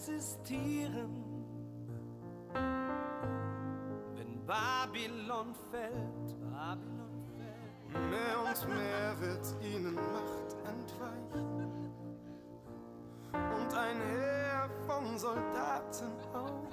Existieren, 0.00 1.22
wenn 4.14 4.46
Babylon 4.46 5.54
fällt. 5.70 6.40
Babylon 6.50 7.20
fällt. 7.36 8.10
Mehr 8.10 8.38
und 8.38 8.68
mehr 8.68 9.20
wird 9.20 9.54
ihnen 9.62 9.94
Macht 9.94 10.56
entweichen. 10.64 11.92
Und 13.32 13.74
ein 13.74 14.00
Heer 14.00 14.70
von 14.86 15.18
Soldaten 15.18 16.12
auch. 16.32 16.70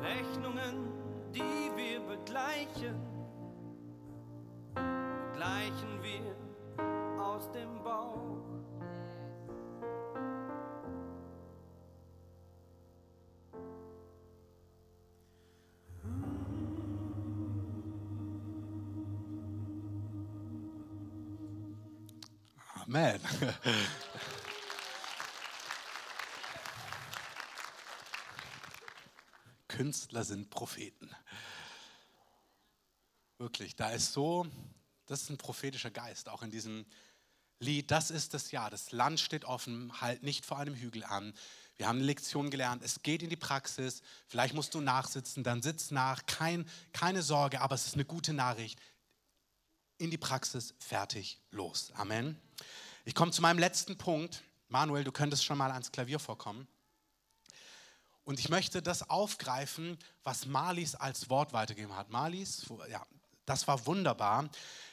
Rechnungen, 0.00 0.92
die 1.34 1.70
wir 1.76 2.00
begleichen, 2.00 2.98
begleichen 4.74 6.02
wir 6.02 7.22
aus 7.22 7.50
dem 7.50 7.82
Bauch. 7.82 8.63
Amen. 22.94 23.20
Künstler 29.66 30.22
sind 30.22 30.48
Propheten. 30.50 31.10
Wirklich, 33.38 33.74
da 33.74 33.90
ist 33.90 34.12
so, 34.12 34.46
das 35.06 35.22
ist 35.22 35.30
ein 35.30 35.38
prophetischer 35.38 35.90
Geist, 35.90 36.28
auch 36.28 36.42
in 36.42 36.52
diesem 36.52 36.86
Lied. 37.58 37.90
Das 37.90 38.12
ist 38.12 38.32
das 38.32 38.52
Jahr, 38.52 38.70
das 38.70 38.92
Land 38.92 39.18
steht 39.18 39.44
offen, 39.44 40.00
halt 40.00 40.22
nicht 40.22 40.46
vor 40.46 40.60
einem 40.60 40.76
Hügel 40.76 41.02
an. 41.02 41.34
Wir 41.74 41.88
haben 41.88 41.96
eine 41.98 42.06
Lektion 42.06 42.48
gelernt, 42.48 42.84
es 42.84 43.02
geht 43.02 43.24
in 43.24 43.30
die 43.30 43.34
Praxis. 43.34 44.02
Vielleicht 44.28 44.54
musst 44.54 44.72
du 44.72 44.80
nachsitzen, 44.80 45.42
dann 45.42 45.62
sitz 45.62 45.90
nach. 45.90 46.26
Kein, 46.26 46.64
keine 46.92 47.24
Sorge, 47.24 47.60
aber 47.60 47.74
es 47.74 47.88
ist 47.88 47.94
eine 47.94 48.04
gute 48.04 48.32
Nachricht. 48.32 48.80
In 49.98 50.12
die 50.12 50.18
Praxis, 50.18 50.74
fertig, 50.78 51.40
los. 51.50 51.90
Amen. 51.96 52.40
Ich 53.06 53.14
komme 53.14 53.32
zu 53.32 53.42
meinem 53.42 53.58
letzten 53.58 53.98
Punkt. 53.98 54.42
Manuel, 54.68 55.04
du 55.04 55.12
könntest 55.12 55.44
schon 55.44 55.58
mal 55.58 55.70
ans 55.70 55.92
Klavier 55.92 56.18
vorkommen. 56.18 56.66
Und 58.24 58.40
ich 58.40 58.48
möchte 58.48 58.80
das 58.80 59.10
aufgreifen, 59.10 59.98
was 60.22 60.46
Marlies 60.46 60.94
als 60.94 61.28
Wort 61.28 61.52
weitergegeben 61.52 61.94
hat. 61.94 62.08
Marlies, 62.08 62.64
ja, 62.90 63.06
das 63.44 63.68
war 63.68 63.84
wunderbar. 63.84 64.48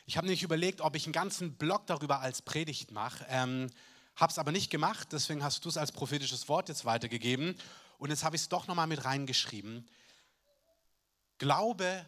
Ich 0.06 0.18
habe 0.18 0.28
nämlich 0.28 0.44
überlegt, 0.44 0.82
ob 0.82 0.98
ich 0.98 1.06
einen 1.06 1.14
ganzen 1.14 1.56
Blog 1.56 1.88
darüber 1.88 2.20
als 2.20 2.42
Predigt 2.42 2.92
mache. 2.92 3.26
Ähm, 3.30 3.70
habe 4.18 4.30
es 4.30 4.38
aber 4.38 4.52
nicht 4.52 4.70
gemacht, 4.70 5.08
deswegen 5.14 5.42
hast 5.42 5.64
du 5.64 5.70
es 5.70 5.78
als 5.78 5.94
prophetisches 5.94 6.50
Wort 6.50 6.68
jetzt 6.68 6.84
weitergegeben. 6.84 7.56
Und 7.98 8.10
jetzt 8.10 8.26
habe 8.26 8.36
ich 8.36 8.42
es 8.42 8.50
doch 8.50 8.68
nochmal 8.68 8.88
mit 8.88 9.06
reingeschrieben. 9.06 9.90
Glaube 11.38 12.06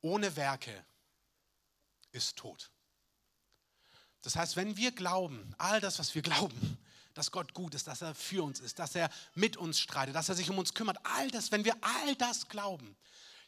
ohne 0.00 0.36
Werke 0.36 0.84
ist 2.12 2.36
tot. 2.36 2.70
Das 4.24 4.36
heißt, 4.36 4.56
wenn 4.56 4.76
wir 4.76 4.90
glauben, 4.90 5.54
all 5.58 5.80
das, 5.80 5.98
was 5.98 6.14
wir 6.14 6.22
glauben, 6.22 6.78
dass 7.12 7.30
Gott 7.30 7.52
gut 7.52 7.74
ist, 7.74 7.86
dass 7.86 8.00
er 8.00 8.14
für 8.14 8.42
uns 8.42 8.58
ist, 8.58 8.78
dass 8.78 8.94
er 8.94 9.10
mit 9.34 9.58
uns 9.58 9.78
streitet, 9.78 10.14
dass 10.14 10.30
er 10.30 10.34
sich 10.34 10.48
um 10.48 10.58
uns 10.58 10.72
kümmert, 10.72 10.98
all 11.04 11.30
das, 11.30 11.52
wenn 11.52 11.64
wir 11.64 11.76
all 11.82 12.14
das 12.16 12.48
glauben, 12.48 12.96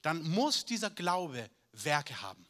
dann 0.02 0.22
muss 0.22 0.66
dieser 0.66 0.90
Glaube 0.90 1.50
Werke 1.72 2.20
haben. 2.20 2.46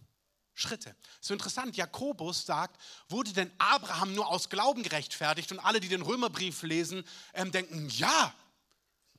Schritte. 0.54 0.96
So 1.20 1.34
interessant, 1.34 1.76
Jakobus 1.76 2.44
sagt, 2.44 2.80
wurde 3.08 3.32
denn 3.32 3.52
Abraham 3.58 4.14
nur 4.14 4.26
aus 4.26 4.48
Glauben 4.48 4.82
gerechtfertigt? 4.82 5.52
Und 5.52 5.60
alle, 5.60 5.80
die 5.80 5.88
den 5.88 6.02
Römerbrief 6.02 6.62
lesen, 6.62 7.04
ähm, 7.34 7.52
denken, 7.52 7.88
ja. 7.90 8.34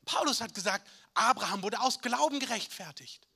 Paulus 0.04 0.42
hat 0.42 0.54
gesagt, 0.54 0.88
Abraham 1.14 1.62
wurde 1.62 1.80
aus 1.80 2.02
Glauben 2.02 2.40
gerechtfertigt. 2.40 3.28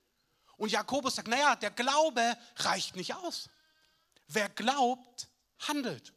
Und 0.58 0.72
Jakobus 0.72 1.16
sagt, 1.16 1.28
naja, 1.28 1.56
der 1.56 1.72
Glaube 1.72 2.38
reicht 2.58 2.96
nicht 2.96 3.14
aus. 3.14 3.50
Wer 4.28 4.50
glaubt, 4.50 5.31
handelt. 5.68 6.14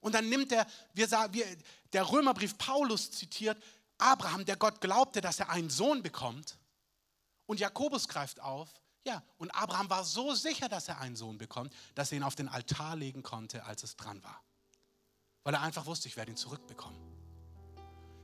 Und 0.00 0.14
dann 0.14 0.28
nimmt 0.28 0.52
er, 0.52 0.66
wir 0.94 1.10
wir, 1.32 1.46
der 1.92 2.10
Römerbrief 2.10 2.56
Paulus 2.58 3.10
zitiert 3.10 3.60
Abraham, 3.98 4.44
der 4.44 4.56
Gott 4.56 4.80
glaubte, 4.80 5.20
dass 5.20 5.40
er 5.40 5.50
einen 5.50 5.70
Sohn 5.70 6.02
bekommt. 6.02 6.58
Und 7.46 7.60
Jakobus 7.60 8.08
greift 8.08 8.40
auf, 8.40 8.68
Ja, 9.04 9.22
und 9.38 9.50
Abraham 9.50 9.88
war 9.88 10.04
so 10.04 10.34
sicher, 10.34 10.68
dass 10.68 10.88
er 10.88 11.00
einen 11.00 11.16
Sohn 11.16 11.38
bekommt, 11.38 11.72
dass 11.94 12.12
er 12.12 12.18
ihn 12.18 12.24
auf 12.24 12.34
den 12.34 12.48
Altar 12.48 12.96
legen 12.96 13.22
konnte, 13.22 13.64
als 13.64 13.82
es 13.82 13.96
dran 13.96 14.22
war. 14.22 14.42
Weil 15.44 15.54
er 15.54 15.62
einfach 15.62 15.86
wusste, 15.86 16.08
ich 16.08 16.16
werde 16.16 16.32
ihn 16.32 16.36
zurückbekommen. 16.36 16.98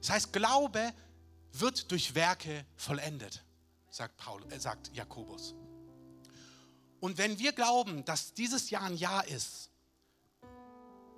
Das 0.01 0.11
heißt, 0.11 0.33
Glaube 0.33 0.93
wird 1.53 1.91
durch 1.91 2.15
Werke 2.15 2.67
vollendet, 2.77 3.45
sagt, 3.91 4.17
Paul, 4.17 4.45
äh, 4.53 4.59
sagt 4.59 4.93
Jakobus. 4.95 5.55
Und 7.01 7.19
wenn 7.19 7.39
wir 7.39 7.53
glauben, 7.53 8.05
dass 8.05 8.35
dieses 8.35 8.71
Jahr 8.71 8.83
ein 8.83 8.97
Jahr 8.97 9.27
ist, 9.27 9.72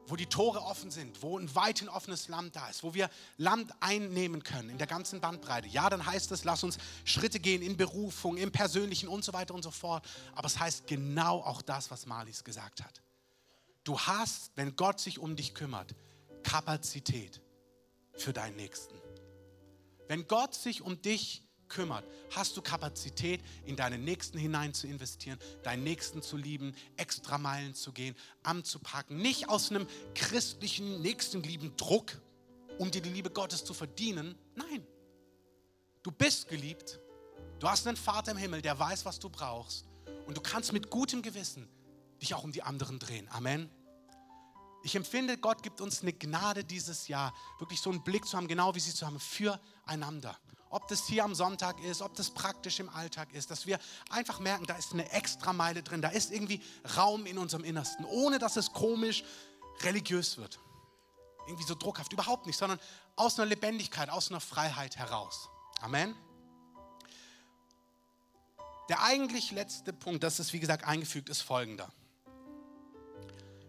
wo 0.07 0.17
die 0.17 0.27
Tore 0.27 0.63
offen 0.63 0.91
sind, 0.91 1.23
wo 1.23 1.39
ein 1.39 1.55
weithin 1.55 1.89
offenes 1.89 2.29
Land 2.29 2.57
da 2.57 2.69
ist, 2.69 2.83
wo 2.83 2.95
wir 2.95 3.09
Land 3.37 3.73
einnehmen 3.81 4.43
können 4.43 4.71
in 4.71 4.79
der 4.79 4.87
ganzen 4.87 5.21
Bandbreite. 5.21 5.69
Ja, 5.69 5.89
dann 5.89 6.05
heißt 6.05 6.33
es, 6.33 6.45
lass 6.45 6.63
uns 6.63 6.79
Schritte 7.05 7.41
gehen 7.41 7.63
in 7.63 7.77
Berufung, 7.77 8.37
im 8.37 8.53
Persönlichen 8.53 9.09
und 9.09 9.25
so 9.25 9.33
weiter 9.33 9.55
und 9.55 9.63
so 9.63 9.71
fort. 9.71 10.05
Aber 10.35 10.47
es 10.47 10.59
heißt 10.59 10.87
genau 10.87 11.39
auch 11.41 11.63
das, 11.63 11.91
was 11.91 12.07
Marlies 12.07 12.45
gesagt 12.45 12.83
hat. 12.83 13.03
Du 13.85 13.99
hast, 13.99 14.53
wenn 14.57 14.77
Gott 14.77 15.01
sich 15.01 15.19
um 15.19 15.37
dich 15.37 15.55
kümmert, 15.55 15.95
Kapazität 16.43 17.41
für 18.15 18.33
deinen 18.33 18.57
Nächsten. 18.57 18.95
Wenn 20.09 20.27
Gott 20.27 20.55
sich 20.55 20.83
um 20.83 21.01
dich 21.01 21.44
kümmert, 21.75 22.05
hast 22.31 22.57
du 22.57 22.62
Kapazität, 22.62 23.43
in 23.66 23.77
deinen 23.77 24.05
Nächsten 24.05 24.39
hinein 24.39 24.72
zu 24.72 24.87
investieren, 24.87 25.39
deinen 25.62 25.83
Nächsten 25.83 26.22
zu 26.22 26.37
lieben, 26.37 26.75
extra 26.97 27.37
Meilen 27.37 27.75
zu 27.75 27.93
gehen, 27.93 28.14
anzupacken. 28.45 29.16
Nicht 29.18 29.49
aus 29.49 29.70
einem 29.70 29.87
christlichen 30.14 31.03
Nächstenlieben 31.03 31.77
Druck, 31.77 32.20
um 32.79 32.91
dir 32.91 33.03
die 33.03 33.11
Liebe 33.11 33.31
Gottes 33.31 33.64
zu 33.64 33.75
verdienen. 33.75 34.37
Nein. 34.55 34.87
Du 36.03 36.11
bist 36.11 36.49
geliebt. 36.49 37.01
Du 37.59 37.68
hast 37.68 37.87
einen 37.87 37.97
Vater 37.97 38.33
im 38.33 38.39
Himmel, 38.39 38.62
der 38.62 38.79
weiß, 38.79 39.05
was 39.05 39.18
du 39.18 39.29
brauchst. 39.29 39.87
Und 40.27 40.37
du 40.37 40.41
kannst 40.41 40.72
mit 40.72 40.91
gutem 40.91 41.22
Gewissen 41.22 41.68
dich 42.22 42.35
auch 42.35 42.45
um 42.45 42.53
die 42.53 42.62
anderen 42.62 42.99
drehen. 42.99 43.29
Amen. 43.31 43.68
Ich 44.85 44.95
empfinde, 44.95 45.39
Gott 45.39 45.62
gibt 45.62 45.81
uns 45.81 46.03
eine 46.03 46.12
Gnade 46.12 46.62
dieses 46.62 47.09
Jahr, 47.09 47.35
wirklich 47.59 47.81
so 47.81 47.91
einen 47.91 48.05
Blick 48.05 48.27
zu 48.27 48.37
haben, 48.37 48.49
genau 48.49 48.75
wie 48.75 48.81
sie 48.81 48.95
zu 48.95 49.07
haben, 49.07 49.18
füreinander 49.18 50.39
ob 50.75 50.89
das 50.89 51.07
hier 51.07 51.22
am 51.22 51.37
Sonntag 51.37 51.81
ist, 51.85 52.03
ob 52.03 52.16
das 52.16 52.33
praktisch 52.33 52.81
im 52.81 52.89
Alltag 52.89 53.33
ist, 53.33 53.49
dass 53.53 53.64
wir 53.64 53.79
einfach 54.11 54.41
merken, 54.41 54.66
da 54.66 54.75
ist 54.75 54.93
eine 54.93 55.09
Extrameile 55.12 55.85
drin, 55.85 56.03
da 56.03 56.09
ist 56.09 56.33
irgendwie 56.33 56.61
Raum 56.97 57.27
in 57.27 57.39
unserem 57.39 57.62
Innersten, 57.62 58.05
ohne 58.05 58.41
dass 58.41 58.57
es 58.57 58.72
komisch 58.72 59.22
religiös 59.83 60.37
wird. 60.37 60.59
Irgendwie 61.47 61.62
so 61.62 61.77
druckhaft, 61.77 62.12
überhaupt 62.12 62.47
nicht, 62.47 62.59
sondern 62.59 62.81
aus 63.14 63.39
einer 63.39 63.47
Lebendigkeit, 63.47 64.11
aus 64.11 64.31
einer 64.31 64.41
Freiheit 64.41 64.97
heraus. 64.97 65.49
Amen. 65.81 66.16
Der 68.89 69.01
eigentlich 69.05 69.53
letzte 69.53 69.93
Punkt, 69.93 70.25
das 70.25 70.41
ist 70.41 70.53
wie 70.53 70.59
gesagt 70.59 70.85
eingefügt, 70.85 71.29
ist 71.29 71.43
folgender. 71.43 71.89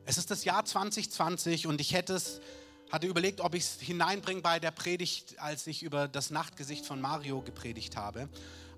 Es 0.05 0.17
ist 0.17 0.31
das 0.31 0.43
Jahr 0.43 0.65
2020 0.65 1.67
und 1.67 1.79
ich 1.79 1.93
hätte 1.93 2.15
es 2.15 2.41
hatte 2.91 3.07
überlegt, 3.07 3.41
ob 3.41 3.55
ich 3.55 3.63
es 3.63 3.79
hineinbringe 3.79 4.41
bei 4.41 4.59
der 4.59 4.71
Predigt, 4.71 5.39
als 5.39 5.67
ich 5.67 5.83
über 5.83 6.07
das 6.07 6.29
Nachtgesicht 6.29 6.85
von 6.85 7.01
Mario 7.01 7.41
gepredigt 7.41 7.97
habe. 7.97 8.29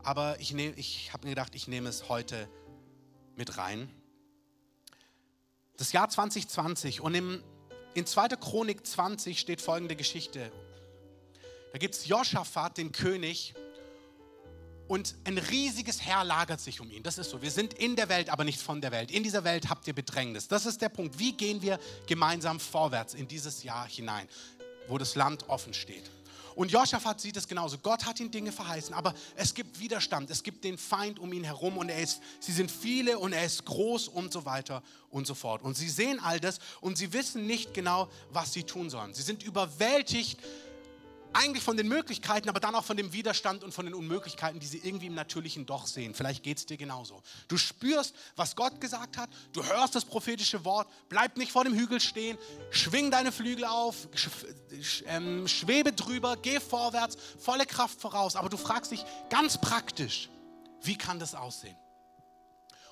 Aber 0.03 0.39
ich, 0.39 0.55
ich 0.55 1.11
habe 1.13 1.25
mir 1.25 1.31
gedacht, 1.31 1.53
ich 1.55 1.67
nehme 1.67 1.89
es 1.89 2.09
heute 2.09 2.49
mit 3.35 3.57
rein. 3.57 3.89
Das 5.77 5.91
Jahr 5.91 6.09
2020 6.09 7.01
und 7.01 7.13
im, 7.13 7.43
in 7.93 8.05
2. 8.05 8.29
Chronik 8.29 8.85
20 8.85 9.39
steht 9.39 9.61
folgende 9.61 9.95
Geschichte. 9.95 10.51
Da 11.71 11.77
gibt 11.77 11.95
es 11.95 12.07
Joschafat, 12.07 12.77
den 12.77 12.91
König, 12.91 13.53
und 14.87 15.15
ein 15.25 15.37
riesiges 15.37 16.01
Herr 16.01 16.23
lagert 16.23 16.61
sich 16.61 16.79
um 16.79 16.89
ihn. 16.91 17.03
Das 17.03 17.17
ist 17.17 17.29
so. 17.29 17.41
Wir 17.41 17.51
sind 17.51 17.73
in 17.73 17.95
der 17.95 18.09
Welt, 18.09 18.29
aber 18.29 18.43
nicht 18.43 18.61
von 18.61 18.81
der 18.81 18.91
Welt. 18.91 19.11
In 19.11 19.23
dieser 19.23 19.43
Welt 19.43 19.69
habt 19.69 19.87
ihr 19.87 19.93
Bedrängnis. 19.93 20.47
Das 20.47 20.65
ist 20.65 20.81
der 20.81 20.89
Punkt. 20.89 21.19
Wie 21.19 21.33
gehen 21.33 21.61
wir 21.61 21.79
gemeinsam 22.05 22.59
vorwärts 22.59 23.13
in 23.13 23.27
dieses 23.27 23.63
Jahr 23.63 23.87
hinein, 23.87 24.27
wo 24.87 24.97
das 24.97 25.15
Land 25.15 25.49
offen 25.49 25.73
steht? 25.73 26.09
Und 26.57 26.71
Joschafat 26.71 27.21
sieht 27.21 27.37
es 27.37 27.47
genauso. 27.47 27.77
Gott 27.77 28.05
hat 28.05 28.19
ihm 28.19 28.31
Dinge 28.31 28.51
verheißen, 28.51 28.95
aber 28.95 29.13
es 29.35 29.53
gibt 29.53 29.79
Widerstand. 29.79 30.31
Es 30.31 30.41
gibt 30.41 30.63
den 30.63 30.79
Feind 30.79 31.19
um 31.19 31.31
ihn 31.31 31.43
herum 31.43 31.77
und 31.77 31.89
er 31.89 32.01
ist, 32.01 32.19
sie 32.39 32.51
sind 32.51 32.71
viele 32.71 33.19
und 33.19 33.31
er 33.31 33.45
ist 33.45 33.63
groß 33.65 34.07
und 34.07 34.33
so 34.33 34.43
weiter 34.43 34.81
und 35.11 35.27
so 35.27 35.35
fort. 35.35 35.61
Und 35.61 35.77
sie 35.77 35.87
sehen 35.87 36.19
all 36.19 36.39
das 36.39 36.57
und 36.81 36.97
sie 36.97 37.13
wissen 37.13 37.45
nicht 37.45 37.75
genau, 37.75 38.09
was 38.31 38.53
sie 38.53 38.63
tun 38.63 38.89
sollen. 38.89 39.13
Sie 39.13 39.21
sind 39.21 39.43
überwältigt 39.43 40.39
eigentlich 41.33 41.63
von 41.63 41.77
den 41.77 41.87
Möglichkeiten, 41.87 42.49
aber 42.49 42.59
dann 42.59 42.75
auch 42.75 42.83
von 42.83 42.97
dem 42.97 43.13
Widerstand 43.13 43.63
und 43.63 43.73
von 43.73 43.85
den 43.85 43.93
Unmöglichkeiten, 43.93 44.59
die 44.59 44.67
sie 44.67 44.79
irgendwie 44.83 45.07
im 45.07 45.15
Natürlichen 45.15 45.65
doch 45.65 45.87
sehen. 45.87 46.13
Vielleicht 46.13 46.43
geht 46.43 46.57
es 46.57 46.65
dir 46.65 46.77
genauso. 46.77 47.21
Du 47.47 47.57
spürst, 47.57 48.15
was 48.35 48.55
Gott 48.55 48.79
gesagt 48.81 49.17
hat, 49.17 49.29
du 49.53 49.63
hörst 49.63 49.95
das 49.95 50.05
prophetische 50.05 50.63
Wort, 50.65 50.87
bleib 51.09 51.37
nicht 51.37 51.51
vor 51.51 51.63
dem 51.63 51.73
Hügel 51.73 51.99
stehen, 51.99 52.37
schwing 52.71 53.11
deine 53.11 53.31
Flügel 53.31 53.65
auf, 53.65 54.07
ähm, 55.05 55.47
schwebe 55.47 55.93
drüber, 55.93 56.37
geh 56.41 56.59
vorwärts, 56.59 57.17
volle 57.39 57.65
Kraft 57.65 57.99
voraus. 58.01 58.35
Aber 58.35 58.49
du 58.49 58.57
fragst 58.57 58.91
dich 58.91 59.03
ganz 59.29 59.59
praktisch, 59.59 60.29
wie 60.81 60.97
kann 60.97 61.19
das 61.19 61.35
aussehen? 61.35 61.75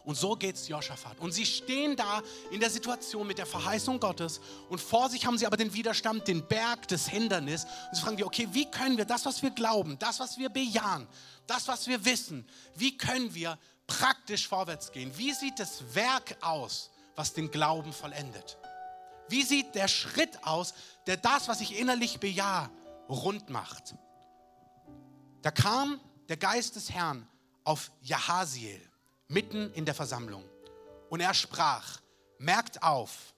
Und 0.06 0.16
so 0.16 0.36
geht 0.36 0.56
es 0.56 0.68
Joschafat. 0.68 1.20
Und 1.20 1.34
sie 1.34 1.46
stehen 1.46 1.96
da 1.96 2.22
in 2.52 2.60
der 2.60 2.70
Situation 2.70 3.26
mit 3.26 3.40
der 3.40 3.48
Verheißung 3.48 4.00
Gottes 4.00 4.40
und 4.70 4.80
vor 4.80 5.10
sich 5.10 5.26
haben 5.26 5.38
sie 5.38 5.48
aber 5.48 5.58
den 5.58 5.74
Widerstand, 5.74 6.28
den 6.28 6.48
Berg 6.48 6.88
des 6.88 7.08
Hindernis. 7.08 7.66
Und 7.66 7.96
sie 7.96 8.02
fragen 8.02 8.18
wir, 8.18 8.28
okay, 8.28 8.48
wie 8.52 8.70
können 8.70 8.98
wir 8.98 9.06
das, 9.06 9.26
was 9.26 9.42
wir 9.42 9.50
glauben, 9.50 9.98
das, 9.98 10.20
was 10.20 10.38
wir 10.38 10.50
bejahen, 10.50 11.08
das, 11.48 11.68
was 11.68 11.88
wir 11.88 12.06
wissen, 12.06 12.48
wie 12.76 12.96
können 12.96 13.34
wir 13.34 13.58
praktisch 13.88 14.48
vorwärts 14.48 14.92
gehen? 14.92 15.12
Wie 15.18 15.34
sieht 15.34 15.60
das 15.60 15.96
Werk 15.96 16.38
aus, 16.42 16.92
was 17.16 17.34
den 17.34 17.50
Glauben 17.50 17.92
vollendet? 17.92 18.58
Wie 19.28 19.42
sieht 19.42 19.74
der 19.74 19.88
Schritt 19.88 20.44
aus, 20.44 20.76
der 21.08 21.18
das, 21.18 21.48
was 21.48 21.62
ich 21.62 21.80
innerlich 21.80 22.20
bejahe, 22.20 22.70
rund 23.10 23.50
macht? 23.50 23.96
Da 25.42 25.50
kam 25.50 26.00
der 26.30 26.38
Geist 26.38 26.76
des 26.76 26.92
Herrn 26.92 27.28
auf 27.64 27.92
Jahaziel 28.02 28.80
mitten 29.28 29.72
in 29.74 29.86
der 29.86 29.96
Versammlung. 29.96 30.44
Und 31.10 31.20
er 31.20 31.34
sprach, 31.34 32.02
merkt 32.38 32.84
auf, 32.84 33.34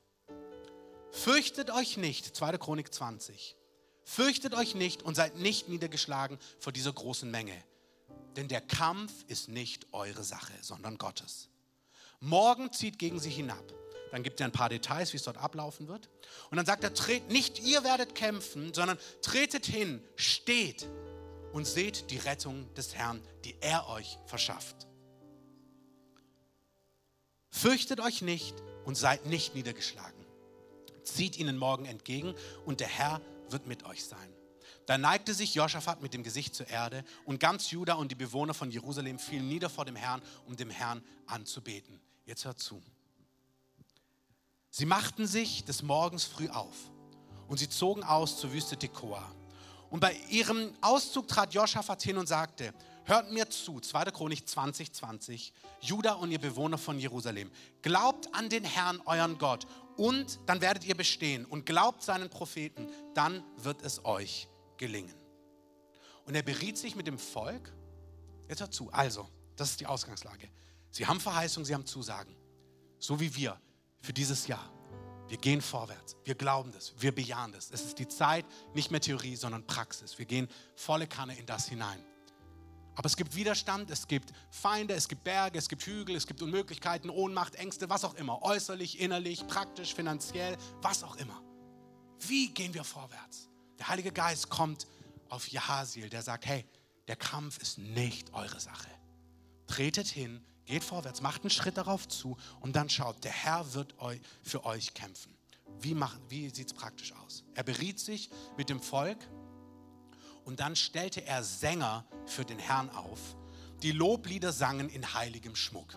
fürchtet 1.12 1.72
euch 1.72 1.98
nicht, 1.98 2.36
2. 2.36 2.58
Chronik 2.58 2.94
20, 2.94 3.56
fürchtet 4.04 4.54
euch 4.54 4.76
nicht 4.76 5.04
und 5.04 5.16
seid 5.16 5.38
nicht 5.38 5.70
niedergeschlagen 5.70 6.38
vor 6.60 6.74
dieser 6.74 6.94
großen 6.94 7.30
Menge, 7.30 7.56
denn 8.36 8.48
der 8.48 8.62
Kampf 8.62 9.12
ist 9.28 9.50
nicht 9.50 9.88
eure 9.94 10.24
Sache, 10.24 10.54
sondern 10.62 10.98
Gottes. 10.98 11.50
Morgen 12.20 12.72
zieht 12.72 12.98
gegen 13.00 13.20
sie 13.20 13.30
hinab. 13.30 13.74
Dann 14.12 14.24
gibt 14.24 14.40
er 14.40 14.46
ein 14.46 14.54
paar 14.54 14.70
Details, 14.70 15.12
wie 15.12 15.18
es 15.18 15.24
dort 15.24 15.38
ablaufen 15.38 15.88
wird. 15.88 16.10
Und 16.50 16.58
dann 16.58 16.66
sagt 16.66 16.84
er, 16.84 16.94
tret, 16.94 17.30
nicht 17.30 17.60
ihr 17.60 17.84
werdet 17.84 18.16
kämpfen, 18.16 18.74
sondern 18.74 18.98
tretet 19.22 19.66
hin, 19.66 20.02
steht 20.16 20.88
und 21.52 21.66
seht 21.68 22.10
die 22.10 22.18
Rettung 22.18 22.74
des 22.76 22.96
Herrn, 22.96 23.22
die 23.44 23.56
er 23.60 23.88
euch 23.90 24.18
verschafft. 24.26 24.87
Fürchtet 27.58 28.00
euch 28.00 28.22
nicht 28.22 28.56
und 28.86 28.96
seid 28.96 29.26
nicht 29.26 29.56
niedergeschlagen. 29.56 30.24
Zieht 31.04 31.38
ihnen 31.40 31.58
morgen 31.58 31.86
entgegen 31.86 32.36
und 32.66 32.82
der 32.82 32.88
Herr 32.88 33.20
wird 33.50 33.66
mit 33.66 33.84
euch 33.86 34.06
sein. 34.06 34.32
Da 34.86 35.00
neigte 35.00 35.34
sich 35.34 35.56
Joschafat 35.56 36.02
mit 36.04 36.14
dem 36.14 36.22
Gesicht 36.22 36.54
zur 36.54 36.68
Erde 36.68 37.04
und 37.26 37.40
ganz 37.40 37.72
Juda 37.72 37.96
und 37.96 38.12
die 38.12 38.16
Bewohner 38.16 38.54
von 38.54 38.70
Jerusalem 38.70 39.18
fielen 39.18 39.48
nieder 39.48 39.72
vor 39.72 39.86
dem 39.86 39.96
Herrn, 39.96 40.22
um 40.46 40.56
dem 40.56 40.70
Herrn 40.70 41.04
anzubeten. 41.26 42.00
Jetzt 42.26 42.46
hört 42.46 42.60
zu. 42.60 42.80
Sie 44.70 44.86
machten 44.86 45.26
sich 45.26 45.66
des 45.66 45.82
Morgens 45.82 46.26
früh 46.26 46.50
auf 46.50 46.76
und 47.48 47.58
sie 47.58 47.70
zogen 47.70 48.04
aus 48.04 48.40
zur 48.40 48.54
Wüste 48.54 48.78
Tekoa. 48.78 49.34
Und 49.90 50.00
bei 50.00 50.16
ihrem 50.30 50.74
Auszug 50.82 51.28
trat 51.28 51.56
Joschafat 51.56 52.04
hin 52.04 52.18
und 52.18 52.28
sagte, 52.28 52.72
Hört 53.08 53.32
mir 53.32 53.50
zu, 53.50 53.80
2. 53.80 54.12
Chronik 54.12 54.46
20, 54.50 54.92
20. 54.92 55.54
Juda 55.80 56.16
und 56.16 56.30
ihr 56.30 56.40
Bewohner 56.40 56.78
von 56.78 57.00
Jerusalem. 57.00 57.50
Glaubt 57.82 58.28
an 58.36 58.50
den 58.50 58.66
Herrn, 58.66 59.02
euren 59.06 59.38
Gott, 59.38 59.66
und 59.96 60.42
dann 60.46 60.60
werdet 60.60 60.84
ihr 60.84 60.96
bestehen. 60.96 61.46
Und 61.46 61.66
glaubt 61.66 62.04
seinen 62.04 62.30
Propheten, 62.30 62.86
dann 63.14 63.46
wird 63.56 63.82
es 63.82 64.04
euch 64.04 64.50
gelingen. 64.76 65.16
Und 66.26 66.36
er 66.36 66.44
beriet 66.44 66.78
sich 66.78 66.98
mit 66.98 67.08
dem 67.08 67.18
Volk. 67.18 67.72
Jetzt 68.50 68.60
hört 68.60 68.74
zu. 68.74 68.92
Also, 68.92 69.30
das 69.56 69.70
ist 69.70 69.80
die 69.80 69.88
Ausgangslage. 69.88 70.50
Sie 70.92 71.08
haben 71.08 71.22
Verheißung, 71.22 71.64
sie 71.64 71.74
haben 71.74 71.86
Zusagen. 71.86 72.36
So 73.00 73.22
wie 73.22 73.34
wir 73.38 73.58
für 74.02 74.12
dieses 74.12 74.48
Jahr. 74.48 74.70
Wir 75.30 75.38
gehen 75.38 75.62
vorwärts. 75.62 76.18
Wir 76.26 76.36
glauben 76.36 76.74
das. 76.74 76.94
Wir 76.98 77.16
bejahen 77.16 77.54
das. 77.54 77.72
Es 77.72 77.86
ist 77.86 78.00
die 78.00 78.10
Zeit, 78.10 78.46
nicht 78.74 78.92
mehr 78.92 79.00
Theorie, 79.00 79.38
sondern 79.38 79.66
Praxis. 79.66 80.18
Wir 80.18 80.26
gehen 80.26 80.50
volle 80.76 81.08
Kanne 81.08 81.38
in 81.38 81.46
das 81.46 81.70
hinein. 81.70 82.04
Aber 82.98 83.06
es 83.06 83.16
gibt 83.16 83.36
Widerstand, 83.36 83.92
es 83.92 84.08
gibt 84.08 84.34
Feinde, 84.50 84.96
es 84.96 85.08
gibt 85.08 85.24
Berge, 85.24 85.58
es 85.58 85.70
gibt 85.70 85.84
Hügel, 85.84 86.16
es 86.16 86.26
gibt 86.26 86.42
Unmöglichkeiten, 86.42 87.10
Ohnmacht, 87.10 87.56
Ängste, 87.56 87.90
was 87.90 88.04
auch 88.04 88.16
immer. 88.16 88.42
Äußerlich, 88.42 89.00
innerlich, 89.00 89.46
praktisch, 89.48 89.94
finanziell, 89.94 90.58
was 90.82 91.04
auch 91.04 91.16
immer. 91.18 91.42
Wie 92.22 92.50
gehen 92.50 92.74
wir 92.74 92.84
vorwärts? 92.84 93.50
Der 93.78 93.88
Heilige 93.88 94.12
Geist 94.12 94.50
kommt 94.50 94.88
auf 95.30 95.48
Jahaziel, 95.48 96.10
der 96.10 96.24
sagt, 96.24 96.48
hey, 96.48 96.66
der 97.08 97.16
Kampf 97.16 97.60
ist 97.60 97.78
nicht 97.78 98.34
eure 98.34 98.60
Sache. 98.60 98.90
Tretet 99.68 100.08
hin, 100.08 100.44
Geht 100.68 100.84
vorwärts, 100.84 101.22
macht 101.22 101.44
einen 101.44 101.50
Schritt 101.50 101.78
darauf 101.78 102.10
zu 102.10 102.36
und 102.60 102.76
dann 102.76 102.90
schaut, 102.90 103.24
der 103.24 103.32
Herr 103.32 103.74
wird 103.74 103.96
für 104.44 104.66
euch 104.66 104.94
kämpfen. 104.94 105.34
Wie, 105.80 105.96
wie 106.28 106.50
sieht 106.50 106.68
es 106.68 106.74
praktisch 106.74 107.14
aus? 107.14 107.46
Er 107.56 107.64
beriet 107.64 108.02
sich 108.02 108.30
mit 108.58 108.68
dem 108.68 108.82
Volk 108.82 109.18
und 110.48 110.62
dann 110.62 110.78
stellte 110.78 111.26
er 111.26 111.44
Sänger 111.44 112.06
für 112.26 112.46
den 112.46 112.58
Herrn 112.58 112.90
auf, 112.92 113.20
die 113.84 113.92
Loblieder 113.92 114.54
sangen 114.54 114.88
in 114.88 115.14
heiligem 115.14 115.58
Schmuck. 115.58 115.94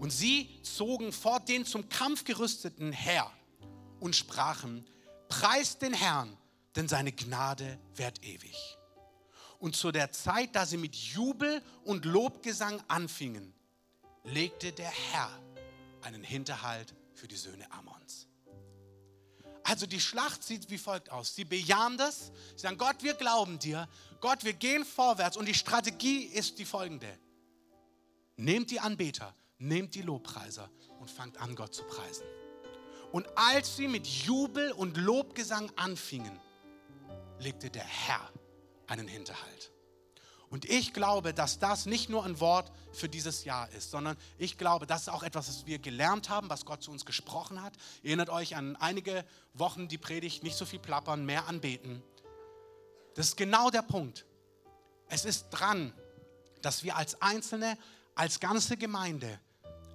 Und 0.00 0.10
sie 0.10 0.50
zogen 0.64 1.12
vor 1.12 1.38
den 1.38 1.64
zum 1.64 1.88
Kampf 1.88 2.24
gerüsteten 2.24 2.90
her 2.90 3.30
und 4.00 4.16
sprachen, 4.16 4.84
preist 5.28 5.80
den 5.80 5.94
Herrn, 5.94 6.36
denn 6.74 6.88
seine 6.88 7.12
Gnade 7.12 7.78
währt 7.94 8.24
ewig. 8.24 8.56
Und 9.60 9.76
zu 9.76 9.92
der 9.92 10.10
Zeit, 10.10 10.56
da 10.56 10.66
sie 10.66 10.76
mit 10.76 10.96
Jubel 10.96 11.62
und 11.84 12.04
Lobgesang 12.04 12.82
anfingen, 12.88 13.54
legte 14.24 14.72
der 14.72 14.90
Herr 14.90 15.30
einen 16.02 16.24
Hinterhalt 16.24 16.96
für 17.14 17.28
die 17.28 17.36
Söhne 17.36 17.70
Ammons. 17.70 18.25
Also 19.68 19.86
die 19.86 20.00
Schlacht 20.00 20.44
sieht 20.44 20.70
wie 20.70 20.78
folgt 20.78 21.10
aus. 21.10 21.34
Sie 21.34 21.44
bejahen 21.44 21.98
das, 21.98 22.30
sie 22.54 22.62
sagen, 22.62 22.78
Gott, 22.78 23.02
wir 23.02 23.14
glauben 23.14 23.58
dir, 23.58 23.88
Gott, 24.20 24.44
wir 24.44 24.52
gehen 24.52 24.84
vorwärts 24.84 25.36
und 25.36 25.46
die 25.46 25.54
Strategie 25.54 26.22
ist 26.22 26.60
die 26.60 26.64
folgende. 26.64 27.18
Nehmt 28.36 28.70
die 28.70 28.78
Anbeter, 28.78 29.34
nehmt 29.58 29.96
die 29.96 30.02
Lobpreiser 30.02 30.70
und 31.00 31.10
fangt 31.10 31.38
an, 31.38 31.56
Gott 31.56 31.74
zu 31.74 31.82
preisen. 31.82 32.24
Und 33.10 33.26
als 33.36 33.74
sie 33.74 33.88
mit 33.88 34.06
Jubel 34.06 34.70
und 34.70 34.96
Lobgesang 34.96 35.72
anfingen, 35.74 36.38
legte 37.40 37.68
der 37.68 37.84
Herr 37.84 38.32
einen 38.86 39.08
Hinterhalt. 39.08 39.72
Und 40.56 40.64
ich 40.64 40.94
glaube, 40.94 41.34
dass 41.34 41.58
das 41.58 41.84
nicht 41.84 42.08
nur 42.08 42.24
ein 42.24 42.40
Wort 42.40 42.72
für 42.90 43.10
dieses 43.10 43.44
Jahr 43.44 43.70
ist, 43.72 43.90
sondern 43.90 44.16
ich 44.38 44.56
glaube, 44.56 44.86
das 44.86 45.02
ist 45.02 45.08
auch 45.10 45.22
etwas, 45.22 45.48
was 45.48 45.66
wir 45.66 45.78
gelernt 45.78 46.30
haben, 46.30 46.48
was 46.48 46.64
Gott 46.64 46.82
zu 46.82 46.90
uns 46.90 47.04
gesprochen 47.04 47.60
hat. 47.60 47.74
Ihr 48.02 48.12
erinnert 48.12 48.30
euch 48.30 48.56
an 48.56 48.74
einige 48.76 49.26
Wochen 49.52 49.86
die 49.86 49.98
Predigt, 49.98 50.42
nicht 50.44 50.56
so 50.56 50.64
viel 50.64 50.78
plappern, 50.78 51.26
mehr 51.26 51.46
anbeten. 51.46 52.02
Das 53.16 53.26
ist 53.26 53.36
genau 53.36 53.68
der 53.68 53.82
Punkt. 53.82 54.24
Es 55.10 55.26
ist 55.26 55.50
dran, 55.50 55.92
dass 56.62 56.84
wir 56.84 56.96
als 56.96 57.20
Einzelne, 57.20 57.76
als 58.14 58.40
ganze 58.40 58.78
Gemeinde 58.78 59.38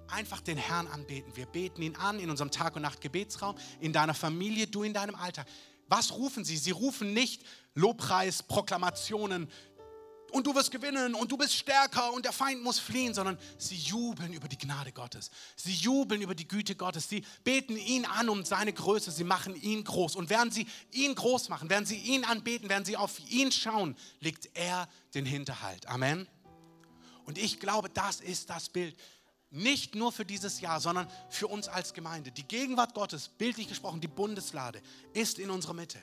einfach 0.06 0.40
den 0.40 0.58
Herrn 0.58 0.86
anbeten. 0.86 1.34
Wir 1.34 1.46
beten 1.46 1.82
ihn 1.82 1.96
an 1.96 2.20
in 2.20 2.30
unserem 2.30 2.52
Tag- 2.52 2.76
und 2.76 2.82
Nacht-Gebetsraum, 2.82 3.56
in 3.80 3.92
deiner 3.92 4.14
Familie, 4.14 4.68
du 4.68 4.84
in 4.84 4.94
deinem 4.94 5.16
Alltag. 5.16 5.44
Was 5.88 6.12
rufen 6.12 6.42
sie? 6.42 6.56
Sie 6.56 6.70
rufen 6.70 7.12
nicht 7.12 7.42
Lobpreis, 7.74 8.42
Proklamationen, 8.42 9.50
und 10.32 10.46
du 10.46 10.54
wirst 10.54 10.70
gewinnen 10.70 11.14
und 11.14 11.30
du 11.30 11.36
bist 11.36 11.54
stärker 11.54 12.12
und 12.12 12.24
der 12.24 12.32
Feind 12.32 12.62
muss 12.62 12.78
fliehen, 12.78 13.12
sondern 13.12 13.38
sie 13.58 13.76
jubeln 13.76 14.32
über 14.32 14.48
die 14.48 14.56
Gnade 14.56 14.90
Gottes. 14.90 15.30
Sie 15.56 15.74
jubeln 15.74 16.22
über 16.22 16.34
die 16.34 16.48
Güte 16.48 16.74
Gottes. 16.74 17.08
Sie 17.08 17.22
beten 17.44 17.76
ihn 17.76 18.06
an 18.06 18.30
um 18.30 18.44
seine 18.44 18.72
Größe. 18.72 19.10
Sie 19.10 19.24
machen 19.24 19.54
ihn 19.54 19.84
groß. 19.84 20.16
Und 20.16 20.30
während 20.30 20.54
sie 20.54 20.66
ihn 20.90 21.14
groß 21.14 21.50
machen, 21.50 21.68
während 21.68 21.86
sie 21.86 21.98
ihn 21.98 22.24
anbeten, 22.24 22.70
während 22.70 22.86
sie 22.86 22.96
auf 22.96 23.20
ihn 23.30 23.52
schauen, 23.52 23.94
legt 24.20 24.48
er 24.54 24.88
den 25.14 25.26
Hinterhalt. 25.26 25.86
Amen. 25.86 26.26
Und 27.26 27.36
ich 27.36 27.60
glaube, 27.60 27.90
das 27.90 28.20
ist 28.20 28.48
das 28.48 28.70
Bild. 28.70 28.96
Nicht 29.50 29.94
nur 29.94 30.12
für 30.12 30.24
dieses 30.24 30.62
Jahr, 30.62 30.80
sondern 30.80 31.06
für 31.28 31.46
uns 31.46 31.68
als 31.68 31.92
Gemeinde. 31.92 32.32
Die 32.32 32.48
Gegenwart 32.48 32.94
Gottes, 32.94 33.28
bildlich 33.28 33.68
gesprochen, 33.68 34.00
die 34.00 34.08
Bundeslade, 34.08 34.80
ist 35.12 35.38
in 35.38 35.50
unserer 35.50 35.74
Mitte. 35.74 36.02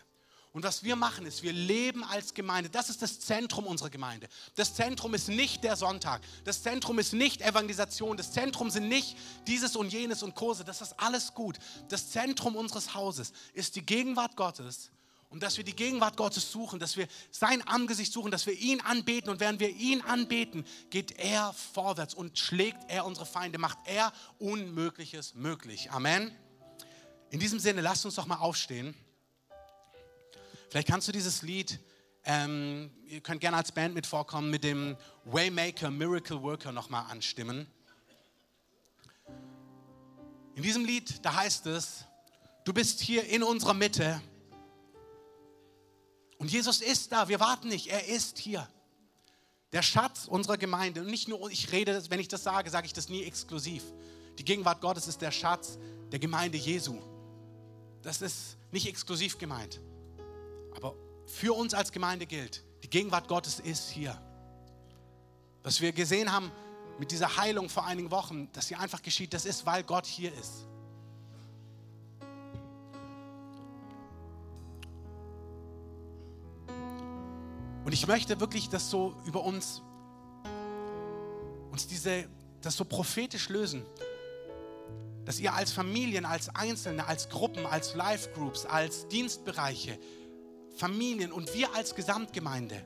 Und 0.52 0.64
was 0.64 0.84
wir 0.84 0.96
machen 0.96 1.28
ist, 1.28 1.44
wir 1.44 1.54
leben 1.54 2.04
als 2.04 2.34
Gemeinde. 2.34 2.72
Das 2.72 2.90
ist 2.90 3.04
das 3.04 3.20
Zentrum 3.20 3.68
unserer 3.68 3.92
Gemeinde. 3.92 4.28
Das 4.56 4.74
Zentrum 4.74 5.14
ist 5.14 5.28
nicht 5.28 5.64
der 5.64 5.76
Sonntag. 5.76 6.22
Das 6.44 6.64
Zentrum 6.64 6.98
ist 6.98 7.14
nicht 7.14 7.42
Evangelisation. 7.42 8.18
Das 8.18 8.32
Zentrum 8.32 8.72
sind 8.72 8.88
nicht 8.88 9.16
dieses 9.46 9.76
und 9.76 9.94
jenes 9.94 10.24
und 10.24 10.34
Kurse. 10.34 10.64
Das 10.64 10.82
ist 10.82 11.00
alles 11.00 11.36
gut. 11.36 11.60
Das 11.90 12.10
Zentrum 12.10 12.56
unseres 12.56 12.96
Hauses 12.96 13.32
ist 13.54 13.76
die 13.76 13.86
Gegenwart 13.86 14.36
Gottes. 14.36 14.90
Und 15.30 15.44
dass 15.44 15.58
wir 15.58 15.64
die 15.64 15.76
Gegenwart 15.76 16.18
Gottes 16.18 16.52
suchen, 16.52 16.80
dass 16.80 16.98
wir 16.98 17.08
sein 17.30 17.62
Angesicht 17.68 18.12
suchen, 18.12 18.32
dass 18.32 18.48
wir 18.48 18.54
ihn 18.54 18.82
anbeten. 18.82 19.30
Und 19.30 19.40
während 19.40 19.60
wir 19.60 19.70
ihn 19.70 20.02
anbeten, 20.02 20.66
geht 20.90 21.12
er 21.20 21.54
vorwärts 21.54 22.16
und 22.16 22.40
schlägt 22.40 22.90
er 22.90 23.06
unsere 23.06 23.28
Feinde, 23.28 23.60
macht 23.60 23.78
er 23.86 24.12
Unmögliches 24.40 25.36
möglich. 25.36 25.92
Amen. 25.92 26.36
In 27.30 27.40
diesem 27.40 27.60
Sinne, 27.60 27.82
lasst 27.82 28.06
uns 28.06 28.16
doch 28.16 28.26
mal 28.26 28.38
aufstehen. 28.38 28.96
Vielleicht 30.70 30.88
kannst 30.88 31.08
du 31.08 31.12
dieses 31.12 31.42
Lied, 31.42 31.80
ähm, 32.26 32.92
ihr 33.06 33.22
könnt 33.22 33.42
gerne 33.42 33.58
als 33.58 33.72
Band 33.72 33.96
mit 33.96 34.06
vorkommen, 34.06 34.52
mit 34.52 34.64
dem 34.64 34.96
Waymaker, 35.26 35.90
Miracle 35.90 36.42
Worker 36.44 36.72
nochmal 36.72 37.06
anstimmen. 37.10 37.66
In 40.56 40.64
diesem 40.64 40.86
Lied, 40.86 41.26
da 41.26 41.36
heißt 41.36 41.66
es, 41.68 42.06
du 42.66 42.74
bist 42.74 43.00
hier 43.00 43.24
in 43.26 43.42
unserer 43.42 43.74
Mitte 43.74 44.22
und 46.38 46.52
Jesus 46.52 46.82
ist 46.82 47.12
da, 47.12 47.28
wir 47.28 47.40
warten 47.40 47.68
nicht, 47.68 47.88
er 47.88 48.08
ist 48.08 48.40
hier. 48.40 48.68
Der 49.72 49.82
Schatz 49.82 50.26
unserer 50.26 50.58
Gemeinde. 50.58 51.02
Und 51.02 51.08
nicht 51.08 51.28
nur, 51.28 51.52
ich 51.52 51.72
rede, 51.72 52.02
wenn 52.10 52.20
ich 52.20 52.28
das 52.28 52.44
sage, 52.44 52.70
sage 52.70 52.88
ich 52.88 52.94
das 52.94 53.10
nie 53.10 53.24
exklusiv. 53.24 53.84
Die 54.40 54.46
Gegenwart 54.46 54.82
Gottes 54.82 55.08
ist 55.08 55.22
der 55.22 55.32
Schatz 55.32 55.78
der 56.12 56.18
Gemeinde 56.18 56.58
Jesu. 56.58 56.98
Das 58.02 58.22
ist 58.22 58.58
nicht 58.72 58.88
exklusiv 58.88 59.38
gemeint. 59.38 59.80
Aber 60.76 60.96
für 61.26 61.56
uns 61.56 61.74
als 61.74 61.92
Gemeinde 61.92 62.26
gilt, 62.26 62.64
die 62.84 62.90
Gegenwart 62.90 63.28
Gottes 63.28 63.60
ist 63.60 63.90
hier. 63.90 64.20
Was 65.64 65.82
wir 65.82 65.92
gesehen 65.92 66.32
haben 66.32 66.52
mit 66.98 67.12
dieser 67.12 67.38
Heilung 67.38 67.70
vor 67.70 67.86
einigen 67.86 68.12
Wochen, 68.12 68.50
dass 68.54 68.68
sie 68.68 68.76
einfach 68.76 69.02
geschieht, 69.02 69.34
das 69.34 69.46
ist, 69.46 69.66
weil 69.66 69.84
Gott 69.84 70.06
hier 70.06 70.34
ist. 70.34 70.66
Und 77.90 77.94
ich 77.94 78.06
möchte 78.06 78.40
wirklich 78.40 78.70
das 78.70 78.90
so 78.90 79.16
über 79.26 79.44
uns, 79.44 79.82
uns 81.72 81.88
diese, 81.88 82.30
das 82.62 82.76
so 82.76 82.86
prophetisch 82.86 83.50
lösen, 83.50 83.84
dass 85.26 85.40
ihr 85.40 85.54
als 85.54 85.72
Familien, 85.72 86.26
als 86.26 86.54
Einzelne, 86.56 87.08
als 87.08 87.30
Gruppen, 87.30 87.66
als 87.66 87.96
Life-Groups, 87.96 88.66
als 88.66 89.08
Dienstbereiche, 89.08 89.98
Familien 90.80 91.34
und 91.34 91.54
wir 91.54 91.76
als 91.76 91.94
Gesamtgemeinde, 91.94 92.82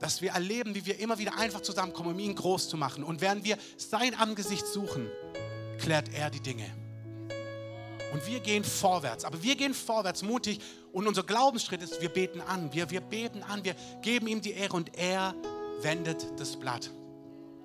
dass 0.00 0.22
wir 0.22 0.30
erleben, 0.30 0.74
wie 0.74 0.86
wir 0.86 0.98
immer 0.98 1.18
wieder 1.18 1.36
einfach 1.36 1.60
zusammenkommen, 1.60 2.12
um 2.12 2.18
ihn 2.18 2.34
groß 2.34 2.68
zu 2.70 2.76
machen. 2.78 3.04
Und 3.04 3.20
während 3.20 3.44
wir 3.44 3.58
sein 3.76 4.14
Angesicht 4.14 4.66
suchen, 4.66 5.10
klärt 5.78 6.12
er 6.14 6.30
die 6.30 6.40
Dinge. 6.40 6.64
Und 8.12 8.26
wir 8.26 8.40
gehen 8.40 8.64
vorwärts. 8.64 9.24
Aber 9.24 9.42
wir 9.42 9.56
gehen 9.56 9.74
vorwärts 9.74 10.22
mutig. 10.22 10.60
Und 10.92 11.06
unser 11.06 11.22
Glaubensschritt 11.22 11.82
ist, 11.82 12.00
wir 12.00 12.08
beten 12.08 12.40
an. 12.40 12.72
Wir, 12.72 12.90
wir 12.90 13.00
beten 13.00 13.42
an. 13.42 13.62
Wir 13.62 13.74
geben 14.00 14.26
ihm 14.26 14.40
die 14.40 14.52
Ehre 14.52 14.74
und 14.74 14.96
er 14.96 15.34
wendet 15.82 16.26
das 16.38 16.56
Blatt. 16.58 16.90